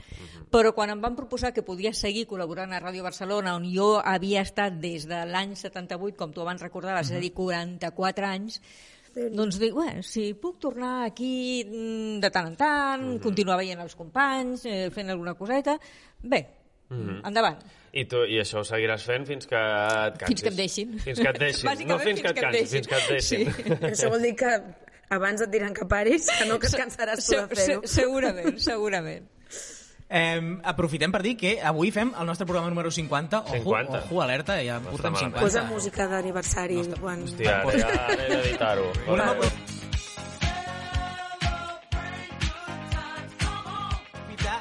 Però 0.54 0.74
quan 0.78 0.93
em 0.93 1.04
van 1.04 1.15
proposar 1.17 1.54
que 1.56 1.65
podia 1.65 1.93
seguir 1.93 2.26
col·laborant 2.30 2.74
a 2.74 2.82
Ràdio 2.84 3.06
Barcelona, 3.06 3.56
on 3.60 3.69
jo 3.71 3.95
havia 4.02 4.43
estat 4.45 4.80
des 4.82 5.08
de 5.10 5.24
l'any 5.30 5.56
78, 5.60 6.17
com 6.19 6.34
tu 6.34 6.43
abans 6.43 6.62
recordaves, 6.62 7.12
és 7.12 7.17
a 7.17 7.24
dir, 7.24 7.32
44 7.38 8.30
anys, 8.30 8.60
doncs 9.32 9.62
dic, 9.62 9.71
bé, 9.78 10.02
si 10.04 10.34
puc 10.36 10.60
tornar 10.60 11.06
aquí 11.06 11.63
mm, 11.63 12.19
de 12.24 12.30
tant 12.36 12.52
en 12.52 12.60
tant, 12.60 13.08
continuar 13.24 13.62
veient 13.62 13.80
els 13.80 13.95
companys, 13.95 14.65
eh, 14.67 14.89
fent 14.91 15.13
alguna 15.13 15.38
coseta, 15.39 15.78
bé, 16.19 16.43
endavant. 16.91 17.62
I, 17.95 18.04
tu, 18.12 18.26
I 18.28 18.41
això 18.41 18.60
ho 18.60 18.65
seguiràs 18.67 19.06
fent 19.08 19.24
fins 19.30 19.48
que 19.48 19.60
et 19.60 20.17
cansis. 20.19 20.28
Fins 20.28 20.41
que 20.43 20.52
em 20.52 20.58
deixin. 20.58 20.98
Fins 21.00 21.21
que 21.21 21.30
et 21.30 21.39
deixin. 21.39 21.67
Bàsicament 21.69 21.93
no 21.93 22.00
fins 22.04 22.21
que 22.21 22.34
et 22.34 22.41
em 22.41 22.43
cansis, 22.43 22.74
fins 22.74 22.89
que 22.91 23.00
et 23.00 23.08
deixin. 23.13 23.54
Sí. 23.56 23.78
Això 23.91 24.10
vol 24.12 24.26
dir 24.28 24.34
que 24.41 24.52
abans 25.10 25.41
et 25.41 25.50
diran 25.52 25.74
que 25.74 25.86
paris, 25.86 26.28
que 26.39 26.46
no 26.50 26.60
que 26.60 26.68
et 26.68 26.76
cansaràs 26.76 27.26
tu 27.26 27.36
de 27.36 27.48
fer-ho. 27.56 27.82
se- 27.86 27.94
segurament, 28.02 28.58
segurament. 28.60 29.28
Eh, 30.08 30.39
aprofitem 30.63 31.12
per 31.12 31.24
dir 31.26 31.36
que 31.36 31.60
avui 31.65 31.89
fem 31.91 32.12
el 32.20 32.26
nostre 32.28 32.46
programa 32.46 32.70
número 32.70 32.91
50. 32.91 33.39
Ojo, 33.41 33.54
50. 33.54 34.04
ojo 34.06 34.22
alerta, 34.22 34.60
ja 34.63 34.80
No 34.80 34.91
portem 34.91 35.13
està 35.13 35.30
malament. 35.32 35.39
50. 35.39 35.41
Posa 35.41 35.63
música 35.63 36.08
d'aniversari 36.08 36.78
quan... 37.02 37.24
Hòstia, 37.26 37.56
ara 37.63 37.80
ja 37.80 38.28
he 38.28 38.30
d'editar-ho. 38.36 38.91
Volem 39.08 39.41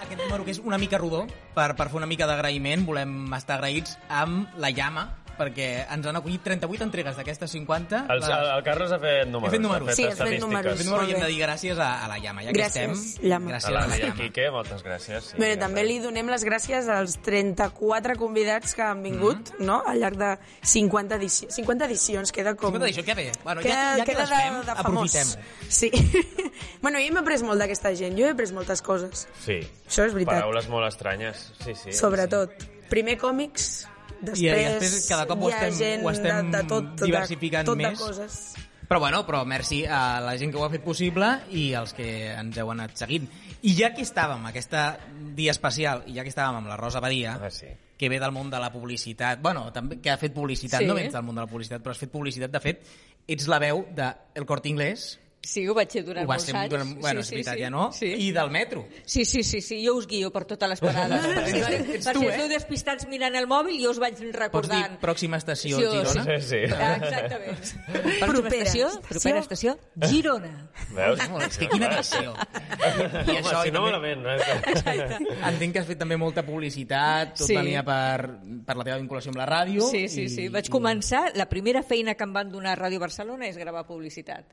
aquest 0.05 0.21
número 0.23 0.45
que 0.45 0.51
és 0.55 0.59
una 0.65 0.79
mica 0.79 0.99
rodó 0.99 1.27
per, 1.55 1.75
per 1.77 1.89
fer 1.91 1.97
una 2.01 2.07
mica 2.11 2.27
d'agraïment. 2.29 2.85
Volem 2.89 3.33
estar 3.37 3.59
agraïts 3.59 3.97
amb 4.09 4.49
la 4.61 4.71
Llama, 4.75 5.07
perquè 5.39 5.87
ens 5.93 6.07
han 6.07 6.17
acollit 6.19 6.43
38 6.45 6.85
entregues 6.87 7.17
d'aquestes 7.19 7.51
50. 7.57 8.05
El, 8.11 8.23
el, 8.23 8.47
el 8.57 8.63
Carles 8.67 8.93
ha 8.93 8.99
fet 9.03 9.29
números. 9.29 9.53
He 9.53 9.57
fet 9.57 9.63
números. 9.65 9.89
Ha 9.89 9.95
Sí, 9.99 10.05
fet 10.09 10.13
has 10.21 10.29
fet 10.29 10.41
números. 10.41 10.73
Aquest 10.75 10.89
número 10.89 11.03
Molt 11.03 11.11
i 11.11 11.15
hem 11.17 11.23
de 11.25 11.31
dir 11.33 11.41
gràcies 11.43 11.79
a, 11.79 11.91
a 12.05 12.09
la 12.09 12.19
Llama. 12.19 12.43
Ja 12.47 12.53
que 12.53 12.59
Gràcies, 12.61 13.05
estem, 13.05 13.29
Llama. 13.31 13.51
gràcies 13.53 13.65
A 13.65 13.69
a 13.69 13.75
la 13.81 13.87
Maria 13.93 14.07
Llama. 14.11 14.21
Quique, 14.23 14.51
moltes 14.55 14.85
gràcies. 14.85 15.31
Sí, 15.33 15.39
Bé, 15.41 15.51
ja 15.55 15.61
també 15.65 15.85
li 15.85 15.99
donem 16.03 16.29
les 16.33 16.45
gràcies 16.47 16.89
als 16.89 17.19
34 17.25 18.17
convidats 18.21 18.75
que 18.75 18.83
han 18.83 19.03
vingut, 19.03 19.55
no?, 19.61 19.83
al 19.87 19.99
llarg 20.01 20.17
de 20.21 20.33
50, 20.63 21.17
edici 21.21 21.47
50 21.51 21.85
edicions. 21.91 22.33
Queda 22.33 22.55
com... 22.55 22.71
50 22.75 22.87
edicions, 22.87 23.07
que 23.07 23.15
bé. 23.15 23.27
Bueno, 23.45 23.63
ja- 23.63 23.69
queda, 23.69 23.97
ja 23.99 24.05
que 24.05 24.13
queda 24.13 24.21
les 24.25 24.31
de, 24.31 24.37
fem, 24.37 24.61
de 24.61 24.77
famós. 24.83 25.17
aprofitem-ho. 25.17 25.71
Sí. 25.71 25.91
bueno, 26.83 26.99
jo 26.99 27.07
hem 27.11 27.17
après 27.23 27.43
molt 27.47 27.61
d'aquesta 27.63 27.95
gent. 27.97 28.17
Jo 28.19 28.27
he 28.29 28.35
après 28.35 28.53
moltes 28.57 28.83
coses. 28.85 29.27
Sí. 29.45 29.61
Això 29.89 30.07
és 30.09 30.15
veritat. 30.15 30.41
Paraules 30.41 30.69
molt 30.73 30.89
estranyes. 30.89 31.49
Sí, 31.65 31.75
sí. 31.79 31.93
Sobretot. 31.97 32.53
Primer 32.91 33.17
còmics, 33.19 33.87
després, 34.21 34.61
I 34.61 34.75
després 34.79 35.07
cada 35.09 35.27
cop 35.27 35.43
ho 35.43 35.51
estem- 35.51 35.75
gent 35.79 36.05
ho 36.05 36.11
estem 36.11 36.51
de, 36.51 36.59
de 36.59 36.69
tot, 36.69 36.93
diversificant 37.03 37.65
de, 37.67 37.71
tot 37.73 37.77
més. 37.77 37.99
De 37.99 38.05
coses. 38.05 38.55
Però 38.89 39.01
bueno, 39.01 39.23
però 39.27 39.45
merci 39.49 39.87
a 39.87 40.21
la 40.21 40.37
gent 40.37 40.53
que 40.53 40.59
ho 40.59 40.65
ha 40.67 40.71
fet 40.71 40.83
possible 40.85 41.27
i 41.51 41.73
als 41.75 41.95
que 41.97 42.33
ens 42.35 42.59
heu 42.61 42.71
anat 42.71 42.97
seguint. 43.01 43.27
I 43.65 43.73
ja 43.75 43.95
que 43.95 44.03
estàvem, 44.05 44.45
aquesta 44.47 44.99
dia 45.35 45.51
especial, 45.53 46.03
i 46.07 46.13
ja 46.19 46.23
que 46.23 46.29
estàvem 46.29 46.59
amb 46.61 46.69
la 46.69 46.77
Rosa 46.77 47.01
Badia, 47.01 47.39
Ah, 47.43 47.51
sí. 47.51 47.67
que 47.97 48.09
ve 48.11 48.21
del 48.21 48.31
món 48.33 48.51
de 48.51 48.59
la 48.61 48.71
publicitat, 48.71 49.41
bueno, 49.41 49.73
també 49.73 50.01
que 50.03 50.11
ha 50.11 50.19
fet 50.19 50.35
publicitat, 50.35 50.81
Sí. 50.81 50.87
no 50.87 50.95
vens 50.95 51.13
del 51.15 51.23
món 51.23 51.35
de 51.35 51.41
la 51.41 51.47
publicitat, 51.47 51.81
però 51.83 51.93
has 51.93 51.99
fet 51.99 52.11
publicitat, 52.13 52.51
de 52.51 52.61
fet, 52.61 52.83
ets 53.27 53.49
la 53.49 53.59
veu 53.59 53.87
de 53.95 54.13
El 54.35 54.45
Corte 54.45 54.69
Inglés, 54.69 55.19
Sí, 55.45 55.67
ho 55.69 55.75
vaig 55.77 55.91
fer 55.93 56.03
durant 56.07 56.25
ho 56.25 56.29
molts 56.31 56.47
ser 56.49 56.55
anys. 56.57 56.71
durant, 56.73 56.95
bueno, 57.01 57.21
és 57.21 57.27
sí, 57.29 57.35
veritat, 57.37 57.55
sí, 57.55 57.61
ja 57.61 57.69
no, 57.71 57.93
Sí. 57.93 58.07
i 58.07 58.31
del 58.33 58.51
metro. 58.51 58.87
Sí, 59.05 59.25
sí, 59.27 59.43
sí, 59.45 59.61
sí, 59.61 59.83
jo 59.87 59.95
us 59.99 60.07
guio 60.09 60.31
per 60.33 60.45
totes 60.47 60.69
les 60.71 60.81
parades. 60.81 61.27
per 61.37 61.47
si, 61.47 61.59
Ets 61.99 62.07
per 62.07 62.15
tu, 62.15 62.21
si 62.21 62.27
eh? 62.27 62.31
esteu 62.31 62.49
despistats 62.49 63.07
mirant 63.09 63.35
el 63.37 63.47
mòbil, 63.47 63.77
jo 63.85 63.91
us 63.91 63.99
vaig 64.01 64.15
Pots 64.15 64.23
dir 64.25 64.33
recordant. 64.35 64.99
pròxima 65.03 65.37
estació, 65.37 65.77
Sí, 65.77 65.85
Girona? 65.85 66.25
Sí, 66.25 66.49
sí. 66.49 66.63
Ah, 66.73 66.95
Exactament. 66.97 67.59
Pròxima 68.25 68.27
Propera 68.27 68.63
estació, 68.65 68.87
estació. 68.89 69.09
propera 69.09 69.39
estació, 69.45 69.79
Girona. 70.09 70.71
Veus? 70.97 71.21
És 71.47 71.59
que 71.59 71.69
quina 71.69 71.91
edició. 71.93 72.35
I 72.35 73.31
Home, 73.31 73.39
això, 73.43 73.63
si 73.63 73.71
no 73.71 73.85
també- 73.85 74.17
malament. 74.17 74.23
No 74.25 74.35
és... 74.35 75.25
Entenc 75.53 75.73
que 75.75 75.79
has 75.83 75.87
fet 75.87 75.99
també 76.01 76.17
molta 76.17 76.43
publicitat, 76.47 77.35
tot 77.37 77.47
Sí. 77.47 77.55
venia 77.57 77.83
per, 77.85 78.39
per 78.65 78.77
la 78.77 78.85
teva 78.85 78.97
vinculació 78.99 79.31
amb 79.31 79.39
la 79.43 79.47
ràdio. 79.47 79.85
Sí, 79.91 80.09
sí, 80.09 80.29
sí. 80.29 80.47
i- 80.47 80.49
Vaig 80.49 80.69
començar, 80.73 81.33
la 81.37 81.49
primera 81.49 81.83
feina 81.83 82.15
que 82.15 82.25
em 82.25 82.33
van 82.33 82.51
donar 82.51 82.73
a 82.79 82.83
Ràdio 82.89 82.99
Barcelona 83.01 83.47
és 83.49 83.57
gravar 83.59 83.85
publicitat. 83.87 84.47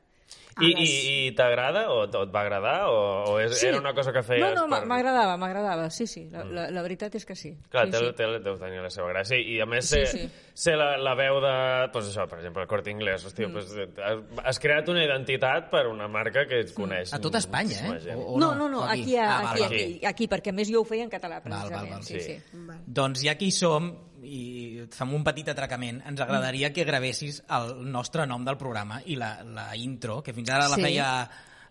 I, 0.60 0.68
i, 0.68 0.88
i 1.28 1.32
t'agrada 1.32 1.86
o, 1.90 2.02
o 2.04 2.22
et 2.26 2.32
va 2.34 2.40
agradar 2.42 2.88
o, 2.90 2.96
o 3.32 3.38
és, 3.40 3.54
Sí. 3.58 3.66
era 3.70 3.78
una 3.78 3.94
cosa 3.94 4.12
que 4.12 4.18
No, 4.20 4.24
feies 4.24 4.54
no, 4.54 4.66
per... 4.68 4.84
m'agradava, 4.86 5.36
m'agradava, 5.40 5.88
sí, 5.90 6.06
sí, 6.06 6.26
la, 6.30 6.44
la, 6.44 6.66
la 6.70 6.82
veritat 6.82 7.14
és 7.14 7.24
que 7.24 7.34
sí. 7.34 7.54
Clar, 7.70 7.86
sí, 7.86 7.92
té, 7.92 7.98
sí. 8.02 8.12
té, 8.18 8.26
deu 8.44 8.58
tenir 8.60 8.82
la 8.84 8.90
seva 8.92 9.08
gràcia. 9.14 9.38
I 9.40 9.60
a 9.62 9.66
més 9.66 9.88
Sí, 9.88 9.96
ser, 9.96 10.06
sí. 10.08 10.28
ser 10.54 10.76
la, 10.76 10.96
la 10.98 11.14
veu 11.14 11.40
de... 11.40 11.54
Pues 11.92 12.10
això, 12.12 12.26
per 12.28 12.38
exemple, 12.42 12.62
el 12.62 12.68
Corte 12.68 12.90
Inglés. 12.90 13.24
Hòstia, 13.24 13.48
Mm. 13.48 13.52
pues, 13.52 13.72
has, 13.98 14.46
has 14.52 14.58
creat 14.60 14.88
una 14.92 15.02
identitat 15.04 15.70
per 15.70 15.86
una 15.88 16.06
marca 16.08 16.44
que 16.46 16.60
et 16.60 16.74
coneix. 16.74 17.14
A 17.14 17.18
tot 17.18 17.34
Espanya, 17.40 17.80
eh? 17.96 18.14
O, 18.14 18.34
o 18.34 18.38
No, 18.38 18.54
no, 18.54 18.68
no, 18.68 18.84
aquí, 18.84 19.16
a- 19.16 19.30
Ah, 19.38 19.50
aquí, 19.52 19.60
val, 19.62 19.72
aquí, 19.72 19.98
val. 20.02 20.10
aquí, 20.12 20.28
perquè 20.28 20.50
a 20.50 20.52
més 20.52 20.68
jo 20.70 20.82
ho 20.82 20.84
feia 20.84 21.04
en 21.04 21.10
català, 21.10 21.40
Val, 21.40 21.50
val, 21.50 21.68
precisament. 21.70 21.92
val. 21.94 22.02
Sí, 22.04 22.20
Sí. 22.20 22.36
sí. 22.36 22.82
Doncs 22.86 23.22
ja 23.24 23.36
hi 23.40 23.50
som, 23.50 23.92
i 24.22 24.86
fem 24.90 25.14
un 25.14 25.24
petit 25.24 25.48
atracament, 25.48 26.02
ens 26.06 26.20
agradaria 26.20 26.72
que 26.72 26.84
gravessis 26.84 27.42
el 27.50 27.74
nostre 27.90 28.26
nom 28.26 28.44
del 28.44 28.56
programa 28.60 29.00
i 29.06 29.16
la, 29.16 29.42
la 29.44 29.70
intro, 29.76 30.22
que 30.22 30.32
fins 30.32 30.50
ara 30.50 30.68
la 30.68 30.76
Sí. 30.76 30.82
feia 30.82 31.08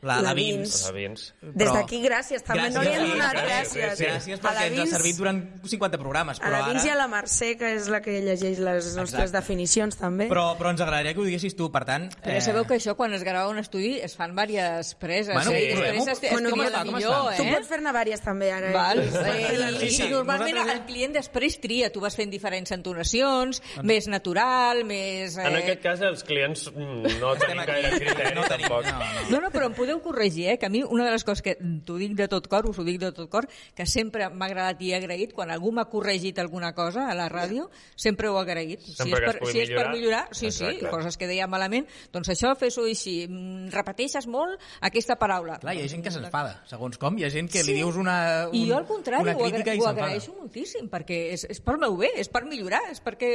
la, 0.02 0.16
la, 0.16 0.22
La 0.22 0.34
Vins. 0.34 0.58
Vins. 0.58 0.74
Els 0.82 0.90
avins. 0.90 1.26
Des 1.42 1.68
Però- 1.68 1.74
d'aquí, 1.78 2.02
gràcies. 2.04 2.44
També 2.44 2.70
no 2.72 2.82
li 2.82 2.88
hem 2.90 3.02
Vins, 3.04 3.14
donat 3.14 3.36
gràcies, 3.36 3.76
gràcies. 3.76 3.96
sí, 3.98 4.06
Gràcies 4.06 4.40
A 4.40 4.42
perquè 4.42 4.54
la 4.56 4.66
ens 4.68 4.80
ha 4.80 4.84
Vins- 4.84 4.92
servit 4.96 5.18
durant 5.18 5.42
50 5.66 5.98
programes, 6.02 6.40
A 6.40 6.44
però 6.44 6.52
la 6.60 6.68
Vins 6.70 6.86
i 6.86 6.90
a 6.90 6.94
ara... 6.96 7.02
la 7.04 7.08
Mercè, 7.16 7.52
que 7.58 7.74
és 7.76 7.88
la 7.88 8.02
que 8.02 8.18
llegeix 8.22 8.60
les 8.60 8.96
nostres 8.96 9.28
Exacte. 9.30 9.38
definicions, 9.38 9.98
també. 9.98 10.28
Però, 10.30 10.56
però 10.58 10.72
ens 10.72 10.82
agradaria 10.82 11.14
que 11.14 11.20
ho 11.22 11.24
diguessis 11.28 11.56
tu, 11.56 11.72
per 11.72 11.84
tant... 11.86 12.10
Però 12.24 12.34
ja 12.34 12.42
sabeu 12.42 12.66
que 12.66 12.76
això, 12.80 12.96
quan 12.96 13.14
es 13.14 13.24
grava 13.24 13.50
un 13.50 13.60
estudi, 13.60 14.00
es 14.02 14.16
fan 14.16 14.36
diverses 14.36 14.96
preses. 14.96 15.34
Bueno, 15.34 15.52
eh? 15.52 15.60
sí. 15.60 15.82
Després 15.82 16.08
es, 16.08 16.24
es 16.24 16.32
Bueno, 16.32 16.50
com 16.50 16.60
tria 16.60 16.68
es 16.68 16.74
fa, 16.74 16.78
la 16.80 16.86
com 16.86 16.96
millor, 16.96 17.14
fa? 17.32 17.36
Tu 17.38 17.44
eh? 17.44 17.54
pots 17.56 17.68
fer-ne 17.68 17.92
vàries, 17.94 18.22
també, 18.22 18.52
ara. 18.52 18.72
Val? 18.72 19.00
Eh, 19.00 19.48
Eh, 19.52 19.78
Sí, 19.82 19.86
I, 19.86 19.90
sí, 19.92 20.10
normalment 20.10 20.56
nosaltres- 20.58 20.80
el 20.80 20.86
client 20.86 21.14
després 21.16 21.60
tria, 21.62 21.92
tu 21.92 22.00
vas 22.00 22.16
fent 22.16 22.30
diferents 22.32 22.72
entonacions, 22.72 23.62
més 23.84 24.08
natural, 24.08 24.84
més... 24.86 25.38
Eh... 25.38 25.46
En 25.48 25.56
aquest 25.58 25.82
cas, 25.84 26.02
els 26.02 26.24
clients 26.24 26.68
mm, 26.72 27.20
no 27.20 27.34
tenim 27.40 27.64
gaire 27.66 27.92
criteri, 27.98 28.36
No 28.36 28.44
tenim, 28.48 28.68
tampoc. 28.68 28.86
no, 28.86 29.00
no. 29.00 29.30
No, 29.32 29.42
no, 29.42 29.50
però 29.52 29.70
podeu 29.74 29.91
corregir, 30.00 30.48
eh? 30.52 30.58
que 30.58 30.68
a 30.68 30.70
mi 30.70 30.84
una 30.84 31.04
de 31.06 31.12
les 31.12 31.24
coses 31.26 31.42
que 31.42 31.58
t'ho 31.86 31.98
dic 31.98 32.14
de 32.16 32.28
tot 32.30 32.48
cor, 32.48 32.70
us 32.70 32.80
ho 32.80 32.84
dic 32.84 33.00
de 33.00 33.12
tot 33.12 33.30
cor, 33.30 33.48
que 33.76 33.86
sempre 33.86 34.30
m'ha 34.30 34.46
agradat 34.46 34.80
i 34.82 34.92
he 34.94 34.96
agraït, 34.96 35.34
quan 35.34 35.52
algú 35.52 35.72
m'ha 35.74 35.86
corregit 35.90 36.40
alguna 36.40 36.74
cosa 36.74 37.10
a 37.12 37.16
la 37.16 37.28
ràdio, 37.30 37.70
sempre 37.96 38.30
ho 38.30 38.38
he 38.38 38.42
agraït. 38.42 38.80
Si 38.82 38.94
Sempre 38.96 39.26
és 39.26 39.34
que 39.34 39.40
per, 39.40 39.52
si 39.52 39.60
és 39.60 39.70
per 39.72 39.90
millorar. 39.92 40.28
sí, 40.32 40.46
Exacte. 40.48 40.80
sí, 40.80 40.86
coses 40.90 41.18
que 41.18 41.28
deia 41.28 41.48
malament, 41.48 41.88
doncs 42.14 42.30
això 42.30 42.56
fes-ho 42.56 42.86
així, 42.86 43.28
Mm, 43.28 43.70
repeteixes 43.72 44.28
molt 44.28 44.60
aquesta 44.82 45.16
paraula. 45.16 45.58
Clar, 45.60 45.76
hi 45.76 45.82
ha 45.84 45.88
gent 45.88 46.04
que 46.04 46.12
s'enfada, 46.12 46.64
segons 46.66 46.98
com. 46.98 47.18
Hi 47.18 47.26
ha 47.26 47.30
gent 47.30 47.50
que 47.52 47.64
li 47.64 47.74
dius 47.74 47.96
una, 47.96 48.48
un, 48.50 48.56
I 48.56 48.68
jo 48.70 48.78
al 48.78 48.86
contrari 48.86 49.22
una 49.24 49.34
ho, 49.36 49.46
agra 49.46 49.50
crítica 49.52 49.74
i 49.76 49.80
ho 49.80 49.88
agraeixo 49.88 50.34
moltíssim, 50.38 50.88
perquè 50.90 51.32
és, 51.34 51.46
és 51.50 51.60
pel 51.62 51.78
meu 51.78 51.98
bé, 51.98 52.12
és 52.16 52.30
per 52.30 52.46
millorar, 52.46 52.82
és 52.92 53.02
perquè 53.04 53.30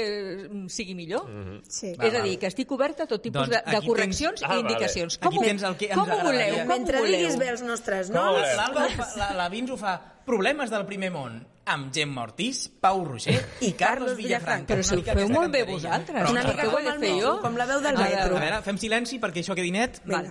mm, 0.49 0.69
sigui 0.69 0.95
millor. 0.95 1.27
Mm 1.29 1.45
-hmm. 1.45 1.61
Sí. 1.69 1.93
és 2.01 2.15
a 2.15 2.23
dir, 2.23 2.39
que 2.39 2.47
estic 2.47 2.71
oberta 2.73 3.03
a 3.05 3.07
tot 3.07 3.21
tipus 3.23 3.49
Doncs 3.49 3.51
de, 3.65 3.71
de 3.71 3.77
aquí 3.77 3.87
correccions 3.87 4.41
tens- 4.41 4.51
Ah, 4.51 4.57
i 4.57 4.61
indicacions. 4.61 5.19
vale. 5.19 5.27
Aquí 5.29 5.37
Com, 5.37 5.45
ho- 5.45 5.49
tens 5.49 5.63
el 5.63 5.77
que 5.77 5.87
ens 5.87 5.95
com 5.95 6.11
ho 6.11 6.23
voleu? 6.23 6.46
Com 6.55 6.71
Mentre 6.71 7.01
voleu? 7.03 7.13
diguis 7.17 7.37
bé 7.41 7.51
els 7.53 7.63
nostres 7.67 8.11
noms... 8.15 8.43
L'Alba, 8.59 8.87
la, 9.19 9.29
la 9.41 9.49
Vins 9.53 9.71
ho 9.75 9.77
fa 9.81 9.97
problemes 10.27 10.71
del 10.73 10.85
primer 10.89 11.11
món 11.15 11.39
amb 11.67 11.89
Gemma 11.95 12.23
Ortiz, 12.29 12.67
Pau 12.83 13.03
Roger 13.07 13.37
i 13.67 13.73
Carlos 13.83 14.15
Villafranca. 14.19 14.71
Però 14.75 14.85
si 14.87 14.99
ho 14.99 15.03
feu 15.07 15.31
molt 15.33 15.51
bé 15.55 15.65
vosaltres. 15.67 16.21
Però 16.21 16.31
Una 16.35 16.45
mica 16.47 16.69
com 16.71 16.87
el 16.93 17.01
meu, 17.03 17.19
jo? 17.23 17.33
com 17.43 17.59
la 17.59 17.67
veu 17.67 17.83
del 17.83 17.99
metro. 17.99 18.39
A 18.39 18.45
veure, 18.45 18.61
fem 18.67 18.79
silenci 18.79 19.19
perquè 19.23 19.43
això 19.43 19.57
quedi 19.59 19.73
net. 19.75 19.99
Val. 20.07 20.31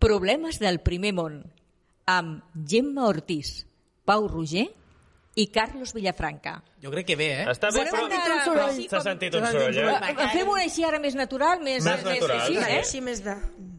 Problemes 0.00 0.58
del 0.60 0.80
primer 0.84 1.12
món 1.16 1.38
amb 2.06 2.44
Gemma 2.68 3.06
Ortiz, 3.10 3.64
Pau 4.06 4.28
Roger 4.30 4.66
i 5.36 5.46
Carlos 5.52 5.92
Villafranca. 5.92 6.62
Jo 6.82 6.90
crec 6.90 7.06
que 7.10 7.16
bé, 7.20 7.26
eh? 7.42 7.46
Està 7.52 7.68
bé, 7.68 7.82
S'ha 7.84 7.90
però 7.90 8.00
sentit 8.00 8.16
un 8.16 8.24
però 8.24 8.44
soroll. 8.44 8.76
s'ha 8.88 9.00
sentit 9.04 9.34
un 9.36 9.44
S'ha 9.44 9.50
sentit 9.52 9.68
un 9.68 9.74
soroll, 9.76 10.08
eh? 10.08 10.14
Eh, 10.24 10.28
Fem-ho 10.32 10.54
així 10.56 10.84
ara 10.88 10.98
més 11.02 11.14
natural, 11.14 11.60
més, 11.60 11.84
Més 11.84 12.04
natural, 12.04 12.40
així, 12.40 12.54
Vale, 12.56 12.70
eh? 12.72 12.78
així 12.80 13.00
més 13.04 13.22
de... 13.24 13.34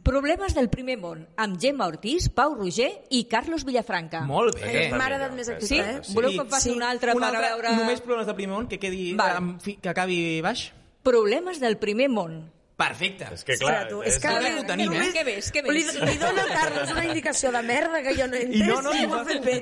Problemes 0.07 0.53
del 0.55 0.69
primer 0.71 0.95
món 1.01 1.25
amb 1.35 1.57
Gemma 1.59 1.87
Ortiz, 1.89 2.29
Pau 2.29 2.53
Roger 2.55 2.91
i 3.11 3.25
Carlos 3.27 3.65
Villafranca. 3.67 4.21
Molt 4.29 4.55
bé. 4.55 4.69
Aquesta 4.69 4.97
M'ha 5.01 5.05
agradat 5.09 5.33
més 5.35 5.49
aquesta. 5.49 5.67
Sí? 5.67 5.79
eh? 5.81 6.13
Voleu 6.15 6.31
que 6.31 6.45
em 6.45 6.51
faci 6.53 6.69
Sí. 6.69 6.75
una 6.77 6.91
altra 6.93 7.13
Un 7.17 7.19
per 7.19 7.27
altre, 7.33 7.49
veure... 7.49 7.73
Només 7.75 7.99
problemes 8.05 8.27
del 8.29 8.35
primer 8.37 8.55
món, 8.55 8.67
que, 8.71 8.79
quedi, 8.79 9.15
Val. 9.19 9.35
amb, 9.41 9.59
que 9.81 9.89
acabi 9.89 10.39
baix? 10.45 10.69
Problemes 11.03 11.59
del 11.59 11.75
primer 11.81 12.07
món. 12.09 12.37
Perfecte. 12.77 13.25
És 13.33 13.41
que, 13.43 13.55
clar, 13.57 13.87
Ostres, 13.87 13.89
tu, 13.89 14.01
és, 14.05 14.13
és 14.13 14.21
que... 14.21 14.29
Ara 14.29 14.49
ho 14.59 14.63
tenim, 14.69 14.91
eh? 14.93 15.07
Què 15.15 15.23
ves, 15.25 15.47
què 15.53 15.63
Li, 15.65 15.81
ves? 15.81 15.95
li 15.97 16.17
dono 16.21 16.43
a 16.43 16.47
Carlos 16.51 16.91
una 16.93 17.05
indicació 17.07 17.49
de 17.55 17.61
merda 17.65 18.03
que 18.05 18.13
jo 18.19 18.27
no 18.29 18.37
he 18.37 18.43
entès 18.45 18.59
I 18.61 18.67
no, 18.69 18.77
no, 18.85 18.93
i 18.93 19.07
ho 19.07 19.15
ha 19.17 19.23
fet 19.25 19.41
bé. 19.47 19.55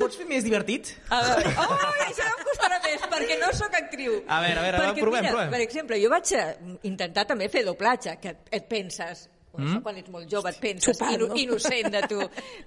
pots 0.00 0.16
fer 0.16 0.24
més 0.30 0.46
divertit? 0.48 0.94
A 1.12 1.20
veure, 1.26 1.52
oh, 1.60 1.78
això 2.06 2.24
em 2.32 2.44
costarà 2.48 2.80
més, 2.86 3.04
perquè 3.12 3.36
no 3.42 3.52
sóc 3.52 3.76
actriu. 3.82 4.22
A 4.26 4.40
veure, 4.46 4.62
a 4.62 4.64
veure, 4.64 4.80
perquè, 4.80 5.04
provem, 5.04 5.26
mira, 5.28 5.34
provem. 5.36 5.52
Per 5.58 5.60
exemple, 5.66 6.00
jo 6.00 6.08
vaig 6.16 6.32
eh, 6.40 6.46
intentar 6.88 7.26
també 7.28 7.50
fer 7.52 7.66
doblatge, 7.68 8.16
que 8.24 8.32
et, 8.48 8.64
penses, 8.72 9.26
mm? 9.52 9.66
això 9.68 9.82
quan 9.84 10.00
ets 10.00 10.16
molt 10.16 10.32
jove 10.32 10.48
et 10.56 10.62
penses, 10.64 10.96
Xupar, 10.96 11.12
inu, 11.18 11.28
no? 11.28 11.36
innocent 11.44 11.92
de 11.98 12.06
tu. 12.08 12.22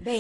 Bé, 0.06 0.20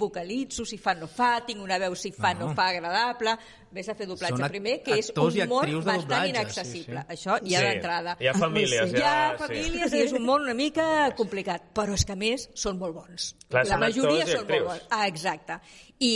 vocalitzo, 0.00 0.64
si 0.64 0.80
fa 0.80 0.96
no 0.96 1.04
fa, 1.10 1.34
tinc 1.44 1.60
una 1.60 1.76
veu 1.84 1.92
si 2.00 2.16
fa 2.16 2.32
no, 2.32 2.48
No. 2.48 2.54
fa 2.56 2.70
agradable. 2.72 3.36
Ves 3.72 3.88
a 3.88 3.94
fer 3.96 4.06
doblatge 4.06 4.36
Són 4.36 4.48
primer, 4.52 4.82
que 4.84 4.98
és 5.00 5.08
un 5.16 5.48
món 5.48 5.70
bastant 5.84 6.02
doblatge, 6.02 6.28
inaccessible. 6.28 7.00
sí, 7.00 7.06
sí. 7.06 7.12
Això 7.16 7.38
ja 7.40 7.58
Sí, 7.58 7.64
d'entrada. 7.66 8.16
hi 8.20 8.26
ha 8.28 8.34
famílies, 8.34 8.92
Hi 8.92 8.96
ha 8.96 8.98
ja, 9.00 9.14
sí. 9.32 9.42
famílies 9.46 9.92
i 9.94 10.02
és 10.02 10.12
un 10.12 10.22
món 10.26 10.42
una 10.42 10.54
mica 10.54 11.10
complicat, 11.16 11.70
però 11.74 11.94
és 11.94 12.04
que 12.04 12.12
a 12.12 12.16
més 12.16 12.50
són 12.54 12.78
molt 12.78 12.94
bons. 12.94 13.34
Clar, 13.48 13.64
La 13.66 13.74
són 13.74 13.80
majoria 13.80 14.26
són 14.26 14.46
molt 14.48 14.64
bons. 14.68 14.86
Ah, 14.90 15.06
exacte. 15.08 15.58
I, 16.02 16.08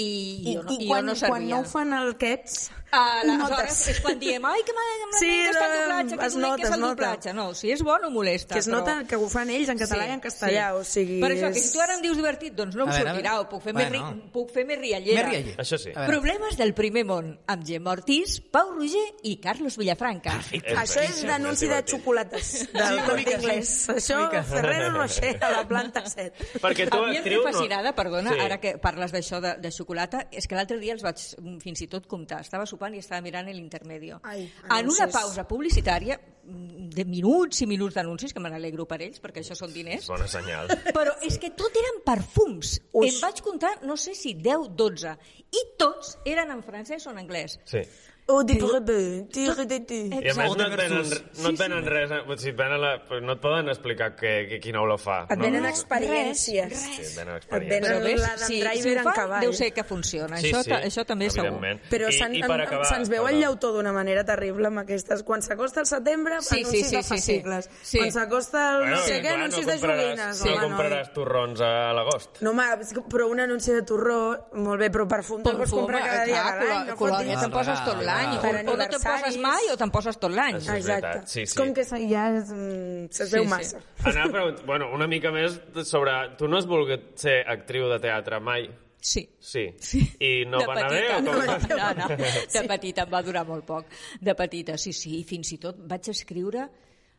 I, 0.51 0.55
jo 0.57 0.63
no, 0.67 0.73
i 0.73 0.85
i 0.85 0.89
quan, 0.89 1.07
jo 1.07 1.07
no 1.07 1.15
quan 1.15 1.43
servia. 1.43 1.55
no 1.55 1.61
ho 1.61 1.65
fan 1.65 1.93
aquests, 1.95 2.71
Ah, 2.97 3.21
ho 3.27 3.31
aleshores 3.31 3.51
notes. 3.51 3.89
és 3.91 3.99
quan 4.01 4.19
diem, 4.19 4.45
ai, 4.47 4.61
que 4.65 4.73
m'agrada 4.73 5.19
Sí, 5.19 5.27
que 5.27 5.49
es 5.51 5.57
fa 5.59 5.65
el 5.67 5.73
no, 5.73 5.81
doblatge, 5.83 6.17
que 6.17 6.23
es 6.23 6.27
és 6.27 6.35
dolent, 6.37 6.55
que 6.57 6.63
és 6.63 6.71
nota, 6.71 6.75
el 6.77 6.81
nota. 6.81 6.95
doblatge. 6.95 7.33
No, 7.35 7.55
si 7.55 7.71
és 7.73 7.83
bo 7.83 7.99
no 7.99 8.11
molesta. 8.11 8.55
que 8.55 8.59
es 8.61 8.69
però... 8.69 8.79
nota 8.79 9.05
que 9.09 9.17
ho 9.17 9.29
fan 9.29 9.51
ells 9.51 9.69
en 9.69 9.79
català 9.79 10.07
i 10.07 10.13
en 10.15 10.21
castellà, 10.21 10.75
o 10.75 10.85
sigui... 10.85 11.21
Per 11.21 11.31
això, 11.33 11.51
que 11.53 11.61
si 11.61 11.73
tu 11.73 11.81
ara 11.83 11.95
em 11.97 12.03
dius 12.03 12.17
divertit, 12.17 12.55
doncs 12.55 12.75
no 12.79 12.85
em 12.85 12.89
a 12.91 12.93
sortirà, 12.99 13.35
ho 13.41 13.49
puc 13.51 13.63
fer, 13.63 13.73
Bueno. 13.75 13.91
més, 13.91 14.01
ri... 14.15 14.31
puc 14.33 14.51
fer 14.55 14.65
més 14.67 14.79
riallera. 14.81 15.23
Més 15.23 15.31
rialler. 15.35 15.57
Això 15.59 15.79
sí. 15.79 15.91
Problemes 16.07 16.57
del 16.57 16.75
primer 16.75 17.05
món, 17.05 17.39
amb 17.49 17.65
Gemma 17.65 17.93
Ortiz, 17.93 18.41
Pau 18.51 18.73
Roger 18.75 19.05
i 19.23 19.37
Carlos 19.41 19.77
Villafranca. 19.79 20.33
Això 20.77 21.03
és 21.05 21.21
d'anunci 21.27 21.69
de 21.71 21.79
xocolates 21.87 22.67
del 22.73 22.99
Sí, 22.99 23.15
mica, 23.17 23.37
inglès. 23.39 23.69
sí. 23.87 23.93
Això, 23.93 24.21
mica. 24.25 24.43
Ferrero 24.43 24.91
Rocher, 24.97 25.37
a 25.43 25.51
la 25.53 25.65
planta 25.69 26.03
7. 26.07 26.59
Perquè 26.63 26.89
tu, 26.91 26.99
a 26.99 27.07
mi 27.11 27.17
em 27.21 27.25
té 27.25 27.39
fascinada, 27.45 27.95
perdona, 27.95 28.33
Sí. 28.35 28.41
ara 28.41 28.59
que 28.61 28.77
parles 28.79 29.13
d'això 29.15 29.41
de, 29.41 29.57
de 29.63 29.71
xocolata, 29.71 30.27
és 30.33 30.47
que 30.47 30.57
l'altre 30.59 30.79
dia 30.83 30.93
els 30.97 31.03
vaig 31.07 31.23
fins 31.63 31.81
i 31.83 31.87
tot 31.87 32.07
comptar. 32.07 32.41
Estava 32.43 32.67
sopant 32.67 32.95
i 32.95 32.99
estava 32.99 33.21
mirant 33.23 33.47
l'intermedio. 33.47 34.21
En 34.35 34.89
una 34.91 35.07
pausa 35.09 35.47
publicitària, 35.47 36.19
de 36.49 37.05
minuts 37.05 37.61
i 37.63 37.67
minuts 37.67 37.97
d'anuncis, 37.97 38.33
que 38.33 38.39
me 38.39 38.49
n'alegro 38.49 38.85
per 38.87 39.01
ells, 39.03 39.19
perquè 39.21 39.41
això 39.43 39.57
són 39.59 39.73
diners, 39.75 40.07
Bona 40.07 40.29
senyal. 40.31 40.69
però 40.95 41.17
és 41.27 41.39
que 41.43 41.51
tot 41.51 41.75
eren 41.75 42.03
perfums. 42.07 42.77
Ui. 42.93 43.09
Em 43.09 43.17
vaig 43.21 43.41
comptar, 43.43 43.73
no 43.83 43.97
sé 43.97 44.15
si 44.15 44.35
10, 44.35 44.69
12, 44.79 45.17
i 45.57 45.65
tots 45.81 46.17
eren 46.29 46.53
en 46.55 46.63
francès 46.67 47.07
o 47.07 47.15
en 47.15 47.23
anglès. 47.25 47.59
Sí. 47.71 47.85
Oh, 48.29 48.43
de 48.43 48.55
de 48.55 49.81
tu. 49.87 49.95
I 49.95 50.31
a 50.31 50.35
més 50.35 50.57
no 50.57 50.65
et 50.67 50.77
venen, 50.77 51.11
no 51.43 51.51
et 51.53 51.59
venen 51.61 51.85
res, 51.87 52.11
o 52.11 52.35
sigui, 52.37 52.51
et 52.51 52.57
venen 52.59 52.81
la, 52.83 52.91
no 53.23 53.37
et 53.37 53.41
poden 53.41 53.69
explicar 53.71 54.17
que, 54.17 54.49
que 54.51 54.59
quina 54.59 54.81
olor 54.83 54.99
fa. 54.99 55.27
Et 55.31 55.37
no? 55.39 55.45
venen 55.45 55.63
No. 55.63 55.69
experiències. 55.69 56.73
Sí, 56.75 57.03
et 57.05 57.13
venen 57.17 57.37
Et 57.37 57.45
experiència. 57.45 57.93
venen 58.01 58.19
la 58.21 58.33
d'en 58.35 58.39
si, 58.49 58.57
si 58.57 58.61
Driver 58.65 58.97
ho 58.97 59.05
en 59.07 59.15
cavall. 59.15 59.41
deu 59.47 59.53
ser 59.55 59.69
que 59.73 59.85
funciona. 59.85 60.39
Sí, 60.39 60.51
això, 60.51 60.63
sí, 60.65 60.71
ta- 60.71 60.81
això 60.83 61.05
també 61.07 61.29
segur. 61.31 61.47
evidentment. 61.53 61.81
Però 61.89 62.11
se'ns 62.11 63.09
veu 63.09 63.29
el 63.29 63.39
llautó 63.41 63.71
d'una 63.73 63.93
manera 63.93 64.25
terrible 64.25 64.67
amb 64.73 64.83
aquestes. 64.83 65.23
Quan 65.23 65.41
s'acosta 65.43 65.81
el 65.81 65.87
setembre, 65.87 66.41
Sí, 66.41 66.63
anuncis 66.65 66.89
sí, 66.91 66.97
de 66.97 67.03
sí, 67.03 67.03
sí, 67.03 67.03
sí. 67.03 67.09
fascicles. 67.15 67.71
Sí. 67.83 67.99
Quan 67.99 68.11
s'acosta 68.13 68.65
el 68.73 68.79
Bueno, 68.81 68.97
no 68.97 69.03
sé 69.03 69.17
què, 69.19 69.23
clar, 69.23 69.35
anuncis 69.39 69.67
no 69.67 69.73
de 69.73 69.79
compraràs, 69.79 70.03
joguines. 70.03 70.45
No 70.45 70.51
home, 70.53 70.67
compraràs 70.67 71.13
torrons 71.13 71.61
a 71.61 71.93
l'agost. 71.93 72.43
No, 72.43 72.51
home, 72.51 72.65
però 73.09 73.29
un 73.31 73.39
anunci 73.41 73.71
de 73.71 73.83
torró, 73.83 74.49
molt 74.55 74.81
bé, 74.81 74.91
però 74.91 75.07
perfum 75.07 75.45
te'l 75.47 75.57
pots 75.63 75.71
comprar 75.71 76.03
cada 76.03 76.25
dia 76.25 76.43
de 76.59 76.67
l'any. 76.67 76.87
No 76.91 76.97
fotis. 76.97 77.41
te'n 77.41 77.51
poses 77.53 77.85
tot 77.85 78.03
l'any. 78.03 78.16
Per 78.43 78.55
O, 78.55 78.59
o 78.59 78.63
no 78.63 78.73
te'n 78.73 78.81
aniversaris. 78.87 79.23
poses 79.27 79.39
mai 79.43 79.69
o 79.73 79.77
te'n 79.77 79.91
poses 79.91 80.19
tot 80.19 80.31
l'any. 80.33 80.57
Exacte. 80.57 80.83
veritat, 80.89 81.29
sí, 81.29 81.43
És 81.43 81.51
sí. 81.51 81.57
com 81.59 81.75
que 81.75 81.85
se- 81.85 82.01
ja 82.09 82.25
es, 82.37 82.51
mm, 82.51 83.07
se'ls 83.11 83.31
veu 83.33 83.43
Sí, 83.45 83.49
sí. 83.49 83.55
massa. 83.55 83.81
Anava 84.05 84.27
a 84.29 84.33
preguntar, 84.33 84.67
bueno, 84.67 84.91
una 84.95 85.07
mica 85.07 85.31
més 85.31 85.61
sobre... 85.85 86.13
Tu 86.39 86.49
no 86.49 86.59
has 86.59 86.67
volgut 86.67 87.17
ser 87.19 87.45
actriu 87.47 87.89
de 87.89 87.99
teatre 88.01 88.41
mai? 88.41 88.69
Sí. 89.01 89.29
Sí. 89.39 89.69
Sí. 89.79 90.01
I 90.19 90.45
no 90.49 90.59
de 90.59 90.67
va 90.67 90.73
anar 90.75 90.89
petita, 90.89 91.21
bé 91.21 91.21
o 91.21 91.25
com? 91.25 91.77
No, 91.77 91.95
no, 91.95 92.09
de 92.57 92.63
petita 92.69 93.03
em 93.07 93.13
va 93.13 93.23
durar 93.23 93.45
molt 93.47 93.65
poc. 93.65 93.87
De 94.21 94.35
petita, 94.35 94.77
sí, 94.77 94.93
sí, 94.93 95.21
i 95.21 95.25
fins 95.25 95.53
i 95.53 95.59
tot 95.59 95.77
vaig 95.87 96.09
escriure 96.11 96.65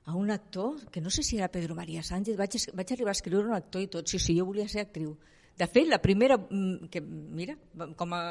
a 0.08 0.16
un 0.16 0.32
actor, 0.32 0.90
que 0.92 1.00
no 1.02 1.10
sé 1.10 1.22
si 1.24 1.38
era 1.38 1.48
Pedro 1.50 1.76
María 1.76 2.02
Sánchez, 2.04 2.36
vaig, 2.38 2.56
es- 2.56 2.70
vaig 2.74 2.92
arribar 2.92 3.10
a 3.10 3.18
escriure 3.20 3.48
un 3.48 3.54
actor 3.56 3.82
i 3.82 3.88
tot, 3.88 4.08
sí, 4.08 4.20
sí, 4.20 4.38
jo 4.38 4.46
volia 4.46 4.68
ser 4.68 4.82
actriu. 4.82 5.18
De 5.58 5.66
fet, 5.66 5.88
la 5.90 5.98
primera, 6.02 6.38
mm, 6.38 6.90
que 6.94 7.02
mira, 7.02 7.58
com, 7.98 8.14
a, 8.14 8.22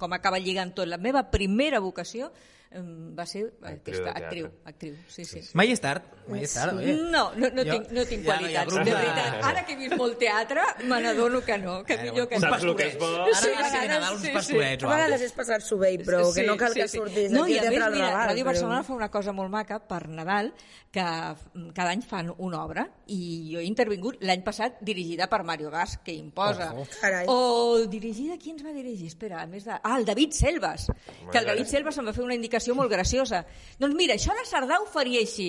com 0.00 0.12
acaba 0.16 0.40
lligant 0.40 0.72
tot, 0.72 0.88
la 0.88 0.96
meva 0.96 1.26
primera 1.30 1.82
vocació 1.84 2.30
va 2.74 3.26
ser 3.26 3.42
Actriu 3.62 4.00
aquesta 4.00 4.10
actriu, 4.18 4.46
actriu, 4.64 4.94
sí, 5.08 5.24
sí. 5.24 5.40
Mai 5.54 5.70
és 5.72 5.80
tard, 5.80 6.02
mai 6.28 6.42
és 6.46 6.54
tard. 6.54 6.78
oi? 6.78 6.94
No, 7.10 7.32
no, 7.36 7.50
no, 7.52 7.64
Jo- 7.64 7.72
tinc, 7.76 7.90
no 7.92 8.04
tinc 8.08 8.24
ja 8.24 8.32
no 8.32 8.38
qualitats, 8.40 8.72
grup 8.72 8.84
de 8.84 8.90
de- 8.90 8.96
veritat. 8.96 9.44
Ara 9.44 9.64
que 9.66 9.72
he 9.72 9.76
vist 9.76 9.96
molt 9.96 10.18
teatre, 10.18 10.62
me 10.84 11.00
n'adono 11.02 11.40
que 11.44 11.58
no, 11.58 11.82
que 11.84 11.98
millor 11.98 12.28
que 12.28 12.38
no. 12.38 12.48
Saps 12.48 12.64
el 12.64 12.76
que 12.76 12.86
és 12.88 12.98
bo? 12.98 13.10
Ara 13.24 13.34
Sí, 13.34 13.48
sí, 13.48 13.52
a 13.58 13.70
sí, 13.70 13.88
Nadal, 13.88 14.12
uns 14.14 14.22
sí, 14.22 14.28
sí. 14.52 14.56
A 14.56 14.88
vegades 14.88 15.20
és 15.28 15.32
passar-s'ho 15.32 15.78
bé, 15.78 15.92
però 16.04 16.32
que 16.34 16.46
no 16.46 16.56
cal 16.56 16.72
que 16.74 16.88
surtis 16.88 17.30
no, 17.32 17.44
aquí 17.44 17.54
i 17.54 17.58
a 17.58 17.62
a 17.62 17.64
més, 17.64 17.70
teatre 17.70 17.84
al 17.84 17.92
mira, 17.98 18.10
Raval. 18.10 18.28
Ràdio 18.30 18.42
però- 18.44 18.52
Barcelona 18.52 18.82
fa 18.84 18.92
una 18.94 19.10
cosa 19.10 19.32
molt 19.32 19.50
maca 19.50 19.80
per 19.80 20.08
Nadal, 20.08 20.52
que 20.92 21.00
cada 21.74 21.90
any 21.90 22.02
fan 22.04 22.32
una 22.38 22.62
obra, 22.64 22.86
i 23.08 23.50
jo 23.52 23.58
he 23.60 23.64
intervingut 23.64 24.16
l'any 24.20 24.42
passat 24.44 24.78
dirigida 24.84 25.26
per 25.28 25.42
Mario 25.42 25.70
Gas, 25.70 25.98
que 26.04 26.12
imposa. 26.12 26.72
Carai. 27.00 27.24
O 27.28 27.86
dirigida, 27.88 28.36
qui 28.38 28.50
ens 28.52 28.62
va 28.64 28.72
dirigir? 28.72 29.06
Espera, 29.08 29.40
a 29.42 29.46
més 29.46 29.64
de... 29.64 29.72
Ah, 29.82 29.96
el 29.98 30.04
David 30.04 30.32
Selves, 30.36 30.86
que 31.32 31.38
el 31.38 31.46
David 31.46 31.66
Selves 31.66 31.96
em 31.98 32.06
va 32.06 32.12
fer 32.12 32.22
una 32.22 32.34
indicació 32.36 32.61
molt 32.70 32.90
graciosa. 32.92 33.42
Doncs 33.82 33.98
mira, 33.98 34.14
això 34.14 34.36
la 34.38 34.46
Cerdà 34.46 34.78
ho 34.78 34.86
faria 34.86 35.20
així. 35.20 35.48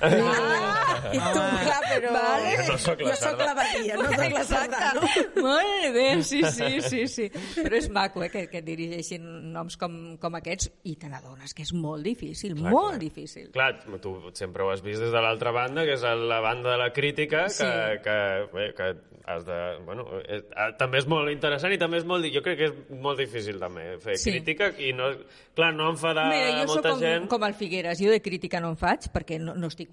Ah, 0.00 1.10
I 1.14 1.18
tu, 1.18 1.40
clar, 1.40 1.82
però... 1.88 2.12
Vale. 2.14 2.52
No 2.68 2.76
sóc 2.80 3.00
la 3.04 3.12
jo 3.12 3.16
sóc 3.20 3.36
Cerdà. 3.38 3.46
la 3.46 3.54
Batia, 3.58 3.96
no 4.00 4.08
sóc 4.10 4.34
la 4.34 4.44
Cerdà, 4.48 4.82
no? 4.96 5.10
Molt 5.44 5.86
bé, 5.94 6.06
sí, 6.26 6.40
sí, 6.50 6.70
sí, 6.82 7.02
sí. 7.08 7.28
Però 7.60 7.78
és 7.78 7.88
maco, 7.94 8.22
eh, 8.26 8.30
que, 8.32 8.44
que 8.50 8.60
et 8.62 8.66
dirigeixin 8.66 9.24
noms 9.54 9.76
com, 9.80 9.96
com 10.22 10.38
aquests 10.40 10.70
i 10.90 10.96
te 11.00 11.10
n'adones 11.12 11.54
que 11.54 11.62
és 11.66 11.72
molt 11.76 12.04
difícil, 12.06 12.56
Clar, 12.58 12.72
molt 12.74 12.94
clar. 12.96 13.02
difícil. 13.04 13.50
Clar, 13.54 13.70
tu 14.02 14.16
sempre 14.34 14.64
ho 14.66 14.70
has 14.74 14.82
vist 14.84 15.02
des 15.04 15.12
de 15.14 15.22
l'altra 15.24 15.52
banda, 15.54 15.84
que 15.86 15.94
és 15.98 16.02
la 16.04 16.40
banda 16.44 16.74
de 16.74 16.78
la 16.84 16.90
crítica, 16.92 17.44
que, 17.46 17.54
Sí. 17.54 17.70
que, 18.04 18.18
bé, 18.52 18.70
que 18.74 18.90
has 19.26 19.44
de... 19.46 19.58
Bueno, 19.86 20.04
és, 20.28 20.42
eh, 20.50 20.70
també 20.78 20.98
és 21.00 21.06
molt 21.08 21.30
interessant 21.32 21.72
i 21.72 21.78
també 21.80 21.98
és 22.02 22.04
molt... 22.08 22.26
Jo 22.34 22.42
crec 22.44 22.58
que 22.60 22.66
és 22.72 22.74
molt 23.00 23.18
difícil 23.22 23.60
també 23.62 23.94
fer 24.02 24.18
Sí. 24.20 24.32
crítica 24.34 24.72
i 24.78 24.92
no... 24.96 25.12
Clar, 25.54 25.70
no 25.72 25.86
enfadar 25.92 26.26
Mira, 26.32 26.48
jo 26.58 26.64
sóc 26.66 26.74
molta 26.74 26.90
com, 26.90 27.00
gent... 27.00 27.28
com 27.30 27.44
el 27.46 27.54
Figueres, 27.54 28.00
jo 28.02 28.10
de 28.10 28.18
crítica 28.20 28.58
no 28.60 28.72
en 28.74 28.76
faig, 28.80 29.06
perquè 29.14 29.38
no, 29.40 29.54
no 29.54 29.68
estic... 29.70 29.83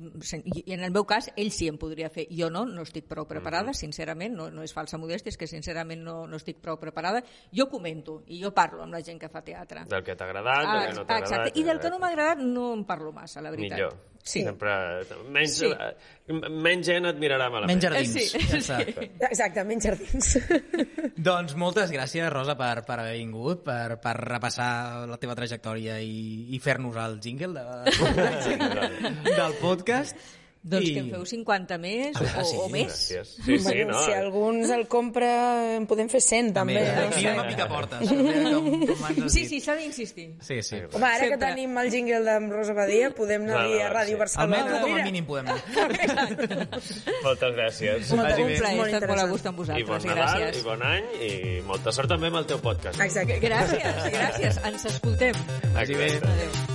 I 0.65 0.73
en 0.73 0.83
el 0.83 0.91
meu 0.91 1.05
cas, 1.05 1.29
ell 1.35 1.51
sí 1.51 1.67
en 1.71 1.77
podria 1.81 2.09
fer. 2.09 2.27
Jo 2.31 2.49
no, 2.53 2.65
no 2.65 2.83
estic 2.87 3.07
prou 3.09 3.25
preparada, 3.29 3.73
sincerament, 3.77 4.35
no, 4.37 4.49
no 4.51 4.63
és 4.65 4.73
falsa 4.75 4.97
modèstia, 5.01 5.31
és 5.33 5.37
que 5.39 5.47
sincerament 5.49 6.03
no, 6.03 6.25
no 6.27 6.39
estic 6.41 6.61
prou 6.63 6.77
preparada. 6.81 7.23
Jo 7.55 7.67
comento 7.71 8.21
i 8.27 8.41
jo 8.43 8.53
parlo 8.55 8.83
amb 8.83 8.93
la 8.97 9.03
gent 9.05 9.19
que 9.21 9.29
fa 9.29 9.41
teatre. 9.45 9.85
Del 9.89 10.03
que 10.03 10.15
t'ha 10.15 10.25
agradat, 10.29 10.63
Ah, 10.65 10.79
del 10.81 10.89
que 10.91 10.99
no 10.99 11.05
t'ha 11.05 11.19
exacte. 11.19 11.35
agradat... 11.41 11.57
I 11.57 11.63
del 11.67 11.79
que 11.83 11.89
no 11.89 11.99
m'ha 11.99 12.09
agradat 12.15 12.39
no 12.45 12.71
en 12.73 12.85
parlo 12.85 13.11
massa, 13.11 13.41
la 13.41 13.51
veritat. 13.51 13.77
Millor. 13.79 13.99
Sí. 14.21 14.43
Sempre... 14.45 14.69
Menys, 15.33 15.55
Sí. 15.57 15.65
sí. 15.65 16.33
menys 16.61 16.85
gent 16.85 17.07
et 17.09 17.17
mirarà 17.17 17.47
malament. 17.49 17.71
Menys 17.71 17.83
jardins. 17.87 18.11
Sí, 18.13 18.41
ja 18.51 18.59
està. 18.61 18.77
Exacte, 19.31 19.63
menys 19.65 19.87
jardins. 19.87 20.27
Doncs 21.31 21.55
moltes 21.57 21.89
gràcies, 21.91 22.27
Rosa, 22.29 22.53
per, 22.59 22.83
per 22.85 22.99
haver 23.01 23.15
vingut, 23.17 23.63
per, 23.65 23.97
per 24.03 24.13
repassar 24.21 25.07
la 25.09 25.17
teva 25.17 25.33
trajectòria 25.39 25.97
i, 26.05 26.53
i 26.53 26.59
fer-nos 26.61 26.99
el 27.01 27.17
jingle 27.19 27.49
de, 27.57 27.65
del 29.41 29.57
podcast. 29.59 29.80
Doncs 30.63 30.85
I- 30.85 30.93
que 30.93 30.99
en 31.01 31.07
feu 31.09 31.23
50 31.25 31.77
més 31.81 32.15
o, 32.21 32.23
Ah, 32.37 32.43
sí, 32.45 32.55
o 32.55 32.67
més. 32.69 32.85
Gràcies. 32.85 33.29
Sí, 33.43 33.57
sí, 33.57 33.63
bueno, 33.63 33.93
no? 33.95 34.01
si 34.05 34.11
algú 34.13 34.43
ens 34.51 34.69
el 34.69 34.83
compra, 34.87 35.29
en 35.75 35.87
podem 35.89 36.05
fer 36.07 36.21
100, 36.21 36.51
també. 36.53 36.75
També, 36.85 37.05
no 37.07 37.09
cridem 37.15 37.33
sé. 37.33 37.39
a 37.41 37.47
picaportes. 37.47 38.07
Com, 38.11 38.85
com 38.85 39.07
ens 39.09 39.23
has 39.25 39.33
Sí, 39.33 39.47
sí, 39.49 39.59
s'ha 39.59 39.73
d'insistir. 39.73 40.35
Sí, 40.39 40.61
sí. 40.61 40.75
Home, 40.93 41.03
ara 41.07 41.17
que 41.23 41.29
Sempre. 41.31 41.47
tenim 41.47 41.75
el 41.81 41.89
jingle 41.89 42.19
d'en 42.27 42.51
Rosa 42.51 42.73
Badia, 42.77 43.09
podem 43.09 43.41
anar 43.49 43.57
a 43.57 43.89
Ràdio 43.89 44.05
sí. 44.05 44.11
Al 44.13 44.17
Barcelona. 44.19 44.57
metro, 44.63 44.81
com 44.85 44.93
a 44.93 45.03
mínim, 45.03 45.25
podem 45.25 45.47
anar. 45.47 45.63
Moltes 47.25 47.55
gràcies. 47.57 48.11
Molt, 48.13 48.29
Vagi 48.29 48.41
un 48.43 48.47
bé. 48.47 48.57
plaer, 48.59 48.73
he 48.73 48.77
Molt 48.77 48.93
estat 48.93 49.09
molt 49.09 49.19
a 49.19 49.25
gust 49.33 49.45
amb 49.47 49.55
I 49.55 49.61
vosaltres. 49.63 49.87
bon 49.87 50.05
Nadal, 50.11 50.41
gràcies. 50.43 50.59
i 50.59 50.63
bon 50.69 50.83
any, 50.83 51.05
i 51.25 51.61
molta 51.65 51.91
sort 51.91 52.07
també 52.13 52.27
amb 52.29 52.37
el 52.37 52.45
teu 52.45 52.61
podcast. 52.61 53.01
Exacte. 53.01 53.39
Gràcies, 53.41 54.05
gràcies. 54.13 54.61
Ens 54.63 54.85
escoltem. 54.93 55.33
Vagi 55.73 55.95
bé. 55.95 56.11
Adéu. 56.21 56.70